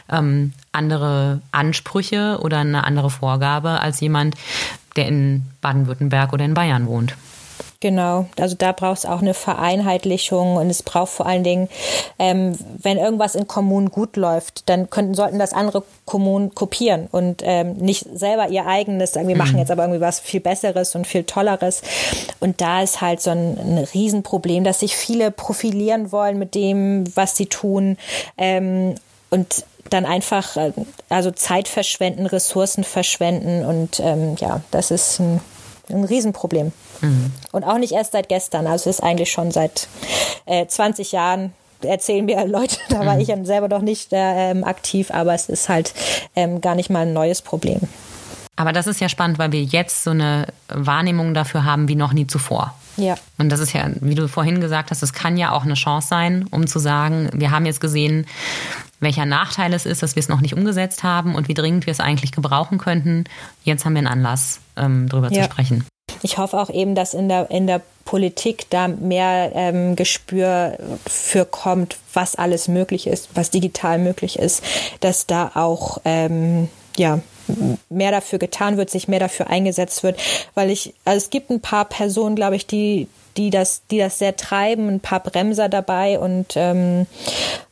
ähm, 0.09 0.53
andere 0.71 1.41
Ansprüche 1.51 2.39
oder 2.41 2.59
eine 2.59 2.85
andere 2.85 3.09
Vorgabe 3.09 3.81
als 3.81 3.99
jemand, 3.99 4.35
der 4.95 5.07
in 5.07 5.43
Baden-Württemberg 5.61 6.31
oder 6.31 6.45
in 6.45 6.53
Bayern 6.53 6.87
wohnt. 6.87 7.15
Genau, 7.81 8.27
also 8.39 8.55
da 8.57 8.71
braucht 8.71 8.99
es 8.99 9.05
auch 9.05 9.21
eine 9.21 9.33
Vereinheitlichung 9.33 10.55
und 10.55 10.69
es 10.69 10.81
braucht 10.81 11.11
vor 11.11 11.25
allen 11.25 11.43
Dingen, 11.43 11.69
ähm, 12.17 12.57
wenn 12.81 12.97
irgendwas 12.97 13.35
in 13.35 13.47
Kommunen 13.47 13.91
gut 13.91 14.15
läuft, 14.15 14.69
dann 14.69 14.89
könnten, 14.89 15.13
sollten 15.13 15.39
das 15.39 15.53
andere 15.53 15.83
Kommunen 16.05 16.55
kopieren 16.55 17.07
und 17.11 17.41
ähm, 17.43 17.73
nicht 17.73 18.07
selber 18.13 18.47
ihr 18.49 18.65
eigenes 18.65 19.13
sagen, 19.13 19.27
wir 19.27 19.35
mhm. 19.35 19.39
machen 19.39 19.57
jetzt 19.57 19.71
aber 19.71 19.83
irgendwie 19.83 20.01
was 20.01 20.19
viel 20.19 20.39
Besseres 20.39 20.95
und 20.95 21.05
viel 21.05 21.23
Tolleres. 21.23 21.81
Und 22.39 22.61
da 22.61 22.81
ist 22.81 23.01
halt 23.01 23.21
so 23.21 23.31
ein, 23.31 23.57
ein 23.59 23.77
Riesenproblem, 23.93 24.63
dass 24.63 24.79
sich 24.79 24.95
viele 24.95 25.31
profilieren 25.31 26.11
wollen 26.11 26.39
mit 26.39 26.55
dem, 26.55 27.03
was 27.15 27.35
sie 27.35 27.47
tun. 27.47 27.97
Ähm, 28.37 28.95
und 29.29 29.65
dann 29.89 30.05
einfach 30.05 30.55
äh, 30.55 30.71
also 31.09 31.31
Zeit 31.31 31.67
verschwenden, 31.67 32.25
Ressourcen 32.25 32.83
verschwenden 32.83 33.65
und 33.65 33.99
ähm, 33.99 34.35
ja, 34.39 34.61
das 34.71 34.91
ist 34.91 35.19
ein, 35.19 35.41
ein 35.89 36.03
Riesenproblem. 36.03 36.71
Mhm. 37.01 37.31
Und 37.51 37.63
auch 37.63 37.77
nicht 37.77 37.93
erst 37.93 38.13
seit 38.13 38.29
gestern, 38.29 38.67
also 38.67 38.89
es 38.89 38.97
ist 38.97 39.03
eigentlich 39.03 39.31
schon 39.31 39.51
seit 39.51 39.87
äh, 40.45 40.65
20 40.65 41.11
Jahren 41.11 41.53
erzählen 41.81 42.25
mir 42.25 42.45
Leute, 42.47 42.77
da 42.89 43.05
war 43.05 43.15
mhm. 43.15 43.21
ich 43.21 43.33
selber 43.43 43.67
noch 43.67 43.81
nicht 43.81 44.13
äh, 44.13 44.51
ähm, 44.51 44.63
aktiv, 44.63 45.11
aber 45.11 45.33
es 45.33 45.49
ist 45.49 45.69
halt 45.69 45.93
ähm, 46.35 46.61
gar 46.61 46.75
nicht 46.75 46.89
mal 46.89 47.05
ein 47.05 47.13
neues 47.13 47.41
Problem. 47.41 47.81
Aber 48.57 48.71
das 48.71 48.87
ist 48.87 49.01
ja 49.01 49.09
spannend, 49.09 49.37
weil 49.37 49.51
wir 49.51 49.63
jetzt 49.63 50.03
so 50.03 50.11
eine 50.11 50.47
Wahrnehmung 50.69 51.33
dafür 51.33 51.65
haben 51.65 51.89
wie 51.89 51.95
noch 51.95 52.13
nie 52.13 52.25
zuvor. 52.25 52.73
Ja. 52.97 53.15
Und 53.37 53.49
das 53.49 53.59
ist 53.59 53.73
ja, 53.73 53.89
wie 53.99 54.15
du 54.15 54.29
vorhin 54.29 54.61
gesagt 54.61 54.91
hast, 54.91 55.03
es 55.03 55.11
kann 55.11 55.35
ja 55.35 55.51
auch 55.51 55.63
eine 55.63 55.73
Chance 55.73 56.07
sein, 56.07 56.47
um 56.51 56.65
zu 56.65 56.79
sagen, 56.79 57.29
wir 57.33 57.51
haben 57.51 57.65
jetzt 57.65 57.81
gesehen, 57.81 58.25
welcher 58.99 59.25
Nachteil 59.25 59.73
es 59.73 59.85
ist, 59.85 60.03
dass 60.03 60.15
wir 60.15 60.21
es 60.21 60.29
noch 60.29 60.41
nicht 60.41 60.53
umgesetzt 60.53 61.03
haben 61.03 61.35
und 61.35 61.47
wie 61.47 61.53
dringend 61.53 61.85
wir 61.85 61.91
es 61.91 61.99
eigentlich 61.99 62.31
gebrauchen 62.31 62.77
könnten. 62.77 63.25
Jetzt 63.63 63.85
haben 63.85 63.93
wir 63.93 63.99
einen 63.99 64.07
Anlass, 64.07 64.59
ähm, 64.77 65.07
darüber 65.09 65.31
ja. 65.31 65.43
zu 65.43 65.51
sprechen. 65.51 65.85
Ich 66.21 66.37
hoffe 66.37 66.57
auch 66.57 66.69
eben, 66.69 66.95
dass 66.95 67.13
in 67.13 67.29
der, 67.29 67.51
in 67.51 67.67
der 67.67 67.81
Politik 68.05 68.69
da 68.69 68.87
mehr 68.87 69.51
ähm, 69.53 69.95
Gespür 69.95 70.77
für 71.05 71.45
kommt, 71.45 71.97
was 72.13 72.35
alles 72.35 72.67
möglich 72.67 73.07
ist, 73.07 73.29
was 73.33 73.49
digital 73.49 73.99
möglich 73.99 74.39
ist, 74.39 74.63
dass 75.01 75.27
da 75.27 75.51
auch 75.55 75.99
ähm, 76.05 76.69
ja 76.97 77.19
mehr 77.89 78.11
dafür 78.11 78.39
getan 78.39 78.77
wird, 78.77 78.89
sich 78.89 79.07
mehr 79.07 79.19
dafür 79.19 79.47
eingesetzt 79.47 80.03
wird, 80.03 80.19
weil 80.55 80.71
ich, 80.71 80.93
also 81.03 81.17
es 81.17 81.29
gibt 81.29 81.49
ein 81.49 81.61
paar 81.61 81.85
Personen, 81.85 82.35
glaube 82.35 82.55
ich, 82.55 82.65
die 82.65 83.07
die 83.37 83.49
das, 83.49 83.83
die 83.91 83.97
das 83.97 84.19
sehr 84.19 84.35
treiben, 84.35 84.87
ein 84.87 84.99
paar 84.99 85.19
Bremser 85.19 85.69
dabei 85.69 86.19
und 86.19 86.53
ähm, 86.55 87.05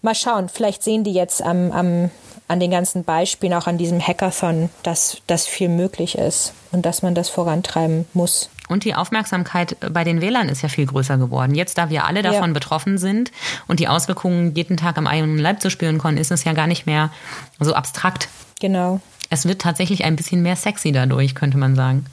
mal 0.01 0.15
schauen, 0.15 0.49
vielleicht 0.49 0.83
sehen 0.83 1.03
die 1.03 1.13
jetzt 1.13 1.41
am, 1.41 1.71
am, 1.71 2.11
an 2.47 2.59
den 2.59 2.71
ganzen 2.71 3.03
Beispielen, 3.03 3.53
auch 3.53 3.67
an 3.67 3.77
diesem 3.77 4.05
Hackathon, 4.05 4.69
dass 4.83 5.17
das 5.27 5.47
viel 5.47 5.69
möglich 5.69 6.17
ist 6.17 6.53
und 6.71 6.85
dass 6.85 7.01
man 7.01 7.15
das 7.15 7.29
vorantreiben 7.29 8.05
muss. 8.13 8.49
Und 8.69 8.85
die 8.85 8.95
Aufmerksamkeit 8.95 9.75
bei 9.91 10.03
den 10.03 10.21
Wählern 10.21 10.49
ist 10.49 10.61
ja 10.61 10.69
viel 10.69 10.85
größer 10.85 11.17
geworden. 11.17 11.53
Jetzt, 11.53 11.77
da 11.77 11.89
wir 11.89 12.05
alle 12.05 12.21
davon 12.21 12.49
ja. 12.49 12.53
betroffen 12.53 12.97
sind 12.97 13.31
und 13.67 13.79
die 13.79 13.87
Auswirkungen 13.87 14.55
jeden 14.55 14.77
Tag 14.77 14.97
am 14.97 15.05
eigenen 15.05 15.37
Leib 15.37 15.61
zu 15.61 15.69
spüren 15.69 15.99
können, 15.99 16.17
ist 16.17 16.31
es 16.31 16.43
ja 16.43 16.53
gar 16.53 16.67
nicht 16.67 16.85
mehr 16.85 17.11
so 17.59 17.73
abstrakt. 17.73 18.29
Genau 18.59 19.01
es 19.33 19.47
wird 19.47 19.61
tatsächlich 19.61 20.05
ein 20.05 20.15
bisschen 20.15 20.41
mehr 20.41 20.55
sexy 20.55 20.91
dadurch, 20.91 21.33
könnte 21.33 21.57
man 21.57 21.75
sagen. 21.75 22.05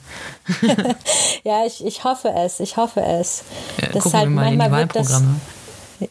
ja, 1.43 1.65
ich, 1.65 1.85
ich 1.85 2.03
hoffe 2.03 2.33
es, 2.35 2.59
ich 2.59 2.77
hoffe 2.77 3.01
es. 3.01 3.43
Ja, 3.79 3.89
das 3.89 4.03
gucken 4.03 4.19
halt 4.19 4.29
wir 4.29 4.35
mal 4.35 4.53
in 4.53 4.59
die 4.59 4.71
Wahlprogramme. 4.71 5.39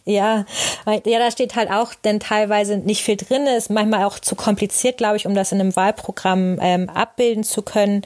Ja, 0.05 0.45
ja, 0.86 1.18
da 1.18 1.30
steht 1.30 1.57
halt 1.57 1.70
auch 1.70 1.95
denn 1.95 2.20
teilweise 2.20 2.76
nicht 2.76 3.03
viel 3.03 3.16
drin, 3.16 3.47
ist 3.47 3.70
manchmal 3.70 4.05
auch 4.05 4.18
zu 4.18 4.34
kompliziert, 4.34 4.99
glaube 4.99 5.16
ich, 5.16 5.26
um 5.26 5.34
das 5.34 5.53
in 5.53 5.61
einem 5.61 5.76
Wahlprogramm 5.76 6.59
ähm, 6.61 6.88
abbilden 6.88 7.45
zu 7.45 7.62
können. 7.62 8.03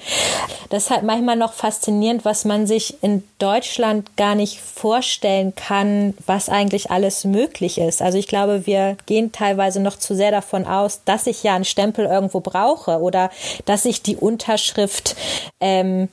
Das 0.71 0.85
ist 0.85 0.91
halt 0.91 1.03
manchmal 1.03 1.37
noch 1.37 1.53
faszinierend, 1.53 2.25
was 2.25 2.45
man 2.45 2.67
sich 2.67 3.03
in 3.03 3.23
Deutschland 3.39 4.17
gar 4.17 4.35
nicht 4.35 4.61
vorstellen 4.61 5.55
kann, 5.55 6.15
was 6.27 6.49
eigentlich 6.49 6.91
alles 6.91 7.25
möglich 7.25 7.79
ist. 7.79 8.03
Also 8.03 8.19
ich 8.19 8.29
glaube, 8.29 8.67
wir 8.67 8.97
gehen 9.07 9.33
teilweise 9.33 9.81
noch 9.81 9.97
zu 9.99 10.15
sehr 10.15 10.31
davon 10.31 10.67
aus, 10.67 11.03
dass 11.05 11.27
ich 11.27 11.43
ja 11.43 11.55
einen 11.55 11.65
Stempel 11.65 12.07
irgendwo 12.07 12.41
brauche 12.41 12.99
oder 13.01 13.31
dass 13.65 13.85
ich 13.85 14.03
die 14.03 14.17
Unterschrift 14.17 15.17
ähm, 15.61 16.09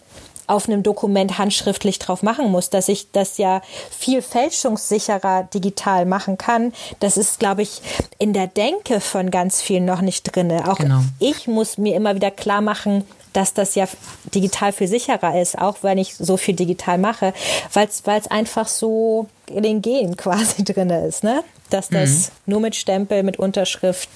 auf 0.51 0.67
einem 0.67 0.83
Dokument 0.83 1.37
handschriftlich 1.37 1.97
drauf 1.97 2.23
machen 2.23 2.51
muss, 2.51 2.69
dass 2.69 2.89
ich 2.89 3.11
das 3.11 3.37
ja 3.37 3.61
viel 3.89 4.21
fälschungssicherer 4.21 5.47
digital 5.53 6.05
machen 6.05 6.37
kann. 6.37 6.73
Das 6.99 7.17
ist, 7.17 7.39
glaube 7.39 7.61
ich, 7.61 7.81
in 8.17 8.33
der 8.33 8.47
Denke 8.47 8.99
von 8.99 9.31
ganz 9.31 9.61
vielen 9.61 9.85
noch 9.85 10.01
nicht 10.01 10.23
drin. 10.23 10.51
Auch 10.51 10.77
genau. 10.77 11.01
ich 11.19 11.47
muss 11.47 11.77
mir 11.77 11.95
immer 11.95 12.15
wieder 12.15 12.31
klar 12.31 12.61
machen, 12.61 13.05
dass 13.33 13.53
das 13.53 13.75
ja 13.75 13.87
digital 14.35 14.73
viel 14.73 14.89
sicherer 14.89 15.39
ist, 15.39 15.57
auch 15.57 15.77
wenn 15.83 15.97
ich 15.97 16.15
so 16.15 16.35
viel 16.35 16.55
digital 16.55 16.97
mache, 16.97 17.33
weil 17.71 17.87
es 17.87 18.27
einfach 18.27 18.67
so 18.67 19.27
in 19.47 19.63
den 19.63 19.81
Genen 19.81 20.17
quasi 20.17 20.63
drin 20.65 20.89
ist, 20.89 21.23
ne? 21.23 21.43
Dass 21.69 21.87
das 21.87 22.09
mhm. 22.45 22.51
nur 22.51 22.59
mit 22.59 22.75
Stempel, 22.75 23.23
mit 23.23 23.39
Unterschrift, 23.39 24.09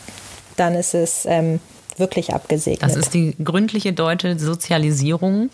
dann 0.57 0.75
ist 0.75 0.93
es 0.93 1.25
ähm, 1.25 1.61
wirklich 1.97 2.33
abgesegnet. 2.33 2.83
Das 2.83 2.95
ist 2.95 3.13
die 3.13 3.35
gründliche 3.43 3.93
deutsche 3.93 4.37
Sozialisierung. 4.37 5.49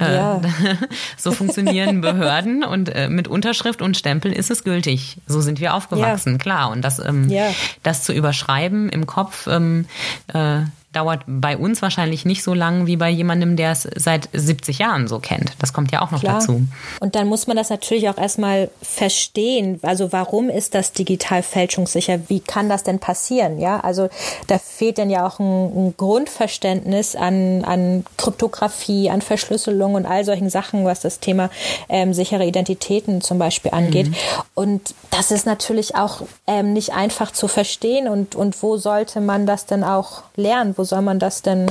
Äh, 0.00 0.14
ja. 0.14 0.40
so 1.16 1.32
funktionieren 1.32 2.00
Behörden 2.00 2.64
und 2.64 2.88
äh, 2.88 3.08
mit 3.08 3.28
Unterschrift 3.28 3.82
und 3.82 3.96
Stempel 3.96 4.32
ist 4.32 4.50
es 4.50 4.64
gültig. 4.64 5.18
So 5.26 5.40
sind 5.40 5.60
wir 5.60 5.74
aufgewachsen, 5.74 6.32
ja. 6.32 6.38
klar. 6.38 6.70
Und 6.70 6.82
das, 6.82 6.98
ähm, 6.98 7.28
ja. 7.28 7.50
das 7.82 8.04
zu 8.04 8.12
überschreiben 8.12 8.88
im 8.88 9.06
Kopf, 9.06 9.46
ähm, 9.46 9.86
äh, 10.32 10.60
dauert 10.94 11.22
bei 11.26 11.56
uns 11.56 11.82
wahrscheinlich 11.82 12.24
nicht 12.24 12.42
so 12.42 12.54
lang 12.54 12.86
wie 12.86 12.96
bei 12.96 13.10
jemandem, 13.10 13.56
der 13.56 13.72
es 13.72 13.88
seit 13.96 14.28
70 14.32 14.78
Jahren 14.78 15.08
so 15.08 15.18
kennt. 15.18 15.52
Das 15.58 15.72
kommt 15.72 15.92
ja 15.92 16.02
auch 16.02 16.10
noch 16.10 16.20
Klar. 16.20 16.40
dazu. 16.40 16.62
Und 17.00 17.14
dann 17.14 17.28
muss 17.28 17.46
man 17.46 17.56
das 17.56 17.70
natürlich 17.70 18.08
auch 18.08 18.18
erstmal 18.18 18.70
verstehen. 18.82 19.78
Also 19.82 20.12
warum 20.12 20.48
ist 20.48 20.74
das 20.74 20.92
digital 20.92 21.42
fälschungssicher? 21.42 22.20
Wie 22.28 22.40
kann 22.40 22.68
das 22.68 22.82
denn 22.82 22.98
passieren? 22.98 23.58
Ja, 23.58 23.80
also 23.80 24.08
da 24.46 24.58
fehlt 24.58 24.98
dann 24.98 25.10
ja 25.10 25.26
auch 25.26 25.38
ein, 25.38 25.88
ein 25.88 25.94
Grundverständnis 25.96 27.16
an, 27.16 27.64
an 27.64 28.04
Kryptographie, 28.16 29.10
an 29.10 29.22
Verschlüsselung 29.22 29.94
und 29.94 30.06
all 30.06 30.24
solchen 30.24 30.50
Sachen, 30.50 30.84
was 30.84 31.00
das 31.00 31.20
Thema 31.20 31.50
ähm, 31.88 32.14
sichere 32.14 32.44
Identitäten 32.46 33.20
zum 33.20 33.38
Beispiel 33.38 33.72
angeht. 33.72 34.08
Mhm. 34.08 34.14
Und 34.54 34.94
das 35.10 35.30
ist 35.30 35.46
natürlich 35.46 35.96
auch 35.96 36.22
ähm, 36.46 36.72
nicht 36.72 36.92
einfach 36.92 37.32
zu 37.32 37.48
verstehen 37.48 38.08
und, 38.08 38.34
und 38.34 38.62
wo 38.62 38.76
sollte 38.76 39.20
man 39.20 39.46
das 39.46 39.66
denn 39.66 39.84
auch 39.84 40.22
lernen? 40.36 40.74
Wo 40.76 40.83
soll 40.84 41.02
man 41.02 41.18
das 41.18 41.42
denn 41.42 41.70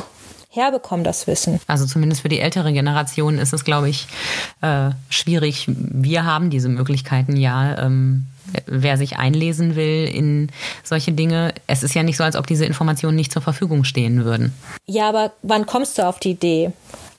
herbekommen, 0.49 1.03
das 1.03 1.26
Wissen? 1.28 1.59
Also 1.68 1.86
zumindest 1.86 2.22
für 2.22 2.30
die 2.30 2.39
ältere 2.39 2.74
Generation 2.74 3.39
ist 3.39 3.53
es, 3.53 3.64
glaube 3.64 3.89
ich, 3.89 4.07
äh, 4.61 4.91
schwierig. 5.09 5.66
Wir 5.68 6.26
haben 6.26 6.49
diese 6.49 6.70
Möglichkeiten 6.70 7.36
ja. 7.36 7.78
Ähm 7.80 8.28
wer 8.66 8.97
sich 8.97 9.18
einlesen 9.18 9.76
will 9.76 10.05
in 10.05 10.49
solche 10.84 11.11
Dinge, 11.11 11.53
es 11.68 11.84
ist 11.84 11.95
ja 11.95 12.03
nicht 12.03 12.18
so, 12.18 12.24
als 12.24 12.36
ob 12.36 12.47
diese 12.47 12.66
Informationen 12.66 13.16
nicht 13.16 13.32
zur 13.32 13.41
Verfügung 13.41 13.84
stehen 13.84 14.26
würden. 14.26 14.53
Ja, 14.86 15.09
aber 15.09 15.32
wann 15.41 15.66
kommst 15.66 15.97
du 15.97 16.07
auf 16.07 16.20
die 16.20 16.32
Idee? 16.32 16.72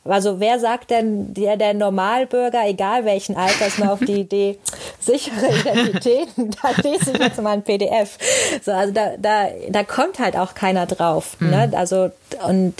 Also 0.05 0.38
wer 0.38 0.61
sagt 0.61 0.90
denn 0.90 1.32
der, 1.32 1.57
der 1.57 1.72
Normalbürger, 1.72 2.66
egal 2.66 3.07
welchen 3.07 3.36
Alters, 3.36 3.78
mal 3.78 3.88
auf 3.88 4.00
die 4.00 4.20
Idee, 4.20 4.59
sichere 5.00 5.48
Identitäten, 5.61 6.50
da 6.62 6.70
lese 6.82 7.12
ich 7.12 7.18
jetzt 7.18 7.40
mal 7.40 7.52
ein 7.52 7.62
PDF. 7.62 8.18
So, 8.62 8.72
also 8.72 8.92
da, 8.92 9.12
da, 9.18 9.48
da 9.70 9.82
kommt 9.82 10.18
halt 10.18 10.36
auch 10.36 10.55
keiner 10.55 10.86
drauf. 10.86 11.36
Mhm. 11.40 11.50
Ne? 11.50 11.72
Also, 11.74 12.11
und 12.46 12.74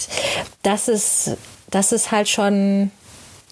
das 0.61 0.87
ist, 0.87 1.35
das 1.71 1.91
ist 1.91 2.11
halt 2.11 2.29
schon, 2.29 2.91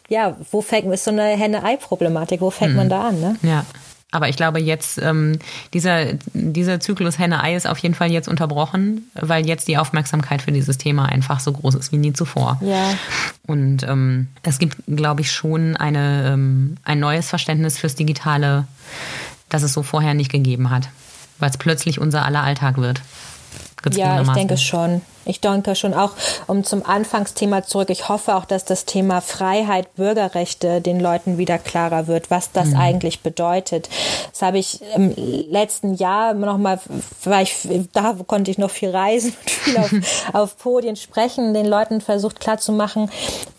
ja, 0.07 0.37
wo 0.51 0.61
fängt, 0.61 0.93
ist 0.93 1.05
so 1.05 1.11
eine 1.11 1.23
Henne-Ei-Problematik, 1.23 2.41
wo 2.41 2.51
fängt 2.51 2.71
mhm. 2.71 2.77
man 2.77 2.89
da 2.89 3.07
an, 3.07 3.19
ne? 3.19 3.35
Ja. 3.41 3.65
Aber 4.13 4.29
ich 4.29 4.37
glaube, 4.37 4.59
jetzt 4.59 4.99
ähm, 4.99 5.39
dieser, 5.73 6.13
dieser 6.33 6.79
Zyklus 6.79 7.17
Henne-Ei 7.17 7.55
ist 7.55 7.67
auf 7.67 7.79
jeden 7.79 7.95
Fall 7.95 8.11
jetzt 8.11 8.27
unterbrochen, 8.27 9.09
weil 9.15 9.47
jetzt 9.47 9.67
die 9.67 9.79
Aufmerksamkeit 9.79 10.43
für 10.43 10.51
dieses 10.51 10.77
Thema 10.77 11.07
einfach 11.07 11.39
so 11.39 11.51
groß 11.51 11.73
ist 11.73 11.91
wie 11.91 11.97
nie 11.97 12.13
zuvor. 12.13 12.59
Ja. 12.61 12.93
Und 13.47 13.81
ähm, 13.81 14.27
es 14.43 14.59
gibt, 14.59 14.77
glaube 14.85 15.21
ich, 15.21 15.31
schon 15.31 15.75
eine, 15.75 16.31
ähm, 16.31 16.77
ein 16.83 16.99
neues 16.99 17.27
Verständnis 17.27 17.79
fürs 17.79 17.95
Digitale, 17.95 18.67
das 19.49 19.63
es 19.63 19.73
so 19.73 19.81
vorher 19.81 20.13
nicht 20.13 20.31
gegeben 20.31 20.69
hat, 20.69 20.89
weil 21.39 21.49
es 21.49 21.57
plötzlich 21.57 21.99
unser 21.99 22.23
aller 22.23 22.43
Alltag 22.43 22.77
wird. 22.77 23.01
Ja, 23.93 24.21
ich 24.21 24.29
denke 24.29 24.57
schon. 24.57 25.01
Ich 25.25 25.39
denke 25.39 25.75
schon 25.75 25.93
auch, 25.93 26.11
um 26.47 26.63
zum 26.63 26.85
Anfangsthema 26.85 27.63
zurück, 27.63 27.89
ich 27.89 28.09
hoffe 28.09 28.35
auch, 28.35 28.45
dass 28.45 28.65
das 28.65 28.85
Thema 28.85 29.21
Freiheit, 29.21 29.95
Bürgerrechte 29.95 30.81
den 30.81 30.99
Leuten 30.99 31.37
wieder 31.37 31.57
klarer 31.57 32.07
wird, 32.07 32.29
was 32.29 32.51
das 32.51 32.69
mhm. 32.69 32.77
eigentlich 32.77 33.21
bedeutet. 33.21 33.89
Das 34.31 34.41
habe 34.41 34.57
ich 34.57 34.81
im 34.95 35.13
letzten 35.15 35.93
Jahr 35.95 36.33
nochmal, 36.33 36.79
weil 37.23 37.43
ich, 37.43 37.55
da 37.93 38.15
konnte 38.27 38.51
ich 38.51 38.57
noch 38.57 38.71
viel 38.71 38.89
reisen 38.89 39.33
und 39.39 39.49
viel 39.49 39.77
auf, 39.77 39.91
auf 40.33 40.57
Podien 40.57 40.95
sprechen, 40.95 41.53
den 41.53 41.65
Leuten 41.65 42.01
versucht 42.01 42.39
klarzumachen, 42.39 43.09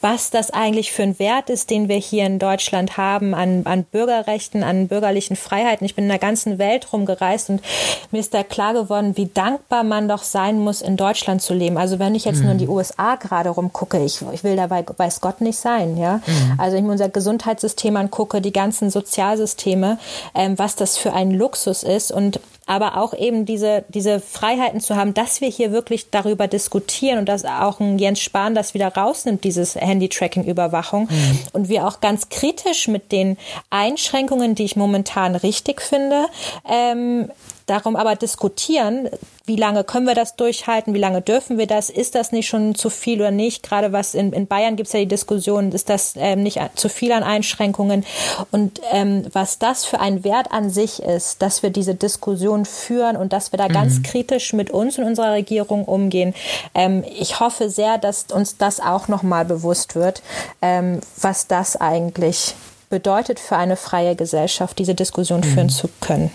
was 0.01 0.31
das 0.31 0.51
eigentlich 0.51 0.93
für 0.93 1.03
ein 1.03 1.19
Wert 1.19 1.49
ist, 1.51 1.71
den 1.71 1.89
wir 1.89 1.97
hier 1.97 2.27
in 2.27 2.39
Deutschland 2.39 2.97
haben 2.97 3.35
an, 3.35 3.63
an 3.65 3.85
Bürgerrechten, 3.85 4.63
an 4.63 4.89
bürgerlichen 4.89 5.37
Freiheiten. 5.37 5.87
Ich 5.87 5.95
bin 5.95 6.05
in 6.05 6.11
der 6.11 6.19
ganzen 6.19 6.59
Welt 6.59 6.93
rumgereist 6.93 7.51
und 7.51 7.63
mir 8.11 8.21
ist 8.21 8.35
da 8.35 8.43
klar 8.43 8.75
geworden, 8.75 9.17
wie 9.17 9.27
dankbar 9.27 9.83
man 9.83 10.07
noch 10.07 10.23
sein 10.23 10.59
muss, 10.61 10.83
in 10.83 10.97
Deutschland 10.97 11.43
zu 11.43 11.54
leben. 11.55 11.79
Also 11.79 11.99
wenn 11.99 12.15
ich 12.15 12.25
jetzt 12.25 12.39
mhm. 12.39 12.45
nur 12.45 12.53
in 12.53 12.59
die 12.59 12.69
USA 12.69 13.17
gerade 13.17 13.51
rumgucke, 13.51 14.03
ich, 14.05 14.23
ich 14.33 14.45
will 14.45 14.57
dabei, 14.57 14.85
weiß 14.97 15.21
Gott 15.21 15.41
nicht 15.41 15.59
sein, 15.59 15.97
ja. 15.97 16.21
Mhm. 16.27 16.55
Also 16.59 16.77
ich 16.77 16.83
mir 16.83 16.93
unser 16.93 17.09
Gesundheitssystem 17.09 17.97
angucke, 17.97 18.41
die 18.41 18.53
ganzen 18.53 18.91
Sozialsysteme, 18.91 19.99
ähm, 20.35 20.59
was 20.59 20.77
das 20.77 20.97
für 20.97 21.13
ein 21.13 21.31
Luxus 21.31 21.83
ist 21.83 22.13
und 22.13 22.41
aber 22.67 22.97
auch 22.97 23.15
eben 23.15 23.45
diese, 23.45 23.85
diese 23.89 24.21
Freiheiten 24.21 24.81
zu 24.81 24.97
haben, 24.97 25.15
dass 25.15 25.41
wir 25.41 25.49
hier 25.49 25.73
wirklich 25.73 26.11
darüber 26.11 26.49
diskutieren 26.49 27.19
und 27.19 27.29
dass 27.29 27.45
auch 27.45 27.81
ein 27.81 27.99
Jens 27.99 28.21
Spahn 28.21 28.55
das 28.55 28.75
wieder 28.75 28.89
rausnimmt, 28.89 29.45
dieses 29.45 29.75
Handy-Tracking-Überwachung 29.75 31.09
mhm. 31.11 31.39
und 31.53 31.69
wir 31.69 31.87
auch 31.87 32.01
ganz 32.01 32.29
kritisch 32.29 32.89
mit 32.89 33.13
den 33.13 33.37
Einschränkungen, 33.71 34.55
die 34.55 34.65
ich 34.65 34.77
momentan 34.77 35.37
richtig 35.37 35.83
finde, 35.83 36.27
ähm, 36.69 37.29
Darum 37.67 37.97
aber 37.97 38.15
diskutieren, 38.15 39.09
wie 39.47 39.57
lange 39.57 39.85
können 39.85 40.07
wir 40.07 40.15
das 40.15 40.37
durchhalten, 40.37 40.93
wie 40.93 40.99
lange 40.99 41.23
dürfen 41.23 41.57
wir 41.57 41.67
das, 41.67 41.89
ist 41.89 42.15
das 42.15 42.31
nicht 42.31 42.47
schon 42.47 42.75
zu 42.75 42.91
viel 42.91 43.21
oder 43.21 43.31
nicht? 43.31 43.63
Gerade 43.63 43.91
was 43.91 44.15
in, 44.15 44.35
in 44.35 44.47
Bayern 44.47 44.77
gibt 44.77 44.89
es 44.89 44.93
ja 44.93 45.01
die 45.01 45.07
Diskussion, 45.07 45.73
ist 45.73 45.89
das 45.89 46.13
ähm, 46.17 46.43
nicht 46.43 46.61
zu 46.75 46.91
viel 46.91 47.11
an 47.13 47.23
Einschränkungen? 47.23 48.05
Und 48.51 48.83
ähm, 48.93 49.25
was 49.33 49.59
das 49.59 49.87
für 49.87 49.99
ein 49.99 50.25
Wert 50.25 50.53
an 50.53 50.69
sich 50.69 51.03
ist, 51.03 51.41
dass 51.41 51.63
wir 51.63 51.71
diese 51.71 51.95
Diskussion 51.95 52.54
führen 52.65 53.17
und 53.17 53.33
dass 53.33 53.53
wir 53.53 53.59
da 53.59 53.69
mhm. 53.69 53.73
ganz 53.73 54.03
kritisch 54.05 54.53
mit 54.53 54.71
uns 54.71 54.99
und 54.99 55.05
unserer 55.05 55.33
Regierung 55.33 55.85
umgehen. 55.85 56.35
Ähm, 56.75 57.05
ich 57.19 57.41
hoffe 57.41 57.71
sehr, 57.71 57.99
dass 57.99 58.27
uns 58.33 58.57
das 58.57 58.79
auch 58.79 59.09
nochmal 59.09 59.45
bewusst 59.45 59.97
wird, 59.97 60.23
ähm, 60.63 61.01
was 61.21 61.49
das 61.49 61.75
eigentlich 61.77 62.55
bedeutet 62.89 63.41
für 63.41 63.57
eine 63.57 63.77
freie 63.77 64.15
Gesellschaft, 64.15 64.79
diese 64.79 64.95
Diskussion 64.95 65.41
mhm. 65.41 65.45
führen 65.45 65.69
zu 65.69 65.89
können. 66.01 66.31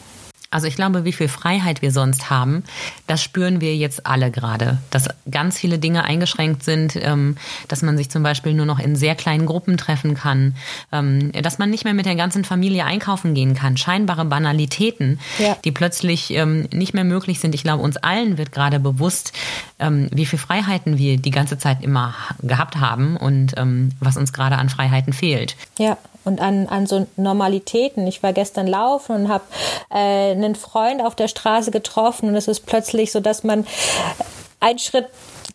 Also 0.51 0.65
ich 0.65 0.75
glaube, 0.75 1.05
wie 1.05 1.11
viel 1.11 1.27
Freiheit 1.27 1.83
wir 1.83 1.91
sonst 1.91 2.31
haben, 2.31 2.63
das 3.05 3.21
spüren 3.21 3.61
wir 3.61 3.75
jetzt 3.75 4.07
alle 4.07 4.31
gerade. 4.31 4.79
Dass 4.89 5.07
ganz 5.29 5.59
viele 5.59 5.77
Dinge 5.77 6.05
eingeschränkt 6.05 6.63
sind, 6.63 6.95
ähm, 6.95 7.37
dass 7.67 7.83
man 7.83 7.97
sich 7.97 8.09
zum 8.09 8.23
Beispiel 8.23 8.55
nur 8.55 8.65
noch 8.65 8.79
in 8.79 8.95
sehr 8.95 9.13
kleinen 9.13 9.45
Gruppen 9.45 9.77
treffen 9.77 10.15
kann, 10.15 10.55
ähm, 10.91 11.31
dass 11.33 11.59
man 11.59 11.69
nicht 11.69 11.83
mehr 11.83 11.93
mit 11.93 12.07
der 12.07 12.15
ganzen 12.15 12.43
Familie 12.45 12.85
einkaufen 12.85 13.35
gehen 13.35 13.53
kann. 13.53 13.77
Scheinbare 13.77 14.25
Banalitäten, 14.25 15.19
ja. 15.37 15.55
die 15.63 15.71
plötzlich 15.71 16.31
ähm, 16.31 16.67
nicht 16.73 16.95
mehr 16.95 17.03
möglich 17.03 17.39
sind. 17.39 17.53
Ich 17.53 17.61
glaube, 17.61 17.83
uns 17.83 17.97
allen 17.97 18.39
wird 18.39 18.51
gerade 18.51 18.79
bewusst, 18.79 19.33
wie 19.79 20.25
viel 20.25 20.39
Freiheiten 20.39 20.97
wir 20.97 21.17
die 21.17 21.31
ganze 21.31 21.57
Zeit 21.57 21.83
immer 21.83 22.13
gehabt 22.41 22.77
haben 22.77 23.15
und 23.15 23.55
was 23.99 24.17
uns 24.17 24.33
gerade 24.33 24.57
an 24.57 24.69
Freiheiten 24.69 25.13
fehlt. 25.13 25.55
Ja, 25.77 25.97
und 26.29 26.39
an, 26.39 26.67
an 26.67 26.87
so 26.87 27.07
Normalitäten. 27.17 28.07
Ich 28.07 28.23
war 28.23 28.31
gestern 28.31 28.67
laufen 28.67 29.15
und 29.15 29.29
habe 29.29 29.43
äh, 29.89 30.31
einen 30.31 30.55
Freund 30.55 31.01
auf 31.01 31.15
der 31.15 31.27
Straße 31.27 31.71
getroffen 31.71 32.29
und 32.29 32.35
es 32.35 32.47
ist 32.47 32.65
plötzlich 32.65 33.11
so, 33.11 33.19
dass 33.19 33.43
man 33.43 33.67
einen 34.61 34.79
Schritt 34.79 35.07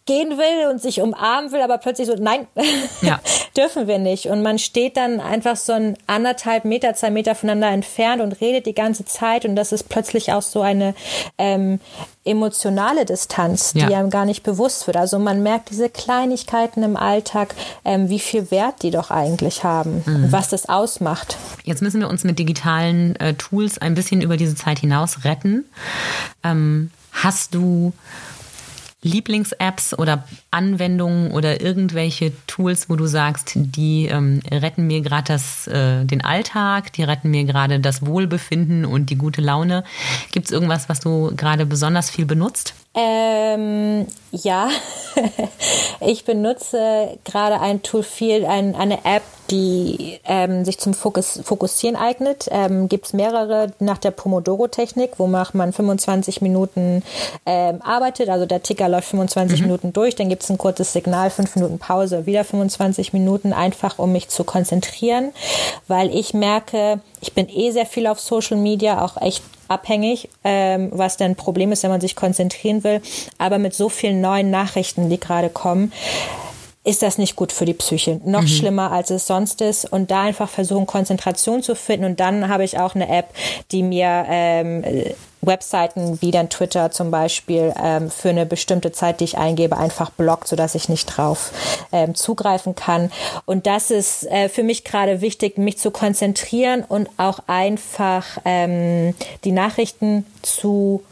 gehen 0.07 0.37
will 0.37 0.71
und 0.71 0.83
sich 0.83 1.01
umarmen 1.01 1.51
will, 1.53 1.63
aber 1.63 1.79
plötzlich 1.79 2.07
so, 2.07 2.15
nein, 2.19 2.47
ja. 3.01 3.21
dürfen 3.57 3.87
wir 3.87 3.99
nicht. 3.99 4.27
Und 4.27 4.43
man 4.43 4.59
steht 4.59 4.97
dann 4.97 5.21
einfach 5.21 5.57
so 5.57 5.73
ein 5.73 5.97
anderthalb 6.07 6.65
Meter, 6.65 6.95
zwei 6.95 7.11
Meter 7.11 7.35
voneinander 7.35 7.69
entfernt 7.69 8.21
und 8.21 8.41
redet 8.41 8.67
die 8.67 8.75
ganze 8.75 9.05
Zeit 9.07 9.45
und 9.45 9.57
das 9.57 9.73
ist 9.73 9.89
plötzlich 9.89 10.33
auch 10.33 10.43
so 10.43 10.61
eine 10.61 10.95
ähm, 11.39 11.81
emotionale 12.25 13.07
Distanz, 13.07 13.73
die 13.73 13.81
ja. 13.81 13.99
einem 13.99 14.11
gar 14.11 14.27
nicht 14.27 14.43
bewusst 14.43 14.87
wird. 14.87 14.97
Also 14.97 15.19
man 15.19 15.43
merkt 15.43 15.71
diese 15.71 15.89
Kleinigkeiten 15.89 16.83
im 16.83 16.97
Alltag, 16.97 17.55
ähm, 17.85 18.11
wie 18.11 18.21
viel 18.21 18.51
Wert 18.51 18.83
die 18.83 18.91
doch 18.91 19.11
eigentlich 19.11 19.65
haben 19.65 20.03
mhm. 20.05 20.17
und 20.17 20.33
was 20.33 20.49
das 20.49 20.69
ausmacht. 20.69 21.37
Jetzt 21.65 21.81
müssen 21.81 22.01
wir 22.01 22.09
uns 22.09 22.25
mit 22.25 22.39
digitalen 22.39 23.17
äh, 23.17 23.35
Tools 23.35 23.79
ein 23.79 23.95
bisschen 23.95 24.21
über 24.21 24.37
diese 24.37 24.55
Zeit 24.55 24.81
hinaus 24.81 25.25
retten. 25.25 25.65
Ähm, 26.43 26.91
hast 27.13 27.55
du 27.55 27.93
Lieblings-Apps 29.05 29.97
oder 29.97 30.25
Anwendungen 30.51 31.31
oder 31.31 31.61
irgendwelche 31.61 32.33
Tools, 32.47 32.91
wo 32.91 32.97
du 32.97 33.07
sagst, 33.07 33.53
die 33.55 34.07
ähm, 34.07 34.41
retten 34.51 34.87
mir 34.87 35.03
gerade 35.03 35.35
äh, 35.35 36.05
den 36.05 36.25
Alltag, 36.25 36.93
die 36.95 37.05
retten 37.05 37.31
mir 37.31 37.45
gerade 37.45 37.79
das 37.79 38.05
Wohlbefinden 38.05 38.85
und 38.85 39.11
die 39.11 39.17
gute 39.17 39.41
Laune? 39.41 39.85
Gibt 40.33 40.47
es 40.47 40.53
irgendwas, 40.53 40.89
was 40.89 41.01
du 41.01 41.33
gerade 41.37 41.67
besonders 41.67 42.11
viel 42.11 42.27
benutzt? 42.27 42.75
Ähm, 42.97 44.07
ja, 44.31 44.69
ich 46.01 46.25
benutze 46.25 47.19
gerade 47.25 47.61
ein 47.61 47.83
Tool 47.83 48.05
viel, 48.05 48.47
ein, 48.47 48.77
eine 48.77 49.05
App, 49.05 49.23
die 49.51 50.21
ähm, 50.25 50.65
sich 50.65 50.79
zum 50.79 50.95
Fokus, 50.95 51.41
Fokussieren 51.45 51.97
eignet. 51.97 52.49
Ähm, 52.51 52.89
Gibt 52.89 53.07
es 53.07 53.13
mehrere 53.13 53.73
nach 53.81 53.99
der 53.99 54.13
Pomodoro-Technik, 54.13 55.19
wo 55.19 55.27
man 55.27 55.73
25 55.73 56.41
Minuten 56.41 57.03
ähm, 57.47 57.83
arbeitet. 57.83 58.29
Also 58.29 58.47
der 58.47 58.63
Ticker 58.63 58.89
läuft 58.89 59.09
25 59.09 59.61
mhm. 59.61 59.67
Minuten 59.67 59.93
durch, 59.93 60.15
dann 60.15 60.29
gibt 60.29 60.45
es 60.45 60.51
ein 60.51 60.59
kurzes 60.59 60.93
Signal, 60.93 61.31
5 61.31 61.57
Minuten 61.57 61.79
Pause, 61.79 62.27
wieder 62.27 62.45
25 62.45 63.13
Minuten, 63.13 63.53
einfach 63.53 63.99
um 63.99 64.13
mich 64.13 64.29
zu 64.29 64.45
konzentrieren, 64.45 65.33
weil 65.89 66.15
ich 66.15 66.33
merke, 66.33 67.01
ich 67.21 67.35
bin 67.35 67.49
eh 67.49 67.71
sehr 67.73 67.87
viel 67.87 68.07
auf 68.07 68.21
Social 68.21 68.57
Media, 68.57 69.05
auch 69.05 69.21
echt 69.21 69.43
abhängig, 69.69 70.29
ähm, 70.45 70.91
was 70.93 71.17
dann 71.17 71.33
ein 71.33 71.37
Problem 71.37 71.73
ist, 71.73 71.83
wenn 71.83 71.91
man 71.91 72.01
sich 72.01 72.17
konzentrieren 72.17 72.85
will. 72.85 73.01
Aber 73.39 73.59
mit 73.59 73.75
so 73.75 73.89
vielen 73.89 74.21
neuen 74.21 74.51
Nachrichten, 74.51 75.11
die 75.11 75.21
gerade 75.21 75.51
kommen, 75.51 75.93
ist 76.85 77.03
das 77.03 77.17
nicht 77.17 77.35
gut 77.35 77.51
für 77.51 77.65
die 77.65 77.75
Psyche. 77.75 78.21
Noch 78.25 78.43
mhm. 78.43 78.49
schlimmer, 78.49 78.93
als 78.93 79.11
es 79.11 79.27
sonst 79.27 79.63
ist. 79.63 79.91
Und 79.91 80.11
da 80.11 80.23
einfach 80.23 80.51
versuchen, 80.51 80.87
Konzentration 80.87 81.63
zu 81.63 81.75
finden. 81.75 82.05
Und 82.05 82.21
dann 82.21 82.49
habe 82.49 82.63
ich 82.63 82.79
auch 82.79 82.95
eine 82.95 83.09
App, 83.09 83.29
die 83.73 83.83
mir 83.83 84.27
ähm, 84.29 84.85
Webseiten 85.41 86.21
wie 86.21 86.31
dann 86.31 86.51
Twitter 86.51 86.91
zum 86.91 87.11
Beispiel 87.11 87.73
ähm, 87.83 88.11
für 88.11 88.31
eine 88.31 88.47
bestimmte 88.47 88.93
Zeit, 88.93 89.21
die 89.21 89.25
ich 89.25 89.39
eingebe, 89.39 89.77
einfach 89.77 90.11
blockt, 90.11 90.47
sodass 90.47 90.75
ich 90.75 90.89
nicht 90.89 91.07
drauf 91.07 91.53
ähm, 91.93 92.15
zugreifen 92.15 92.75
kann. 92.75 93.11
Und 93.47 93.67
das 93.67 93.91
ist 93.91 94.25
äh, 94.27 94.49
für 94.49 94.63
mich 94.63 94.85
gerade 94.85 95.21
wichtig, 95.21 95.59
mich 95.59 95.79
zu 95.79 95.91
konzentrieren 95.91 96.85
und 96.87 97.09
auch 97.17 97.41
einfach 97.47 98.25
ähm, 98.45 99.15
die 99.45 99.53
Nachrichten 99.53 100.27
zu 100.43 101.03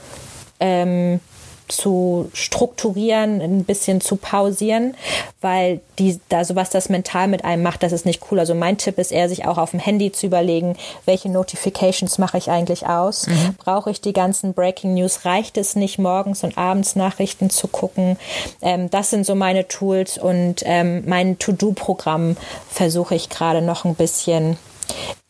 ähm, 0.61 1.21
zu 1.69 2.31
strukturieren, 2.33 3.41
ein 3.41 3.65
bisschen 3.65 4.01
zu 4.01 4.17
pausieren, 4.17 4.95
weil 5.41 5.81
die, 5.99 6.21
da 6.29 6.45
sowas 6.45 6.71
das 6.71 6.89
mental 6.89 7.29
mit 7.29 7.45
einem 7.45 7.63
macht, 7.63 7.83
das 7.83 7.93
ist 7.93 8.07
nicht 8.07 8.23
cool. 8.31 8.39
Also 8.39 8.55
mein 8.55 8.79
Tipp 8.79 8.99
ist 8.99 9.13
eher, 9.13 9.29
sich 9.29 9.47
auch 9.47 9.59
auf 9.59 9.71
dem 9.71 9.81
Handy 9.81 10.13
zu 10.13 10.27
überlegen, 10.27 10.77
welche 11.07 11.31
Notifications 11.31 12.19
mache 12.19 12.39
ich 12.39 12.51
eigentlich 12.51 12.87
aus? 12.87 13.27
Mhm. 13.27 13.55
Brauche 13.59 13.91
ich 13.91 14.01
die 14.01 14.13
ganzen 14.13 14.55
Breaking 14.55 14.95
News? 14.95 15.25
Reicht 15.25 15.57
es 15.57 15.77
nicht, 15.77 15.99
morgens 15.99 16.45
und 16.45 16.59
abends 16.59 16.97
Nachrichten 16.97 17.51
zu 17.51 17.69
gucken? 17.69 18.17
Ähm, 18.61 18.91
das 18.91 19.11
sind 19.11 19.27
so 19.27 19.35
meine 19.35 19.69
Tools 19.69 20.19
und 20.19 20.63
ähm, 20.65 21.05
mein 21.07 21.39
To-Do-Programm 21.39 22.37
versuche 22.69 23.15
ich 23.15 23.29
gerade 23.29 23.63
noch 23.63 23.85
ein 23.85 23.95
bisschen 23.95 24.57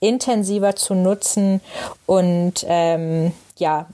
intensiver 0.00 0.74
zu 0.74 0.94
nutzen 0.94 1.60
und 2.06 2.64
ähm, 2.68 3.32
ja, 3.56 3.86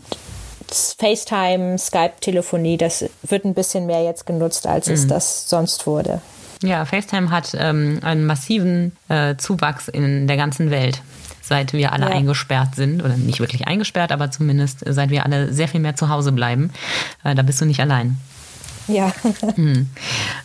FaceTime, 0.72 1.78
Skype-Telefonie, 1.78 2.76
das 2.76 3.04
wird 3.22 3.44
ein 3.44 3.54
bisschen 3.54 3.86
mehr 3.86 4.02
jetzt 4.02 4.26
genutzt, 4.26 4.66
als 4.66 4.88
mhm. 4.88 4.94
es 4.94 5.06
das 5.06 5.48
sonst 5.48 5.86
wurde. 5.86 6.20
Ja, 6.62 6.84
FaceTime 6.84 7.30
hat 7.30 7.56
ähm, 7.58 8.00
einen 8.02 8.26
massiven 8.26 8.96
äh, 9.08 9.36
Zuwachs 9.36 9.88
in 9.88 10.26
der 10.26 10.36
ganzen 10.36 10.70
Welt 10.70 11.00
seit 11.48 11.72
wir 11.72 11.92
alle 11.92 12.04
ja. 12.04 12.12
eingesperrt 12.12 12.74
sind, 12.74 13.02
oder 13.02 13.16
nicht 13.16 13.40
wirklich 13.40 13.66
eingesperrt, 13.66 14.12
aber 14.12 14.30
zumindest 14.30 14.84
seit 14.86 15.10
wir 15.10 15.24
alle 15.24 15.52
sehr 15.52 15.66
viel 15.66 15.80
mehr 15.80 15.96
zu 15.96 16.10
Hause 16.10 16.30
bleiben. 16.32 16.70
Äh, 17.24 17.34
da 17.34 17.42
bist 17.42 17.60
du 17.60 17.64
nicht 17.64 17.80
allein. 17.80 18.18
Ja. 18.88 19.12
Hm. 19.54 19.88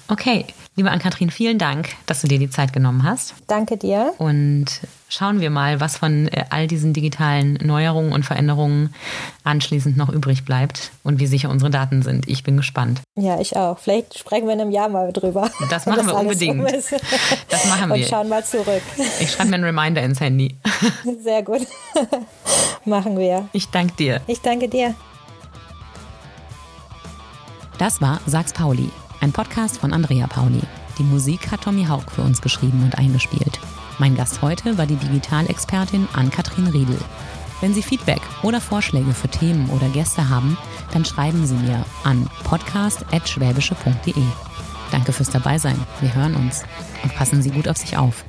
Okay, 0.07 0.45
liebe 0.75 0.91
Ann-Kathrin, 0.91 1.31
vielen 1.31 1.57
Dank, 1.57 1.89
dass 2.05 2.21
du 2.21 2.27
dir 2.27 2.39
die 2.39 2.49
Zeit 2.49 2.73
genommen 2.73 3.03
hast. 3.03 3.33
Danke 3.47 3.77
dir. 3.77 4.13
Und 4.17 4.65
schauen 5.07 5.39
wir 5.39 5.49
mal, 5.49 5.79
was 5.79 5.97
von 5.97 6.27
äh, 6.27 6.45
all 6.49 6.67
diesen 6.67 6.93
digitalen 6.93 7.53
Neuerungen 7.61 8.11
und 8.11 8.25
Veränderungen 8.25 8.93
anschließend 9.43 9.95
noch 9.95 10.09
übrig 10.09 10.45
bleibt 10.45 10.91
und 11.03 11.19
wie 11.19 11.27
sicher 11.27 11.49
unsere 11.49 11.71
Daten 11.71 12.01
sind. 12.01 12.27
Ich 12.27 12.43
bin 12.43 12.57
gespannt. 12.57 13.01
Ja, 13.15 13.39
ich 13.39 13.55
auch. 13.55 13.79
Vielleicht 13.79 14.17
sprechen 14.17 14.47
wir 14.47 14.53
in 14.53 14.61
einem 14.61 14.71
Jahr 14.71 14.89
mal 14.89 15.13
drüber. 15.13 15.49
Das 15.69 15.85
machen 15.85 16.07
wir 16.07 16.15
unbedingt. 16.15 16.59
Um 16.59 16.65
das 16.65 17.65
machen 17.67 17.89
wir. 17.89 17.95
Und 17.95 18.05
schauen 18.05 18.29
mal 18.29 18.43
zurück. 18.43 18.81
Ich 19.19 19.31
schreibe 19.31 19.49
mir 19.49 19.55
einen 19.55 19.63
Reminder 19.63 20.01
ins 20.03 20.19
Handy. 20.19 20.55
Sehr 21.23 21.43
gut. 21.43 21.65
machen 22.85 23.17
wir. 23.17 23.47
Ich 23.53 23.69
danke 23.69 23.95
dir. 23.95 24.21
Ich 24.27 24.41
danke 24.41 24.67
dir. 24.67 24.95
Das 27.83 27.99
war 27.99 28.21
Sags 28.25 28.53
Pauli, 28.53 28.89
ein 29.19 29.33
Podcast 29.33 29.77
von 29.79 29.91
Andrea 29.91 30.25
Pauli. 30.25 30.61
Die 30.97 31.03
Musik 31.03 31.51
hat 31.51 31.63
Tommy 31.63 31.83
Haug 31.83 32.03
für 32.15 32.21
uns 32.21 32.41
geschrieben 32.41 32.81
und 32.81 32.97
eingespielt. 32.97 33.59
Mein 33.99 34.15
Gast 34.15 34.41
heute 34.41 34.77
war 34.77 34.85
die 34.85 34.95
Digitalexpertin 34.95 36.07
Ann-Kathrin 36.13 36.67
Riedel. 36.67 36.97
Wenn 37.59 37.73
Sie 37.73 37.81
Feedback 37.81 38.21
oder 38.41 38.61
Vorschläge 38.61 39.11
für 39.13 39.27
Themen 39.27 39.69
oder 39.69 39.89
Gäste 39.89 40.29
haben, 40.29 40.57
dann 40.93 41.03
schreiben 41.03 41.45
Sie 41.45 41.55
mir 41.55 41.85
an 42.05 42.29
podcast.schwäbische.de. 42.45 44.23
Danke 44.89 45.11
fürs 45.11 45.31
Dabeisein. 45.31 45.75
Wir 45.99 46.15
hören 46.15 46.35
uns 46.35 46.63
und 47.03 47.13
passen 47.13 47.41
Sie 47.41 47.51
gut 47.51 47.67
auf 47.67 47.75
sich 47.75 47.97
auf. 47.97 48.23